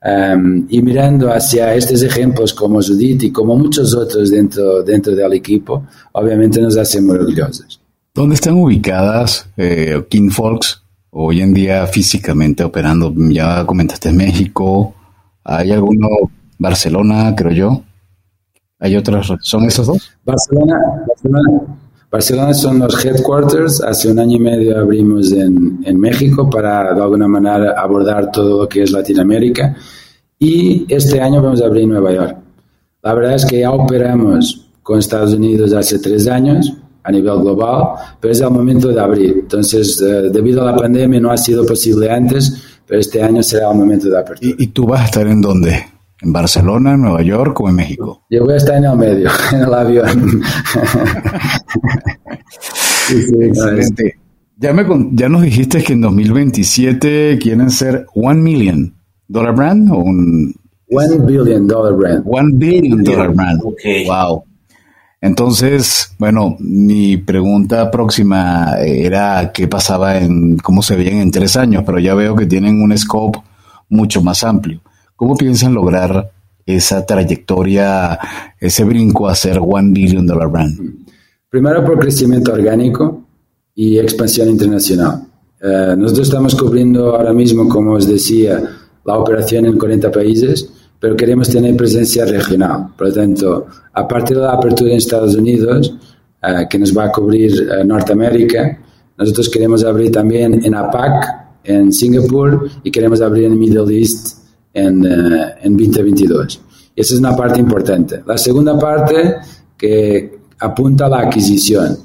Em, 0.00 0.64
y 0.68 0.80
mirando 0.80 1.32
hacia 1.32 1.74
estos 1.74 2.02
ejemplos 2.02 2.54
como 2.54 2.80
Judith 2.80 3.24
y 3.24 3.32
como 3.32 3.56
muchos 3.56 3.94
otros 3.94 4.30
dentro, 4.30 4.82
dentro 4.82 5.14
del 5.14 5.32
equipo, 5.32 5.86
obviamente 6.12 6.60
nos 6.60 6.76
hace 6.76 7.00
muy 7.00 7.16
orgullosos. 7.16 7.80
¿Dónde 8.14 8.36
están 8.36 8.54
ubicadas 8.54 9.48
eh, 9.56 10.04
King 10.08 10.30
Folks 10.30 10.82
hoy 11.10 11.40
en 11.40 11.52
día 11.52 11.86
físicamente 11.86 12.62
operando? 12.62 13.12
Ya 13.16 13.66
comentaste 13.66 14.12
México, 14.12 14.94
¿hay 15.42 15.72
alguno? 15.72 16.08
Barcelona, 16.58 17.34
creo 17.36 17.52
yo. 17.52 17.82
¿Hay 18.80 18.96
otras? 18.96 19.32
¿Son 19.40 19.64
esos 19.64 19.88
dos? 19.88 20.10
Barcelona, 20.24 20.76
Barcelona, 21.08 21.78
Barcelona 22.10 22.54
son 22.54 22.78
los 22.78 23.04
headquarters. 23.04 23.82
Hace 23.82 24.10
un 24.10 24.18
año 24.18 24.36
y 24.36 24.40
medio 24.40 24.78
abrimos 24.78 25.30
en, 25.32 25.80
en, 25.84 26.00
México 26.00 26.48
para 26.48 26.94
de 26.94 27.02
alguna 27.02 27.28
manera 27.28 27.74
abordar 27.76 28.30
todo 28.30 28.62
lo 28.62 28.68
que 28.68 28.82
es 28.82 28.90
Latinoamérica. 28.90 29.76
Y 30.38 30.86
este 30.88 31.20
año 31.20 31.42
vamos 31.42 31.60
a 31.60 31.66
abrir 31.66 31.86
Nueva 31.86 32.12
York. 32.12 32.36
La 33.02 33.14
verdad 33.14 33.34
es 33.34 33.44
que 33.44 33.60
ya 33.60 33.70
operamos 33.72 34.70
con 34.82 34.98
Estados 34.98 35.34
Unidos 35.34 35.72
hace 35.74 35.98
tres 35.98 36.26
años 36.28 36.72
a 37.02 37.12
nivel 37.12 37.40
global, 37.40 37.94
pero 38.20 38.32
es 38.32 38.40
el 38.40 38.50
momento 38.50 38.88
de 38.88 39.00
abrir. 39.00 39.36
Entonces, 39.40 40.00
eh, 40.00 40.30
debido 40.30 40.62
a 40.62 40.72
la 40.72 40.76
pandemia 40.76 41.20
no 41.20 41.30
ha 41.30 41.36
sido 41.36 41.66
posible 41.66 42.10
antes, 42.10 42.80
pero 42.86 43.00
este 43.00 43.22
año 43.22 43.42
será 43.42 43.70
el 43.70 43.76
momento 43.76 44.08
de 44.08 44.18
apertura. 44.18 44.54
¿Y, 44.58 44.64
y 44.64 44.66
tú 44.68 44.86
vas 44.86 45.02
a 45.02 45.04
estar 45.04 45.26
en 45.26 45.40
dónde? 45.42 45.97
¿En 46.20 46.32
Barcelona, 46.32 46.94
en 46.94 47.02
Nueva 47.02 47.22
York 47.22 47.60
o 47.60 47.68
en 47.68 47.76
México? 47.76 48.24
Yo 48.28 48.44
voy 48.44 48.54
a 48.54 48.56
estar 48.56 48.76
en 48.76 48.84
el 48.84 48.96
medio, 48.96 49.30
en 49.52 49.60
el 49.60 49.74
avión. 49.74 50.42
Excelente. 53.10 54.18
Ya, 54.56 54.72
me, 54.72 54.84
ya 55.12 55.28
nos 55.28 55.42
dijiste 55.42 55.82
que 55.84 55.92
en 55.92 56.00
2027 56.00 57.38
quieren 57.40 57.70
ser 57.70 58.06
One 58.14 58.40
Million 58.40 58.94
Dollar 59.28 59.54
Brand 59.54 59.92
o 59.92 59.98
un... 59.98 60.54
One 60.90 61.18
Billion 61.18 61.66
Dollar 61.68 61.94
Brand. 61.94 62.24
One 62.26 62.50
Billion 62.54 63.04
Dollar 63.04 63.32
Brand. 63.32 63.60
Okay. 63.62 64.06
Wow. 64.06 64.42
Entonces, 65.20 66.14
bueno, 66.18 66.56
mi 66.60 67.16
pregunta 67.16 67.90
próxima 67.90 68.74
era 68.80 69.52
qué 69.52 69.68
pasaba 69.68 70.18
en, 70.18 70.56
cómo 70.58 70.82
se 70.82 70.96
veían 70.96 71.16
en 71.16 71.30
tres 71.30 71.56
años, 71.56 71.82
pero 71.84 71.98
ya 71.98 72.14
veo 72.14 72.34
que 72.34 72.46
tienen 72.46 72.80
un 72.80 72.96
scope 72.96 73.40
mucho 73.88 74.22
más 74.22 74.44
amplio. 74.44 74.80
¿Cómo 75.18 75.36
piensan 75.36 75.74
lograr 75.74 76.30
esa 76.64 77.04
trayectoria, 77.04 78.16
ese 78.60 78.84
brinco 78.84 79.26
a 79.26 79.34
ser 79.34 79.58
One 79.58 79.90
Billion 79.92 80.24
Dollar 80.24 80.48
Brand? 80.48 80.78
Primero 81.50 81.84
por 81.84 81.98
crecimiento 81.98 82.52
orgánico 82.52 83.24
y 83.74 83.98
expansión 83.98 84.48
internacional. 84.48 85.24
Eh, 85.60 85.96
nosotros 85.98 86.28
estamos 86.28 86.54
cubriendo 86.54 87.16
ahora 87.16 87.32
mismo, 87.32 87.68
como 87.68 87.94
os 87.94 88.06
decía, 88.06 88.62
la 89.04 89.18
operación 89.18 89.66
en 89.66 89.76
40 89.76 90.08
países, 90.12 90.70
pero 91.00 91.16
queremos 91.16 91.48
tener 91.48 91.76
presencia 91.76 92.24
regional. 92.24 92.90
Por 92.96 93.08
lo 93.08 93.12
tanto, 93.12 93.66
aparte 93.94 94.36
de 94.36 94.40
la 94.42 94.52
apertura 94.52 94.92
en 94.92 94.98
Estados 94.98 95.34
Unidos, 95.34 95.96
eh, 96.40 96.66
que 96.70 96.78
nos 96.78 96.96
va 96.96 97.06
a 97.06 97.10
cubrir 97.10 97.68
eh, 97.68 97.84
Norteamérica, 97.84 98.78
nosotros 99.18 99.48
queremos 99.48 99.82
abrir 99.82 100.12
también 100.12 100.64
en 100.64 100.76
APAC, 100.76 101.64
en 101.64 101.92
Singapur, 101.92 102.70
y 102.84 102.92
queremos 102.92 103.20
abrir 103.20 103.46
en 103.46 103.58
Middle 103.58 103.98
East 103.98 104.38
en, 104.72 105.02
uh, 105.02 105.46
en 105.62 105.76
2022. 105.76 106.60
Y 106.94 107.00
esa 107.00 107.14
es 107.14 107.20
una 107.20 107.36
parte 107.36 107.60
importante. 107.60 108.22
La 108.26 108.38
segunda 108.38 108.78
parte 108.78 109.36
que 109.76 110.38
apunta 110.58 111.06
a 111.06 111.08
la 111.08 111.20
adquisición. 111.20 111.96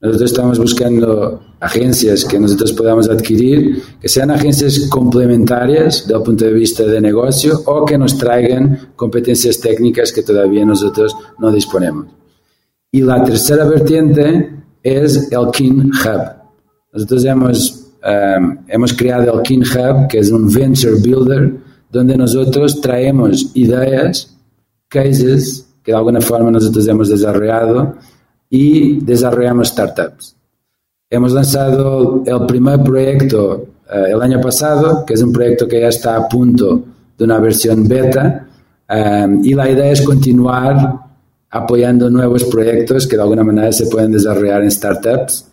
Nosotros 0.00 0.32
estamos 0.32 0.58
buscando 0.58 1.40
agencias 1.60 2.24
que 2.24 2.40
nosotros 2.40 2.72
podamos 2.72 3.08
adquirir, 3.08 3.80
que 4.00 4.08
sean 4.08 4.32
agencias 4.32 4.88
complementarias 4.88 6.08
del 6.08 6.22
punto 6.22 6.44
de 6.44 6.52
vista 6.52 6.82
de 6.82 7.00
negocio 7.00 7.60
o 7.66 7.84
que 7.84 7.96
nos 7.96 8.18
traigan 8.18 8.90
competencias 8.96 9.60
técnicas 9.60 10.10
que 10.10 10.22
todavía 10.22 10.64
nosotros 10.64 11.14
no 11.38 11.52
disponemos. 11.52 12.06
Y 12.90 13.02
la 13.02 13.22
tercera 13.22 13.64
vertiente 13.64 14.50
es 14.82 15.30
el 15.30 15.50
King 15.52 15.90
Hub. 16.04 16.42
Nosotros 16.92 17.24
hemos, 17.24 17.92
um, 18.04 18.58
hemos 18.66 18.92
creado 18.92 19.34
el 19.34 19.42
King 19.42 19.62
Hub, 19.62 20.08
que 20.08 20.18
es 20.18 20.32
un 20.32 20.52
venture 20.52 20.94
builder 20.94 21.54
donde 21.92 22.16
nosotros 22.16 22.80
traemos 22.80 23.50
ideas, 23.54 24.34
cases 24.88 25.66
que 25.82 25.92
de 25.92 25.98
alguna 25.98 26.22
forma 26.22 26.50
nosotros 26.50 26.88
hemos 26.88 27.10
desarrollado 27.10 27.96
y 28.48 29.00
desarrollamos 29.00 29.68
startups. 29.68 30.34
Hemos 31.10 31.32
lanzado 31.32 32.22
el 32.24 32.46
primer 32.46 32.82
proyecto 32.82 33.66
eh, 33.92 34.04
el 34.12 34.22
año 34.22 34.40
pasado, 34.40 35.04
que 35.04 35.12
es 35.12 35.22
un 35.22 35.32
proyecto 35.32 35.68
que 35.68 35.80
ya 35.80 35.88
está 35.88 36.16
a 36.16 36.28
punto 36.28 36.82
de 37.18 37.24
una 37.24 37.38
versión 37.38 37.86
beta, 37.86 38.46
eh, 38.88 39.26
y 39.42 39.52
la 39.52 39.70
idea 39.70 39.90
es 39.90 40.00
continuar 40.00 40.98
apoyando 41.50 42.08
nuevos 42.08 42.44
proyectos 42.44 43.06
que 43.06 43.16
de 43.16 43.22
alguna 43.22 43.44
manera 43.44 43.70
se 43.70 43.86
pueden 43.86 44.12
desarrollar 44.12 44.62
en 44.62 44.70
startups 44.70 45.46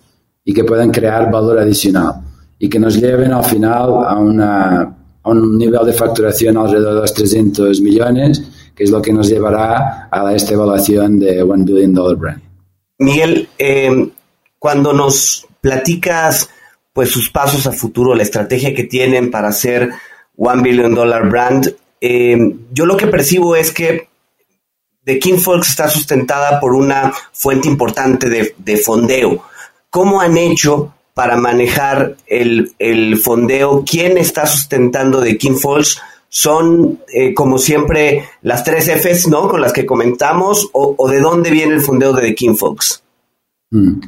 y 0.45 0.53
que 0.53 0.63
puedan 0.63 0.91
crear 0.91 1.29
valor 1.29 1.59
adicional 1.59 2.13
y 2.57 2.69
que 2.69 2.79
nos 2.79 2.95
lleven 2.95 3.33
al 3.33 3.43
final 3.43 4.05
a, 4.05 4.17
una, 4.17 4.98
un 5.29 5.57
nivel 5.57 5.85
de 5.85 5.93
facturación 5.93 6.57
alrededor 6.57 6.95
de 6.95 7.01
los 7.01 7.13
300 7.13 7.81
millones, 7.81 8.43
que 8.75 8.83
es 8.83 8.89
lo 8.89 9.01
que 9.01 9.13
nos 9.13 9.29
llevará 9.29 10.09
a 10.11 10.33
esta 10.33 10.53
evaluación 10.53 11.19
de 11.19 11.41
One 11.41 11.63
Billion 11.63 11.93
Dollar 11.93 12.17
Brand. 12.17 12.41
Miguel, 12.99 13.49
eh, 13.57 14.09
cuando 14.57 14.93
nos 14.93 15.47
platicas 15.61 16.49
pues 16.93 17.11
sus 17.11 17.29
pasos 17.29 17.65
a 17.67 17.71
futuro, 17.71 18.15
la 18.15 18.23
estrategia 18.23 18.73
que 18.73 18.83
tienen 18.83 19.31
para 19.31 19.49
hacer 19.49 19.89
One 20.35 20.61
Billion 20.63 20.93
Dollar 20.93 21.29
Brand, 21.29 21.73
eh, 22.01 22.55
yo 22.71 22.85
lo 22.85 22.97
que 22.97 23.07
percibo 23.07 23.55
es 23.55 23.71
que 23.71 24.09
The 25.03 25.19
King 25.19 25.37
Folks 25.37 25.69
está 25.69 25.89
sustentada 25.89 26.59
por 26.59 26.73
una 26.73 27.11
fuente 27.31 27.67
importante 27.67 28.29
de, 28.29 28.77
fondeo. 28.77 29.43
¿Cómo 29.89 30.21
han 30.21 30.37
hecho 30.37 30.93
para 31.19 31.35
manejar 31.35 32.15
el, 32.27 33.17
fondeo? 33.21 33.83
¿Quién 33.85 34.17
está 34.17 34.45
sustentando 34.45 35.21
The 35.21 35.37
King 35.37 35.57
Folks? 35.57 35.99
son, 36.29 36.99
eh, 37.13 37.33
como 37.33 37.57
siempre, 37.57 38.23
las 38.43 38.63
tres 38.63 38.87
Fs, 38.87 39.27
¿no? 39.27 39.49
Con 39.49 39.59
las 39.59 39.73
que 39.73 39.85
comentamos, 39.85 40.69
o, 40.71 41.09
de 41.09 41.19
dónde 41.19 41.49
viene 41.49 41.73
el 41.73 41.81
fondeo 41.81 42.13
de 42.13 42.21
The 42.21 42.35
King 42.35 42.55
Fox? 42.55 43.03
Mm. 43.71 43.99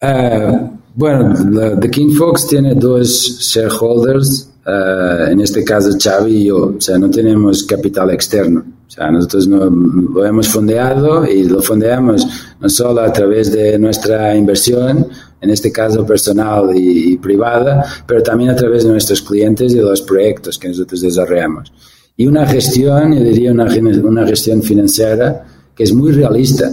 Uh, 0.00 0.70
bueno, 0.94 1.78
The 1.78 1.90
King 1.90 2.14
Fox 2.16 2.46
tiene 2.46 2.74
dos 2.74 3.38
shareholders, 3.40 4.48
uh, 4.66 5.30
en 5.30 5.40
este 5.40 5.64
caso 5.64 5.90
Xavi 5.98 6.36
y 6.36 6.44
yo, 6.46 6.74
o 6.76 6.80
sea, 6.80 6.98
no 6.98 7.10
tenemos 7.10 7.64
capital 7.64 8.10
externo. 8.10 8.64
O 8.86 8.90
sea, 8.90 9.10
nosotros 9.10 9.48
no, 9.48 9.66
lo 9.66 10.24
hemos 10.24 10.48
fondeado 10.48 11.26
y 11.26 11.44
lo 11.44 11.60
fondeamos 11.60 12.26
no 12.60 12.68
solo 12.68 13.00
a 13.00 13.12
través 13.12 13.52
de 13.52 13.78
nuestra 13.78 14.36
inversión, 14.36 15.08
en 15.40 15.50
este 15.50 15.72
caso 15.72 16.06
personal 16.06 16.70
y, 16.74 17.16
privada, 17.16 17.84
pero 18.06 18.22
también 18.22 18.50
a 18.50 18.56
través 18.56 18.84
de 18.84 18.90
nuestros 18.90 19.22
clientes 19.22 19.72
y 19.72 19.76
de 19.76 19.82
los 19.82 20.02
proyectos 20.02 20.58
que 20.58 20.68
nosotros 20.68 21.00
desarrollamos. 21.00 21.72
Y 22.16 22.26
una 22.26 22.46
gestión, 22.46 23.12
yo 23.12 23.24
diría 23.24 23.52
una, 23.52 23.64
una 23.64 24.26
gestión 24.26 24.62
financiera 24.62 25.44
que 25.74 25.82
es 25.82 25.92
muy 25.92 26.12
realista 26.12 26.70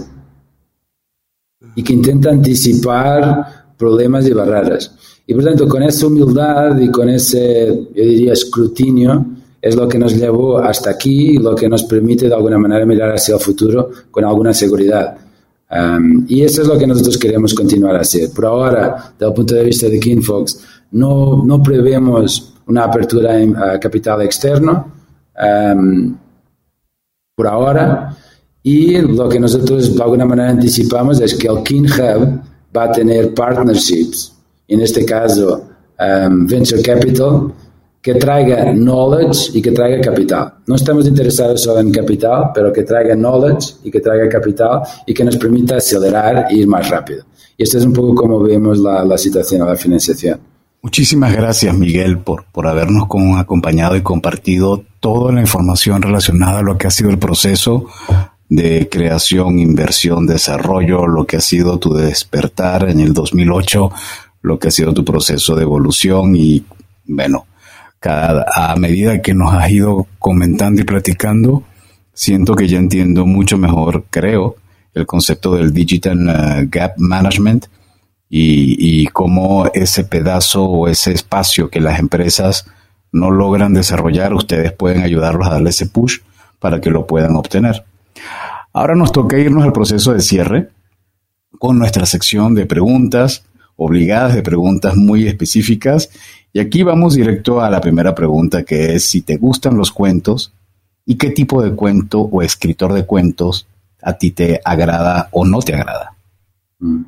y 1.74 1.82
que 1.82 1.92
intenta 1.92 2.30
anticipar 2.30 3.74
problemas 3.76 4.26
y 4.26 4.32
barreras. 4.32 4.94
Y 5.26 5.34
por 5.34 5.44
tanto, 5.44 5.66
con 5.66 5.82
esa 5.82 6.06
humildad 6.06 6.78
y 6.78 6.90
con 6.90 7.08
ese, 7.08 7.88
yo 7.94 8.02
diría, 8.02 8.32
escrutinio, 8.32 9.24
es 9.60 9.74
lo 9.74 9.88
que 9.88 9.98
nos 9.98 10.14
llevó 10.14 10.58
hasta 10.58 10.90
aquí 10.90 11.30
y 11.30 11.38
lo 11.38 11.54
que 11.54 11.68
nos 11.68 11.84
permite 11.84 12.28
de 12.28 12.34
alguna 12.34 12.58
manera 12.58 12.84
mirar 12.84 13.14
hacia 13.14 13.34
el 13.34 13.40
futuro 13.40 13.90
con 14.10 14.24
alguna 14.24 14.52
seguridad. 14.52 15.16
Um, 15.70 16.26
y 16.28 16.42
eso 16.42 16.60
es 16.60 16.68
lo 16.68 16.78
que 16.78 16.86
nosotros 16.86 17.16
queremos 17.16 17.54
continuar 17.54 17.96
a 17.96 18.00
hacer. 18.00 18.30
Por 18.30 18.44
ahora, 18.44 19.14
desde 19.18 19.26
el 19.26 19.34
punto 19.34 19.54
de 19.54 19.64
vista 19.64 19.88
de 19.88 19.98
KingFox, 19.98 20.60
no, 20.92 21.42
no 21.42 21.62
prevemos 21.62 22.52
una 22.66 22.84
apertura 22.84 23.40
en 23.40 23.54
capital 23.80 24.20
externo. 24.20 24.92
Um, 25.34 26.14
por 27.34 27.46
ahora, 27.46 28.14
y 28.62 28.98
lo 28.98 29.28
que 29.28 29.40
nosotros 29.40 29.96
de 29.96 30.02
alguna 30.02 30.26
manera 30.26 30.50
anticipamos 30.50 31.20
es 31.20 31.34
que 31.34 31.48
el 31.48 31.62
King 31.62 31.86
Hub 31.86 32.40
va 32.76 32.84
a 32.84 32.92
tener 32.92 33.32
partnerships, 33.34 34.33
en 34.68 34.80
este 34.80 35.04
caso 35.04 35.64
um, 35.98 36.46
Venture 36.46 36.82
Capital, 36.82 37.52
que 38.00 38.14
traiga 38.16 38.70
knowledge 38.72 39.50
y 39.54 39.62
que 39.62 39.72
traiga 39.72 39.98
capital. 40.00 40.54
No 40.66 40.74
estamos 40.74 41.06
interesados 41.06 41.62
solo 41.62 41.80
en 41.80 41.90
capital, 41.90 42.50
pero 42.54 42.70
que 42.70 42.82
traiga 42.82 43.14
knowledge 43.14 43.76
y 43.82 43.90
que 43.90 44.00
traiga 44.00 44.28
capital 44.28 44.82
y 45.06 45.14
que 45.14 45.24
nos 45.24 45.38
permita 45.38 45.76
acelerar 45.76 46.46
e 46.50 46.56
ir 46.56 46.66
más 46.66 46.90
rápido. 46.90 47.24
Y 47.56 47.62
esto 47.62 47.78
es 47.78 47.84
un 47.86 47.94
poco 47.94 48.14
como 48.14 48.40
vemos 48.40 48.78
la, 48.78 49.04
la 49.04 49.16
situación 49.16 49.60
de 49.62 49.66
la 49.68 49.76
financiación. 49.76 50.38
Muchísimas 50.82 51.32
gracias, 51.32 51.74
Miguel, 51.74 52.18
por, 52.18 52.44
por 52.52 52.66
habernos 52.66 53.08
acompañado 53.38 53.96
y 53.96 54.02
compartido 54.02 54.84
toda 55.00 55.32
la 55.32 55.40
información 55.40 56.02
relacionada 56.02 56.58
a 56.58 56.62
lo 56.62 56.76
que 56.76 56.88
ha 56.88 56.90
sido 56.90 57.08
el 57.08 57.18
proceso 57.18 57.86
de 58.50 58.86
creación, 58.90 59.58
inversión, 59.58 60.26
desarrollo, 60.26 61.06
lo 61.06 61.24
que 61.24 61.38
ha 61.38 61.40
sido 61.40 61.78
tu 61.78 61.94
despertar 61.94 62.90
en 62.90 63.00
el 63.00 63.14
2008, 63.14 63.90
lo 64.44 64.58
que 64.58 64.68
ha 64.68 64.70
sido 64.70 64.92
tu 64.92 65.06
proceso 65.06 65.56
de 65.56 65.62
evolución 65.62 66.36
y, 66.36 66.66
bueno, 67.06 67.46
cada, 67.98 68.44
a 68.54 68.76
medida 68.76 69.22
que 69.22 69.32
nos 69.32 69.54
has 69.54 69.70
ido 69.70 70.06
comentando 70.18 70.82
y 70.82 70.84
platicando, 70.84 71.62
siento 72.12 72.54
que 72.54 72.68
ya 72.68 72.76
entiendo 72.76 73.24
mucho 73.24 73.56
mejor, 73.56 74.04
creo, 74.10 74.56
el 74.92 75.06
concepto 75.06 75.54
del 75.54 75.72
Digital 75.72 76.18
uh, 76.28 76.68
Gap 76.70 76.92
Management 76.98 77.68
y, 78.28 78.76
y 79.02 79.06
cómo 79.06 79.70
ese 79.72 80.04
pedazo 80.04 80.64
o 80.64 80.88
ese 80.88 81.12
espacio 81.12 81.70
que 81.70 81.80
las 81.80 81.98
empresas 81.98 82.66
no 83.12 83.30
logran 83.30 83.72
desarrollar, 83.72 84.34
ustedes 84.34 84.72
pueden 84.72 85.02
ayudarlos 85.02 85.46
a 85.46 85.52
darle 85.52 85.70
ese 85.70 85.86
push 85.86 86.18
para 86.58 86.82
que 86.82 86.90
lo 86.90 87.06
puedan 87.06 87.34
obtener. 87.34 87.82
Ahora 88.74 88.94
nos 88.94 89.10
toca 89.10 89.38
irnos 89.38 89.64
al 89.64 89.72
proceso 89.72 90.12
de 90.12 90.20
cierre 90.20 90.68
con 91.58 91.78
nuestra 91.78 92.04
sección 92.04 92.54
de 92.54 92.66
preguntas 92.66 93.46
obligadas, 93.76 94.34
de 94.34 94.42
preguntas 94.42 94.96
muy 94.96 95.26
específicas. 95.26 96.10
Y 96.52 96.60
aquí 96.60 96.82
vamos 96.82 97.14
directo 97.14 97.60
a 97.60 97.70
la 97.70 97.80
primera 97.80 98.14
pregunta 98.14 98.62
que 98.62 98.94
es 98.94 99.04
si 99.04 99.22
te 99.22 99.36
gustan 99.36 99.76
los 99.76 99.90
cuentos 99.90 100.52
y 101.04 101.16
qué 101.16 101.30
tipo 101.30 101.62
de 101.62 101.72
cuento 101.74 102.20
o 102.20 102.42
escritor 102.42 102.92
de 102.92 103.04
cuentos 103.04 103.66
a 104.02 104.16
ti 104.16 104.30
te 104.30 104.60
agrada 104.64 105.28
o 105.32 105.44
no 105.44 105.60
te 105.60 105.74
agrada. 105.74 106.14
Mm. 106.78 107.02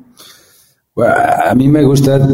a 1.49 1.53
mí 1.55 1.67
me 1.67 1.83
gusta 1.83 2.27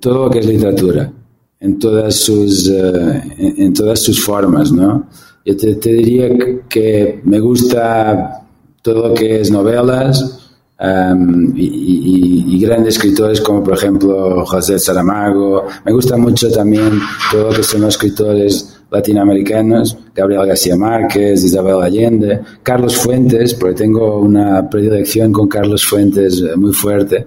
todo 0.00 0.24
lo 0.24 0.30
que 0.30 0.40
es 0.40 0.46
literatura, 0.46 1.12
en 1.60 1.78
todas 1.78 2.14
sus, 2.16 2.68
eh, 2.68 3.22
en, 3.38 3.72
todas 3.72 4.00
sus 4.00 4.24
formas, 4.24 4.72
¿no? 4.72 5.06
Yo 5.44 5.56
te, 5.56 5.92
diría 5.92 6.28
que 6.68 7.20
me 7.24 7.38
gusta 7.38 8.46
todo 8.82 9.08
lo 9.08 9.14
que 9.14 9.40
es 9.40 9.50
novelas 9.50 10.49
um, 10.80 11.52
y, 11.56 12.58
grandes 12.60 12.96
escritores 12.96 13.40
como 13.40 13.64
por 13.64 13.74
ejemplo 13.74 14.44
José 14.44 14.78
Saramago. 14.78 15.64
Me 15.84 15.92
gusta 15.92 16.16
mucho 16.18 16.50
también 16.50 17.00
todo 17.32 17.50
lo 17.50 17.56
que 17.56 17.62
son 17.62 17.80
los 17.80 17.94
escritores 17.94 18.80
latinoamericanos, 18.90 19.96
Gabriel 20.14 20.46
García 20.46 20.76
Márquez, 20.76 21.42
Isabel 21.42 21.80
Allende, 21.82 22.40
Carlos 22.62 22.96
Fuentes, 22.96 23.54
porque 23.54 23.76
tengo 23.76 24.18
una 24.18 24.68
predilección 24.68 25.32
con 25.32 25.48
Carlos 25.48 25.86
Fuentes 25.86 26.42
muy 26.56 26.72
fuerte. 26.72 27.26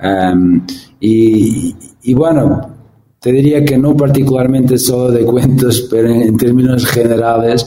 Um, 0.00 0.64
y, 1.00 1.74
y, 2.02 2.14
bueno, 2.14 2.76
te 3.20 3.32
diría 3.32 3.64
que 3.64 3.76
no 3.76 3.96
particularmente 3.96 4.78
solo 4.78 5.10
de 5.10 5.24
cuentos, 5.24 5.80
pero 5.90 6.08
en, 6.08 6.36
términos 6.36 6.86
generales, 6.86 7.66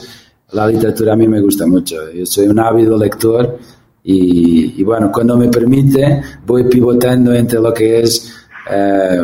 la 0.52 0.66
literatura 0.66 1.12
a 1.12 1.16
mí 1.16 1.28
me 1.28 1.40
gusta 1.40 1.66
mucho. 1.66 2.10
Yo 2.12 2.24
soy 2.24 2.46
un 2.46 2.58
ávido 2.58 2.96
lector 2.96 3.58
y, 4.04 4.82
bueno, 4.82 5.10
cuando 5.12 5.36
me 5.36 5.48
permite 5.48 6.20
voy 6.44 6.64
pivotando 6.64 7.32
entre 7.32 7.60
lo 7.60 7.72
que 7.72 8.00
es 8.00 8.32
eh, 8.70 9.22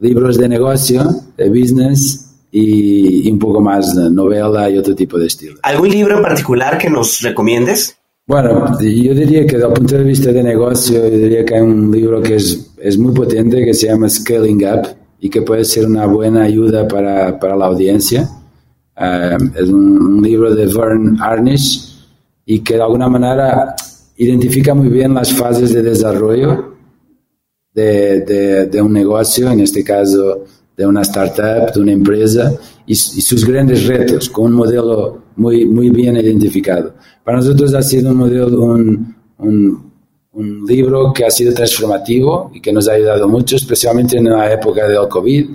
libros 0.00 0.36
de 0.38 0.48
negocio, 0.48 1.04
de 1.36 1.48
business 1.48 2.34
y, 2.50 3.30
un 3.30 3.38
poco 3.38 3.60
más 3.60 3.94
de 3.94 4.10
novela 4.10 4.68
y 4.70 4.78
otro 4.78 4.94
tipo 4.94 5.18
de 5.18 5.26
estilo. 5.26 5.56
¿Algún 5.62 5.90
libro 5.90 6.16
en 6.16 6.22
particular 6.22 6.78
que 6.78 6.90
nos 6.90 7.20
recomiendes? 7.20 7.96
Bueno, 8.26 8.78
yo 8.80 9.14
diría 9.14 9.46
que 9.46 9.56
desde 9.56 9.68
el 9.68 9.72
punto 9.72 9.96
de 9.96 10.04
vista 10.04 10.30
de 10.32 10.42
negocio, 10.42 11.08
yo 11.08 11.16
diría 11.16 11.44
que 11.44 11.54
hay 11.54 11.62
un 11.62 11.90
libro 11.90 12.20
que 12.20 12.36
es, 12.36 12.72
es 12.78 12.98
muy 12.98 13.14
potente 13.14 13.64
que 13.64 13.72
se 13.72 13.86
llama 13.86 14.08
Scaling 14.08 14.66
Up 14.66 14.88
y 15.20 15.30
que 15.30 15.42
puede 15.42 15.64
ser 15.64 15.86
una 15.86 16.06
buena 16.06 16.42
ayuda 16.42 16.86
para, 16.86 17.38
para 17.38 17.56
la 17.56 17.66
audiencia. 17.66 18.28
Eh, 18.96 19.36
es 19.54 19.68
un, 19.68 20.20
libro 20.22 20.54
de 20.54 20.66
Vern 20.66 21.16
Arnish 21.20 22.06
y 22.44 22.60
que 22.60 22.74
de 22.74 22.82
alguna 22.82 23.08
manera 23.08 23.74
identifica 24.18 24.74
muy 24.74 24.88
bien 24.88 25.14
las 25.14 25.32
fases 25.32 25.72
de 25.72 25.82
desarrollo 25.82 26.74
de, 27.72 28.80
un 28.82 28.92
negocio, 28.92 29.50
en 29.50 29.60
este 29.60 29.84
caso 29.84 30.44
de 30.76 30.86
una 30.86 31.02
startup, 31.02 31.72
de 31.72 31.80
una 31.80 31.92
empresa, 31.92 32.52
y, 32.86 32.94
sus 32.94 33.44
grandes 33.44 33.86
retos, 33.86 34.28
con 34.28 34.46
un 34.46 34.52
modelo 34.52 35.22
muy, 35.36 35.64
muy 35.64 35.90
bien 35.90 36.16
identificado. 36.16 36.94
Para 37.22 37.38
nosotros 37.38 37.74
ha 37.74 37.82
sido 37.82 38.10
un 38.10 38.16
modelo, 38.16 38.46
un, 38.48 39.14
un, 39.38 39.88
libro 40.66 41.12
que 41.12 41.24
ha 41.24 41.30
sido 41.30 41.52
transformativo 41.52 42.50
y 42.54 42.60
que 42.60 42.72
nos 42.72 42.88
ha 42.88 42.92
ayudado 42.92 43.28
mucho, 43.28 43.56
especialmente 43.56 44.18
en 44.18 44.24
la 44.24 44.52
época 44.52 44.86
del 44.86 45.08
COVID, 45.08 45.46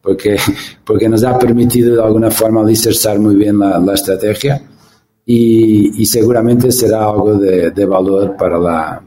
porque, 0.00 0.36
porque 0.84 1.08
nos 1.08 1.24
ha 1.24 1.38
permitido 1.38 1.96
de 1.96 2.02
alguna 2.02 2.30
forma 2.30 2.62
alicerçar 2.62 3.18
muy 3.18 3.34
bien 3.34 3.58
la 3.58 3.92
estrategia 3.94 4.69
y, 5.32 6.02
y, 6.02 6.06
seguramente 6.06 6.72
será 6.72 7.04
algo 7.08 7.34
de, 7.34 7.70
de 7.70 7.86
valor 7.86 8.36
para, 8.36 8.58
la, 8.58 9.00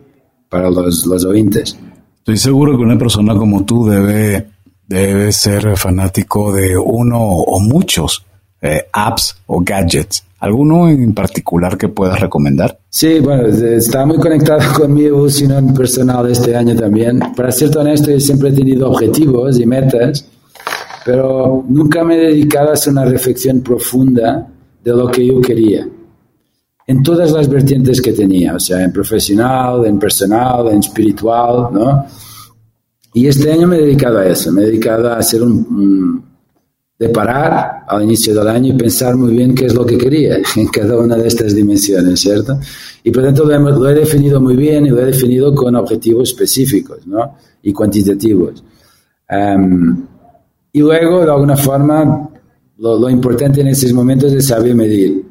para 0.48 0.70
los, 0.70 1.06
los 1.06 1.26
oyentes. 1.26 1.78
Estoy 2.20 2.38
seguro 2.38 2.78
que 2.78 2.84
una 2.84 2.98
persona 2.98 3.36
como 3.36 3.66
tú 3.66 3.86
debe, 3.88 4.48
debe 4.88 5.34
ser 5.34 5.76
fanático 5.76 6.54
de 6.54 6.78
uno 6.78 7.20
o 7.20 7.60
muchos 7.60 8.26
eh, 8.62 8.86
apps 8.94 9.36
o 9.48 9.62
gadgets. 9.66 10.24
¿Alguno 10.40 10.88
en 10.88 11.14
particular 11.14 11.78
que 11.78 11.90
puedas 11.90 12.18
recomendar? 12.22 12.80
Sí, 12.90 13.20
bueno, 13.20 13.48
está 13.48 14.06
muy 14.06 14.18
conectado 14.18 14.62
con 14.80 14.94
mi 14.94 15.04
evolución 15.04 15.74
personal 15.74 16.32
este 16.32 16.56
año 16.56 16.74
también. 16.74 17.20
Para 17.36 17.52
ser 17.52 17.78
honesto, 17.78 18.12
yo 18.12 18.20
siempre 18.22 18.50
he 18.50 18.54
tenido 18.54 18.90
objetivos 18.90 19.60
y 19.60 19.66
metas, 19.66 20.26
pero 21.06 21.66
nunca 21.68 22.06
me 22.06 22.16
he 22.16 22.28
dedicado 22.28 22.70
a 22.70 22.74
hacer 22.74 22.94
una 22.94 23.04
reflexión 23.04 23.60
profunda 23.60 24.48
de 24.82 24.92
lo 24.92 25.12
que 25.12 25.28
yo 25.28 25.42
quería. 25.42 25.86
En 26.86 27.02
todas 27.02 27.32
las 27.32 27.48
vertientes 27.48 28.02
que 28.02 28.12
tenía, 28.12 28.56
o 28.56 28.60
sea, 28.60 28.84
en 28.84 28.92
profesional, 28.92 29.86
en 29.86 29.98
personal, 29.98 30.68
en 30.68 30.80
espiritual, 30.80 31.70
¿no? 31.72 32.06
Y 33.14 33.28
este 33.28 33.52
año 33.52 33.68
me 33.68 33.78
he 33.78 33.82
dedicado 33.82 34.20
a 34.20 34.26
eso, 34.26 34.52
me 34.52 34.64
he 34.64 34.66
dedicado 34.66 35.10
a 35.12 35.18
hacer 35.18 35.42
un 35.44 36.34
de 37.04 37.10
parar 37.10 37.84
al 37.88 38.04
inicio 38.04 38.34
del 38.34 38.48
año 38.48 38.74
y 38.74 38.78
pensar 38.78 39.18
muy 39.18 39.36
bien 39.36 39.54
qué 39.54 39.66
es 39.66 39.74
lo 39.74 39.86
que 39.86 39.98
quería 39.98 40.38
en 40.56 40.68
cada 40.68 40.98
una 40.98 41.18
de 41.18 41.28
estas 41.28 41.54
dimensiones, 41.54 42.20
¿cierto? 42.20 42.58
Y 43.04 43.12
por 43.12 43.24
tanto 43.24 43.46
lo, 43.46 43.90
he 43.90 43.94
definido 43.94 44.40
muy 44.40 44.56
bien 44.56 44.86
y 44.86 44.90
lo 44.90 45.02
he 45.02 45.06
definido 45.06 45.54
con 45.54 45.76
objetivos 45.76 46.30
específicos, 46.30 47.06
¿no? 47.06 47.36
Y 47.62 47.74
cuantitativos. 47.74 48.64
Em, 49.28 50.06
y 50.72 50.80
luego, 50.80 51.26
de 51.26 51.32
alguna 51.32 51.58
forma, 51.58 52.30
lo, 52.78 53.10
importante 53.10 53.62
en 53.62 53.68
estos 53.68 53.92
momentos 53.92 54.32
es 54.32 54.48
saber 54.48 54.74
medir. 54.74 55.26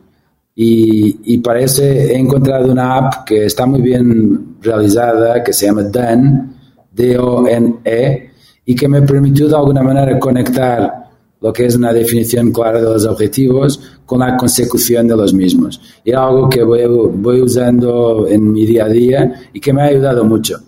Y, 0.54 1.34
y, 1.34 1.38
para 1.38 1.60
eso 1.60 1.82
he 1.82 2.14
encontrado 2.14 2.70
una 2.70 2.98
app 2.98 3.24
que 3.24 3.46
está 3.46 3.64
muy 3.64 3.80
bien 3.80 4.56
realizada, 4.60 5.42
que 5.42 5.52
se 5.52 5.66
llama 5.66 5.84
DONE, 5.84 6.44
D-O-N-E, 6.92 8.30
y 8.66 8.74
que 8.74 8.88
me 8.88 9.00
permitió 9.02 9.48
de 9.48 9.56
alguna 9.56 9.82
manera 9.82 10.18
conectar 10.18 11.02
lo 11.40 11.52
que 11.52 11.66
es 11.66 11.74
una 11.74 11.92
definición 11.92 12.52
clara 12.52 12.80
de 12.80 12.84
los 12.84 13.04
objetivos 13.04 13.80
con 14.06 14.20
la 14.20 14.36
consecución 14.36 15.08
de 15.08 15.16
los 15.16 15.34
mismos. 15.34 15.80
Y 16.04 16.10
es 16.10 16.16
algo 16.16 16.48
que 16.48 16.62
voy, 16.62 16.82
voy 16.86 17.40
usando 17.40 18.28
en 18.28 18.52
mi 18.52 18.64
día 18.64 18.84
a 18.84 18.88
día 18.88 19.32
y 19.52 19.58
que 19.58 19.72
me 19.72 19.82
ha 19.82 19.86
ayudado 19.86 20.24
mucho 20.24 20.60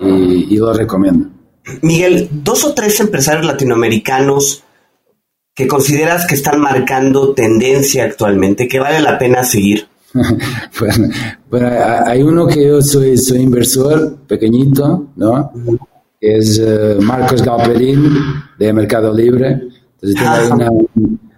y, 0.00 0.54
y 0.54 0.56
lo 0.56 0.72
recomiendo. 0.72 1.28
Miguel, 1.82 2.28
dos 2.42 2.64
o 2.64 2.74
tres 2.74 2.98
empresarios 3.00 3.46
latinoamericanos 3.46 4.63
que 5.54 5.68
consideras 5.68 6.26
que 6.26 6.34
están 6.34 6.60
marcando 6.60 7.32
tendencia 7.32 8.04
actualmente, 8.04 8.66
que 8.66 8.80
vale 8.80 9.00
la 9.00 9.18
pena 9.18 9.44
seguir. 9.44 9.86
bueno, 11.50 11.68
hay 12.06 12.22
uno 12.22 12.46
que 12.46 12.66
yo 12.66 12.82
soy, 12.82 13.16
soy 13.16 13.40
inversor 13.40 14.16
pequeñito, 14.26 15.08
¿no? 15.16 15.52
es 16.20 16.58
uh, 16.58 17.00
Marcos 17.02 17.42
Galperín 17.42 18.16
de 18.58 18.72
Mercado 18.72 19.12
Libre 19.12 19.68
entonces 20.04 20.48
tengo 20.48 20.88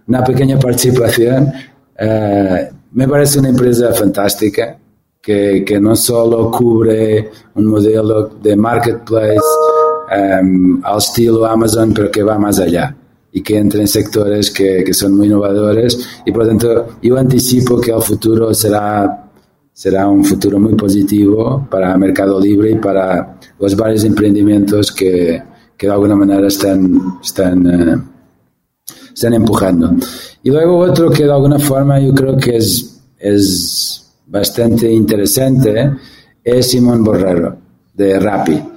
una, 0.08 0.24
pequeña 0.24 0.58
participación. 0.58 1.52
Eh, 1.98 2.70
me 2.92 3.08
parece 3.08 3.38
una 3.38 3.50
empresa 3.50 3.92
fantástica 3.92 4.76
que, 5.20 5.64
que, 5.64 5.80
no 5.80 5.94
solo 5.94 6.50
cubre 6.50 7.30
un 7.54 7.66
modelo 7.66 8.28
de 8.42 8.56
marketplace 8.56 9.38
um, 10.40 10.80
al 10.84 10.98
estilo 10.98 11.46
Amazon, 11.46 11.92
pero 11.94 12.10
que 12.10 12.22
va 12.22 12.38
más 12.38 12.58
allá 12.58 12.94
y 13.36 13.42
que 13.42 13.58
entra 13.58 13.82
en 13.82 13.86
sectores 13.86 14.50
que, 14.50 14.82
que 14.82 14.94
son 14.94 15.14
muy 15.14 15.26
innovadores 15.26 16.08
y 16.24 16.32
por 16.32 16.46
tanto 16.46 16.86
yo 17.02 17.18
anticipo 17.18 17.78
que 17.78 17.90
el 17.90 18.00
futuro 18.00 18.54
será, 18.54 19.28
será 19.74 20.08
un 20.08 20.24
futuro 20.24 20.58
muy 20.58 20.74
positivo 20.74 21.68
para 21.70 21.94
Mercado 21.98 22.40
Libre 22.40 22.70
y 22.70 22.76
para 22.76 23.38
los 23.60 23.76
varios 23.76 24.04
emprendimientos 24.04 24.90
que, 24.90 25.42
que 25.76 25.86
de 25.86 25.92
alguna 25.92 26.16
manera 26.16 26.48
están, 26.48 27.18
están 27.22 27.66
uh, 27.66 28.02
están 29.12 29.34
empujando. 29.34 29.92
Y 30.42 30.50
luego 30.50 30.78
otro 30.78 31.10
que 31.10 31.24
de 31.24 31.32
alguna 31.32 31.58
forma 31.58 32.00
yo 32.00 32.14
creo 32.14 32.38
que 32.38 32.56
es, 32.56 33.02
es 33.18 34.14
bastante 34.28 34.90
interesante 34.90 35.92
es 36.42 36.70
Simón 36.70 37.04
Borrero, 37.04 37.54
de 37.92 38.18
Rappi. 38.18 38.75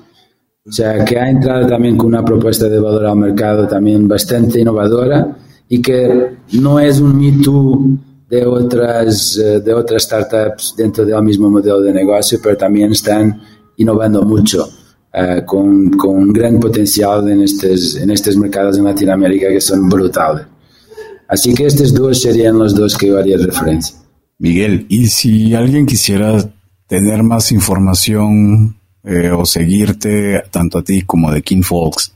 O 0.66 0.72
sea, 0.72 1.04
que 1.04 1.18
ha 1.18 1.30
entrado 1.30 1.68
también 1.68 1.98
con 1.98 2.08
una 2.08 2.24
propuesta 2.24 2.68
de 2.68 2.80
valor 2.80 3.06
al 3.06 3.18
mercado 3.18 3.68
también 3.68 4.08
bastante 4.08 4.60
innovadora 4.60 5.38
y 5.68 5.82
que 5.82 6.38
no 6.54 6.80
es 6.80 7.00
un 7.00 7.18
Me 7.18 7.44
Too 7.44 7.98
de 8.30 8.46
otras, 8.46 9.38
eh, 9.38 9.60
de 9.62 9.74
otras 9.74 10.04
startups 10.04 10.76
dentro 10.78 11.06
del 11.06 11.24
mismo 11.24 11.50
modelo 11.50 11.82
de 11.82 11.94
negocio, 11.94 12.40
pero 12.42 12.56
también 12.56 12.92
están 12.92 13.42
innovando 13.78 14.22
mucho. 14.24 14.68
Uh, 15.12 15.44
con, 15.44 15.90
con, 15.98 16.16
un 16.18 16.32
gran 16.32 16.60
potencial 16.60 17.28
en 17.32 17.42
estos, 17.42 17.96
en 17.96 18.12
estos 18.12 18.38
mercados 18.38 18.78
en 18.78 18.84
Latinoamérica 18.84 19.48
que 19.50 19.60
son 19.60 19.90
brutales. 19.90 20.46
Así 21.28 21.52
que 21.56 21.66
estos 21.66 21.96
dos 21.96 22.22
serían 22.22 22.60
los 22.60 22.76
dos 22.76 22.96
que 22.96 23.08
yo 23.08 23.18
haría 23.18 23.38
referencia. 23.38 23.96
Miguel, 24.38 24.86
y 24.88 25.08
si 25.08 25.56
alguien 25.56 25.88
quisiera 25.88 26.54
tener 26.88 27.24
más 27.24 27.52
información 27.52 28.79
eh, 29.04 29.32
o 29.32 29.46
seguirte 29.46 30.44
tanto 30.52 30.80
a 30.80 30.84
ti 30.84 31.04
como 31.04 31.32
de 31.32 31.42
King 31.42 31.62
Folks, 31.62 32.14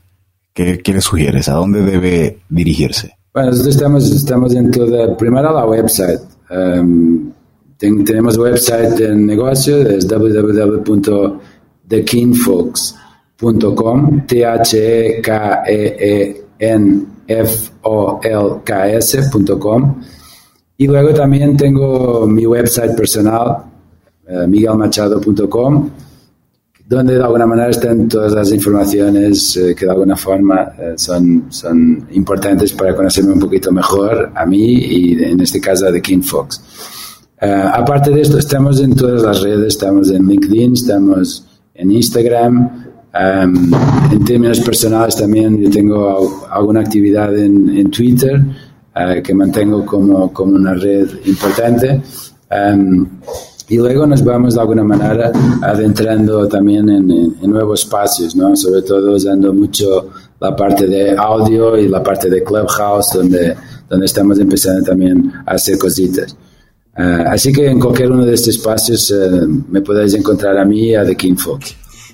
¿qué, 0.53 0.79
¿qué, 0.79 0.93
le 0.93 1.01
sugieres? 1.01 1.49
¿A 1.49 1.53
dónde 1.53 1.81
debe 1.81 2.39
dirigirse? 2.49 3.15
Bueno, 3.33 3.49
nosotros 3.49 3.75
estamos, 3.75 4.11
estamos 4.11 4.53
en 4.53 4.71
toda, 4.71 5.17
primero 5.17 5.51
la 5.51 5.65
website. 5.65 6.21
Um, 6.49 7.31
ten, 7.77 8.03
tenemos 8.03 8.37
website 8.37 8.99
en 8.99 9.25
negocio, 9.25 9.81
es 9.81 10.07
www 10.07 11.39
thekeenfolks.com. 11.87 14.21
Y 20.77 20.87
luego 20.87 21.13
también 21.13 21.55
tengo 21.55 22.27
mi 22.27 22.45
website 22.45 22.93
personal, 22.95 23.63
uh, 24.27 24.47
miguelmachado.com, 24.47 25.89
donde 26.85 27.15
de 27.15 27.23
alguna 27.23 27.45
manera 27.45 27.69
están 27.69 28.09
todas 28.09 28.33
las 28.33 28.51
informaciones 28.51 29.55
uh, 29.55 29.73
que 29.75 29.85
de 29.85 29.91
alguna 29.91 30.17
forma 30.17 30.73
uh, 30.77 30.97
son, 30.97 31.45
son 31.49 32.07
importantes 32.11 32.73
para 32.73 32.95
conocerme 32.95 33.33
un 33.33 33.39
poquito 33.39 33.71
mejor 33.71 34.31
a 34.35 34.45
mí 34.45 34.73
y 34.73 35.23
en 35.23 35.39
este 35.39 35.61
caso 35.61 35.91
The 35.91 36.01
King 36.01 36.21
Fox. 36.21 36.61
aparte 37.39 38.11
de 38.11 38.21
esto, 38.21 38.37
estamos 38.37 38.81
en 38.81 38.95
todas 38.95 39.21
las 39.21 39.41
redes, 39.41 39.67
estamos 39.67 40.09
en 40.09 40.27
LinkedIn, 40.27 40.73
estamos 40.73 41.45
en 41.73 41.91
Instagram. 41.91 42.85
en 43.13 44.25
términos 44.25 44.59
personales 44.59 45.15
también 45.15 45.61
yo 45.61 45.69
tengo 45.69 46.47
alguna 46.49 46.81
actividad 46.81 47.37
en, 47.37 47.89
Twitter 47.91 48.41
uh, 48.95 49.21
que 49.21 49.33
mantengo 49.33 49.85
como, 49.85 50.33
como, 50.33 50.55
una 50.55 50.73
red 50.73 51.07
importante. 51.25 52.01
Y 53.73 53.77
luego 53.77 54.05
nos 54.05 54.23
vamos 54.23 54.53
de 54.53 54.61
alguna 54.61 54.83
manera 54.83 55.31
adentrando 55.63 56.47
también 56.47 56.87
en, 56.89 57.09
en, 57.41 57.49
nuevos 57.49 57.81
espacios, 57.81 58.35
¿no? 58.35 58.55
sobre 58.55 58.83
todo 58.83 59.15
usando 59.15 59.51
mucho 59.51 60.11
la 60.39 60.55
parte 60.55 60.85
de 60.85 61.17
audio 61.17 61.75
y 61.75 61.87
la 61.87 62.03
parte 62.03 62.29
de 62.29 62.43
Clubhouse, 62.43 63.13
donde, 63.13 63.55
donde 63.89 64.05
estamos 64.05 64.37
empezando 64.37 64.83
también 64.83 65.31
a 65.47 65.53
hacer 65.53 65.79
cositas. 65.79 66.37
Uh, 66.95 67.25
así 67.31 67.51
que 67.51 67.65
en 67.67 67.79
cualquier 67.79 68.11
uno 68.11 68.23
de 68.23 68.35
estos 68.35 68.57
espacios 68.57 69.09
uh, 69.09 69.47
me 69.69 69.81
podéis 69.81 70.13
encontrar 70.13 70.55
a 70.59 70.65
mí 70.65 70.89
y 70.89 70.95
a 70.95 71.03
The 71.03 71.15
King 71.15 71.35
Folk. 71.35 71.63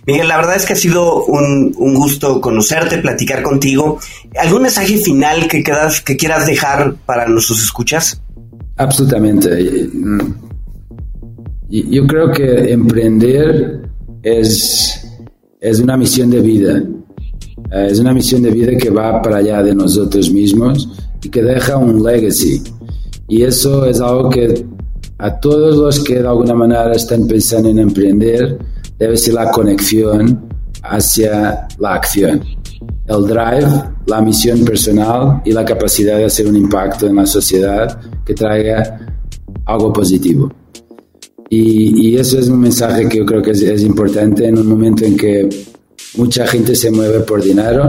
Miguel, 0.07 0.30
la 0.30 0.38
verdad 0.38 0.55
es 0.55 0.66
que 0.66 0.72
ha 0.72 0.78
sido 0.78 1.26
un, 1.26 1.76
un, 1.78 1.93
gusto 1.95 2.39
conocerte, 2.39 2.99
platicar 2.99 3.43
contigo. 3.43 3.99
¿Algún 4.41 4.62
mensaje 4.62 4.97
final 4.97 5.49
que, 5.49 5.62
quedas, 5.62 5.99
que 5.99 6.16
quieras 6.16 6.47
dejar 6.47 6.95
para 7.05 7.28
nuestros 7.28 7.62
escuchas? 7.62 8.22
Absolutamente. 8.78 9.89
Yo 11.70 12.07
creo 12.07 12.32
que 12.32 12.72
emprender 12.72 13.82
es, 14.24 15.07
es 15.59 15.80
una 15.80 15.97
misión 15.97 16.30
de 16.30 16.41
vida. 16.41 16.84
Uh, 17.72 17.86
es 17.88 17.99
una 17.99 18.13
misión 18.13 18.41
de 18.41 18.51
vida 18.51 18.76
que 18.78 18.89
va 18.89 19.22
para 19.22 19.38
allá 19.38 19.61
de 19.61 19.76
nosotros 19.76 20.32
mismos 20.32 20.89
y 21.22 21.30
que 21.30 21.43
deja 21.43 21.78
un 21.78 22.01
legacy 22.01 22.63
y 23.30 23.43
eso 23.43 23.86
es 23.86 24.01
algo 24.01 24.28
que 24.30 24.65
a 25.20 25.39
todos 25.39 25.78
los 25.78 25.99
que 25.99 26.20
de 26.20 26.28
alguna 26.28 26.55
manera 26.55 26.91
están 26.93 27.28
pensando 27.28 27.70
en 27.70 27.78
emprender 27.78 28.57
debe 28.97 29.15
ser 29.17 29.36
la 29.36 29.51
conexión 29.51 30.49
hacia 30.82 31.67
la 31.78 31.93
acción. 31.93 32.41
El 33.05 33.28
drive, 33.28 33.84
la 34.07 34.22
misión 34.22 34.65
personal 34.65 35.41
y 35.45 35.51
la 35.51 35.63
capacidad 35.63 36.17
de 36.17 36.26
hacer 36.26 36.47
un 36.47 36.55
impacto 36.55 37.05
en 37.05 37.17
la 37.17 37.28
sociedad 37.28 37.99
que 38.26 38.34
traiga 38.34 38.99
algo 39.65 39.93
positivo. 39.93 40.51
Y, 41.49 42.09
y 42.09 42.17
eso 42.17 42.39
es 42.39 42.47
un 42.47 42.59
mensaje 42.59 43.07
que 43.09 43.17
yo 43.17 43.25
creo 43.25 43.41
que 43.41 43.51
es, 43.51 43.61
es 43.61 43.81
importante 43.81 44.45
en 44.45 44.57
un 44.57 44.67
momento 44.67 45.05
en 45.05 45.17
que 45.17 45.49
mucha 46.15 46.45
gente 46.47 46.75
se 46.75 46.91
mueve 46.91 47.21
por 47.21 47.41
dinero 47.41 47.87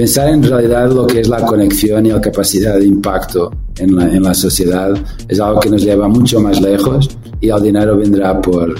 pensar 0.00 0.28
en 0.30 0.42
realidad 0.42 0.90
lo 0.92 1.06
que 1.06 1.20
es 1.20 1.28
la 1.28 1.44
conexión 1.44 2.06
y 2.06 2.08
la 2.08 2.20
capacidad 2.22 2.78
de 2.78 2.86
impacto 2.86 3.50
en 3.76 3.94
la, 3.94 4.04
en 4.06 4.22
la 4.22 4.32
sociedad 4.32 4.94
es 5.28 5.38
algo 5.40 5.60
que 5.60 5.68
nos 5.68 5.82
lleva 5.82 6.08
mucho 6.08 6.40
más 6.40 6.58
lejos 6.60 7.18
y 7.38 7.50
el 7.50 7.62
dinero 7.62 7.98
vendrá 7.98 8.40
por, 8.40 8.74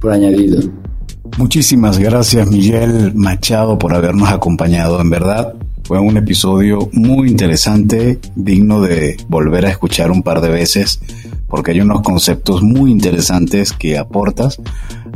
por 0.00 0.12
añadido. 0.12 0.60
Muchísimas 1.38 1.98
gracias 1.98 2.50
Miguel 2.50 3.12
Machado 3.14 3.78
por 3.78 3.94
habernos 3.94 4.28
acompañado. 4.28 5.00
En 5.00 5.08
verdad, 5.08 5.54
fue 5.86 6.00
un 6.00 6.16
episodio 6.16 6.88
muy 6.92 7.28
interesante, 7.28 8.18
digno 8.34 8.80
de 8.80 9.16
volver 9.28 9.66
a 9.66 9.70
escuchar 9.70 10.10
un 10.10 10.24
par 10.24 10.40
de 10.40 10.48
veces, 10.48 10.98
porque 11.46 11.70
hay 11.70 11.80
unos 11.80 12.02
conceptos 12.02 12.60
muy 12.60 12.90
interesantes 12.90 13.72
que 13.72 13.96
aportas. 13.96 14.60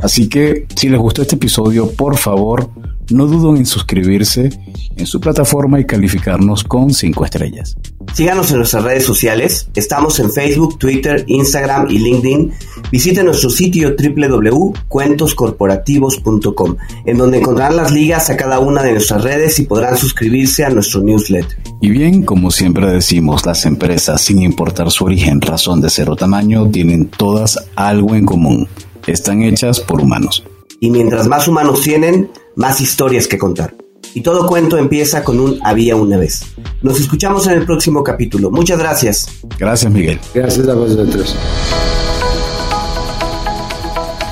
Así 0.01 0.27
que 0.27 0.65
si 0.75 0.89
les 0.89 0.99
gustó 0.99 1.21
este 1.21 1.35
episodio, 1.35 1.91
por 1.91 2.17
favor, 2.17 2.69
no 3.11 3.27
duden 3.27 3.57
en 3.57 3.65
suscribirse 3.65 4.49
en 4.95 5.05
su 5.05 5.19
plataforma 5.19 5.77
y 5.79 5.85
calificarnos 5.85 6.63
con 6.63 6.91
5 6.93 7.25
estrellas. 7.25 7.75
Síganos 8.13 8.51
en 8.51 8.57
nuestras 8.57 8.83
redes 8.83 9.03
sociales. 9.05 9.69
Estamos 9.75 10.19
en 10.19 10.31
Facebook, 10.31 10.77
Twitter, 10.79 11.23
Instagram 11.27 11.89
y 11.89 11.99
LinkedIn. 11.99 12.51
Visite 12.91 13.23
nuestro 13.23 13.49
sitio 13.49 13.95
www.cuentoscorporativos.com, 13.95 16.75
en 17.05 17.17
donde 17.17 17.37
encontrarán 17.39 17.77
las 17.77 17.91
ligas 17.91 18.29
a 18.29 18.37
cada 18.37 18.59
una 18.59 18.83
de 18.83 18.91
nuestras 18.93 19.23
redes 19.23 19.57
y 19.59 19.65
podrán 19.65 19.97
suscribirse 19.97 20.63
a 20.65 20.69
nuestro 20.69 21.01
newsletter. 21.01 21.57
Y 21.81 21.89
bien, 21.89 22.23
como 22.23 22.51
siempre 22.51 22.85
decimos, 22.87 23.45
las 23.45 23.65
empresas, 23.65 24.21
sin 24.21 24.41
importar 24.41 24.89
su 24.91 25.03
origen, 25.05 25.41
razón 25.41 25.81
de 25.81 25.89
ser 25.89 26.09
o 26.09 26.15
tamaño, 26.15 26.69
tienen 26.69 27.07
todas 27.07 27.57
algo 27.75 28.15
en 28.15 28.25
común. 28.25 28.69
Están 29.07 29.41
hechas 29.43 29.79
por 29.79 30.01
humanos. 30.01 30.43
Y 30.79 30.89
mientras 30.89 31.27
más 31.27 31.47
humanos 31.47 31.81
tienen, 31.81 32.31
más 32.55 32.81
historias 32.81 33.27
que 33.27 33.37
contar. 33.37 33.75
Y 34.13 34.21
todo 34.21 34.45
cuento 34.45 34.77
empieza 34.77 35.23
con 35.23 35.39
un 35.39 35.59
había 35.63 35.95
una 35.95 36.17
vez. 36.17 36.43
Nos 36.81 36.99
escuchamos 36.99 37.47
en 37.47 37.53
el 37.53 37.65
próximo 37.65 38.03
capítulo. 38.03 38.51
Muchas 38.51 38.79
gracias. 38.79 39.27
Gracias, 39.57 39.91
Miguel. 39.91 40.19
Gracias 40.33 40.67
a 40.67 40.73
vosotros. 40.73 41.35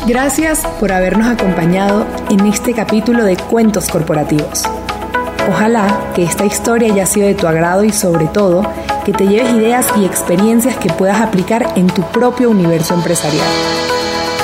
Gracias 0.07 0.61
por 0.79 0.91
habernos 0.91 1.27
acompañado 1.27 2.05
en 2.29 2.45
este 2.47 2.73
capítulo 2.73 3.23
de 3.23 3.37
Cuentos 3.37 3.89
Corporativos. 3.89 4.63
Ojalá 5.49 6.11
que 6.15 6.23
esta 6.23 6.45
historia 6.45 6.91
haya 6.91 7.05
sido 7.05 7.27
de 7.27 7.35
tu 7.35 7.47
agrado 7.47 7.83
y 7.83 7.91
sobre 7.91 8.25
todo 8.27 8.63
que 9.05 9.13
te 9.13 9.27
lleves 9.27 9.53
ideas 9.53 9.85
y 9.97 10.05
experiencias 10.05 10.77
que 10.77 10.89
puedas 10.89 11.21
aplicar 11.21 11.73
en 11.75 11.87
tu 11.87 12.01
propio 12.11 12.49
universo 12.49 12.95
empresarial. 12.95 13.47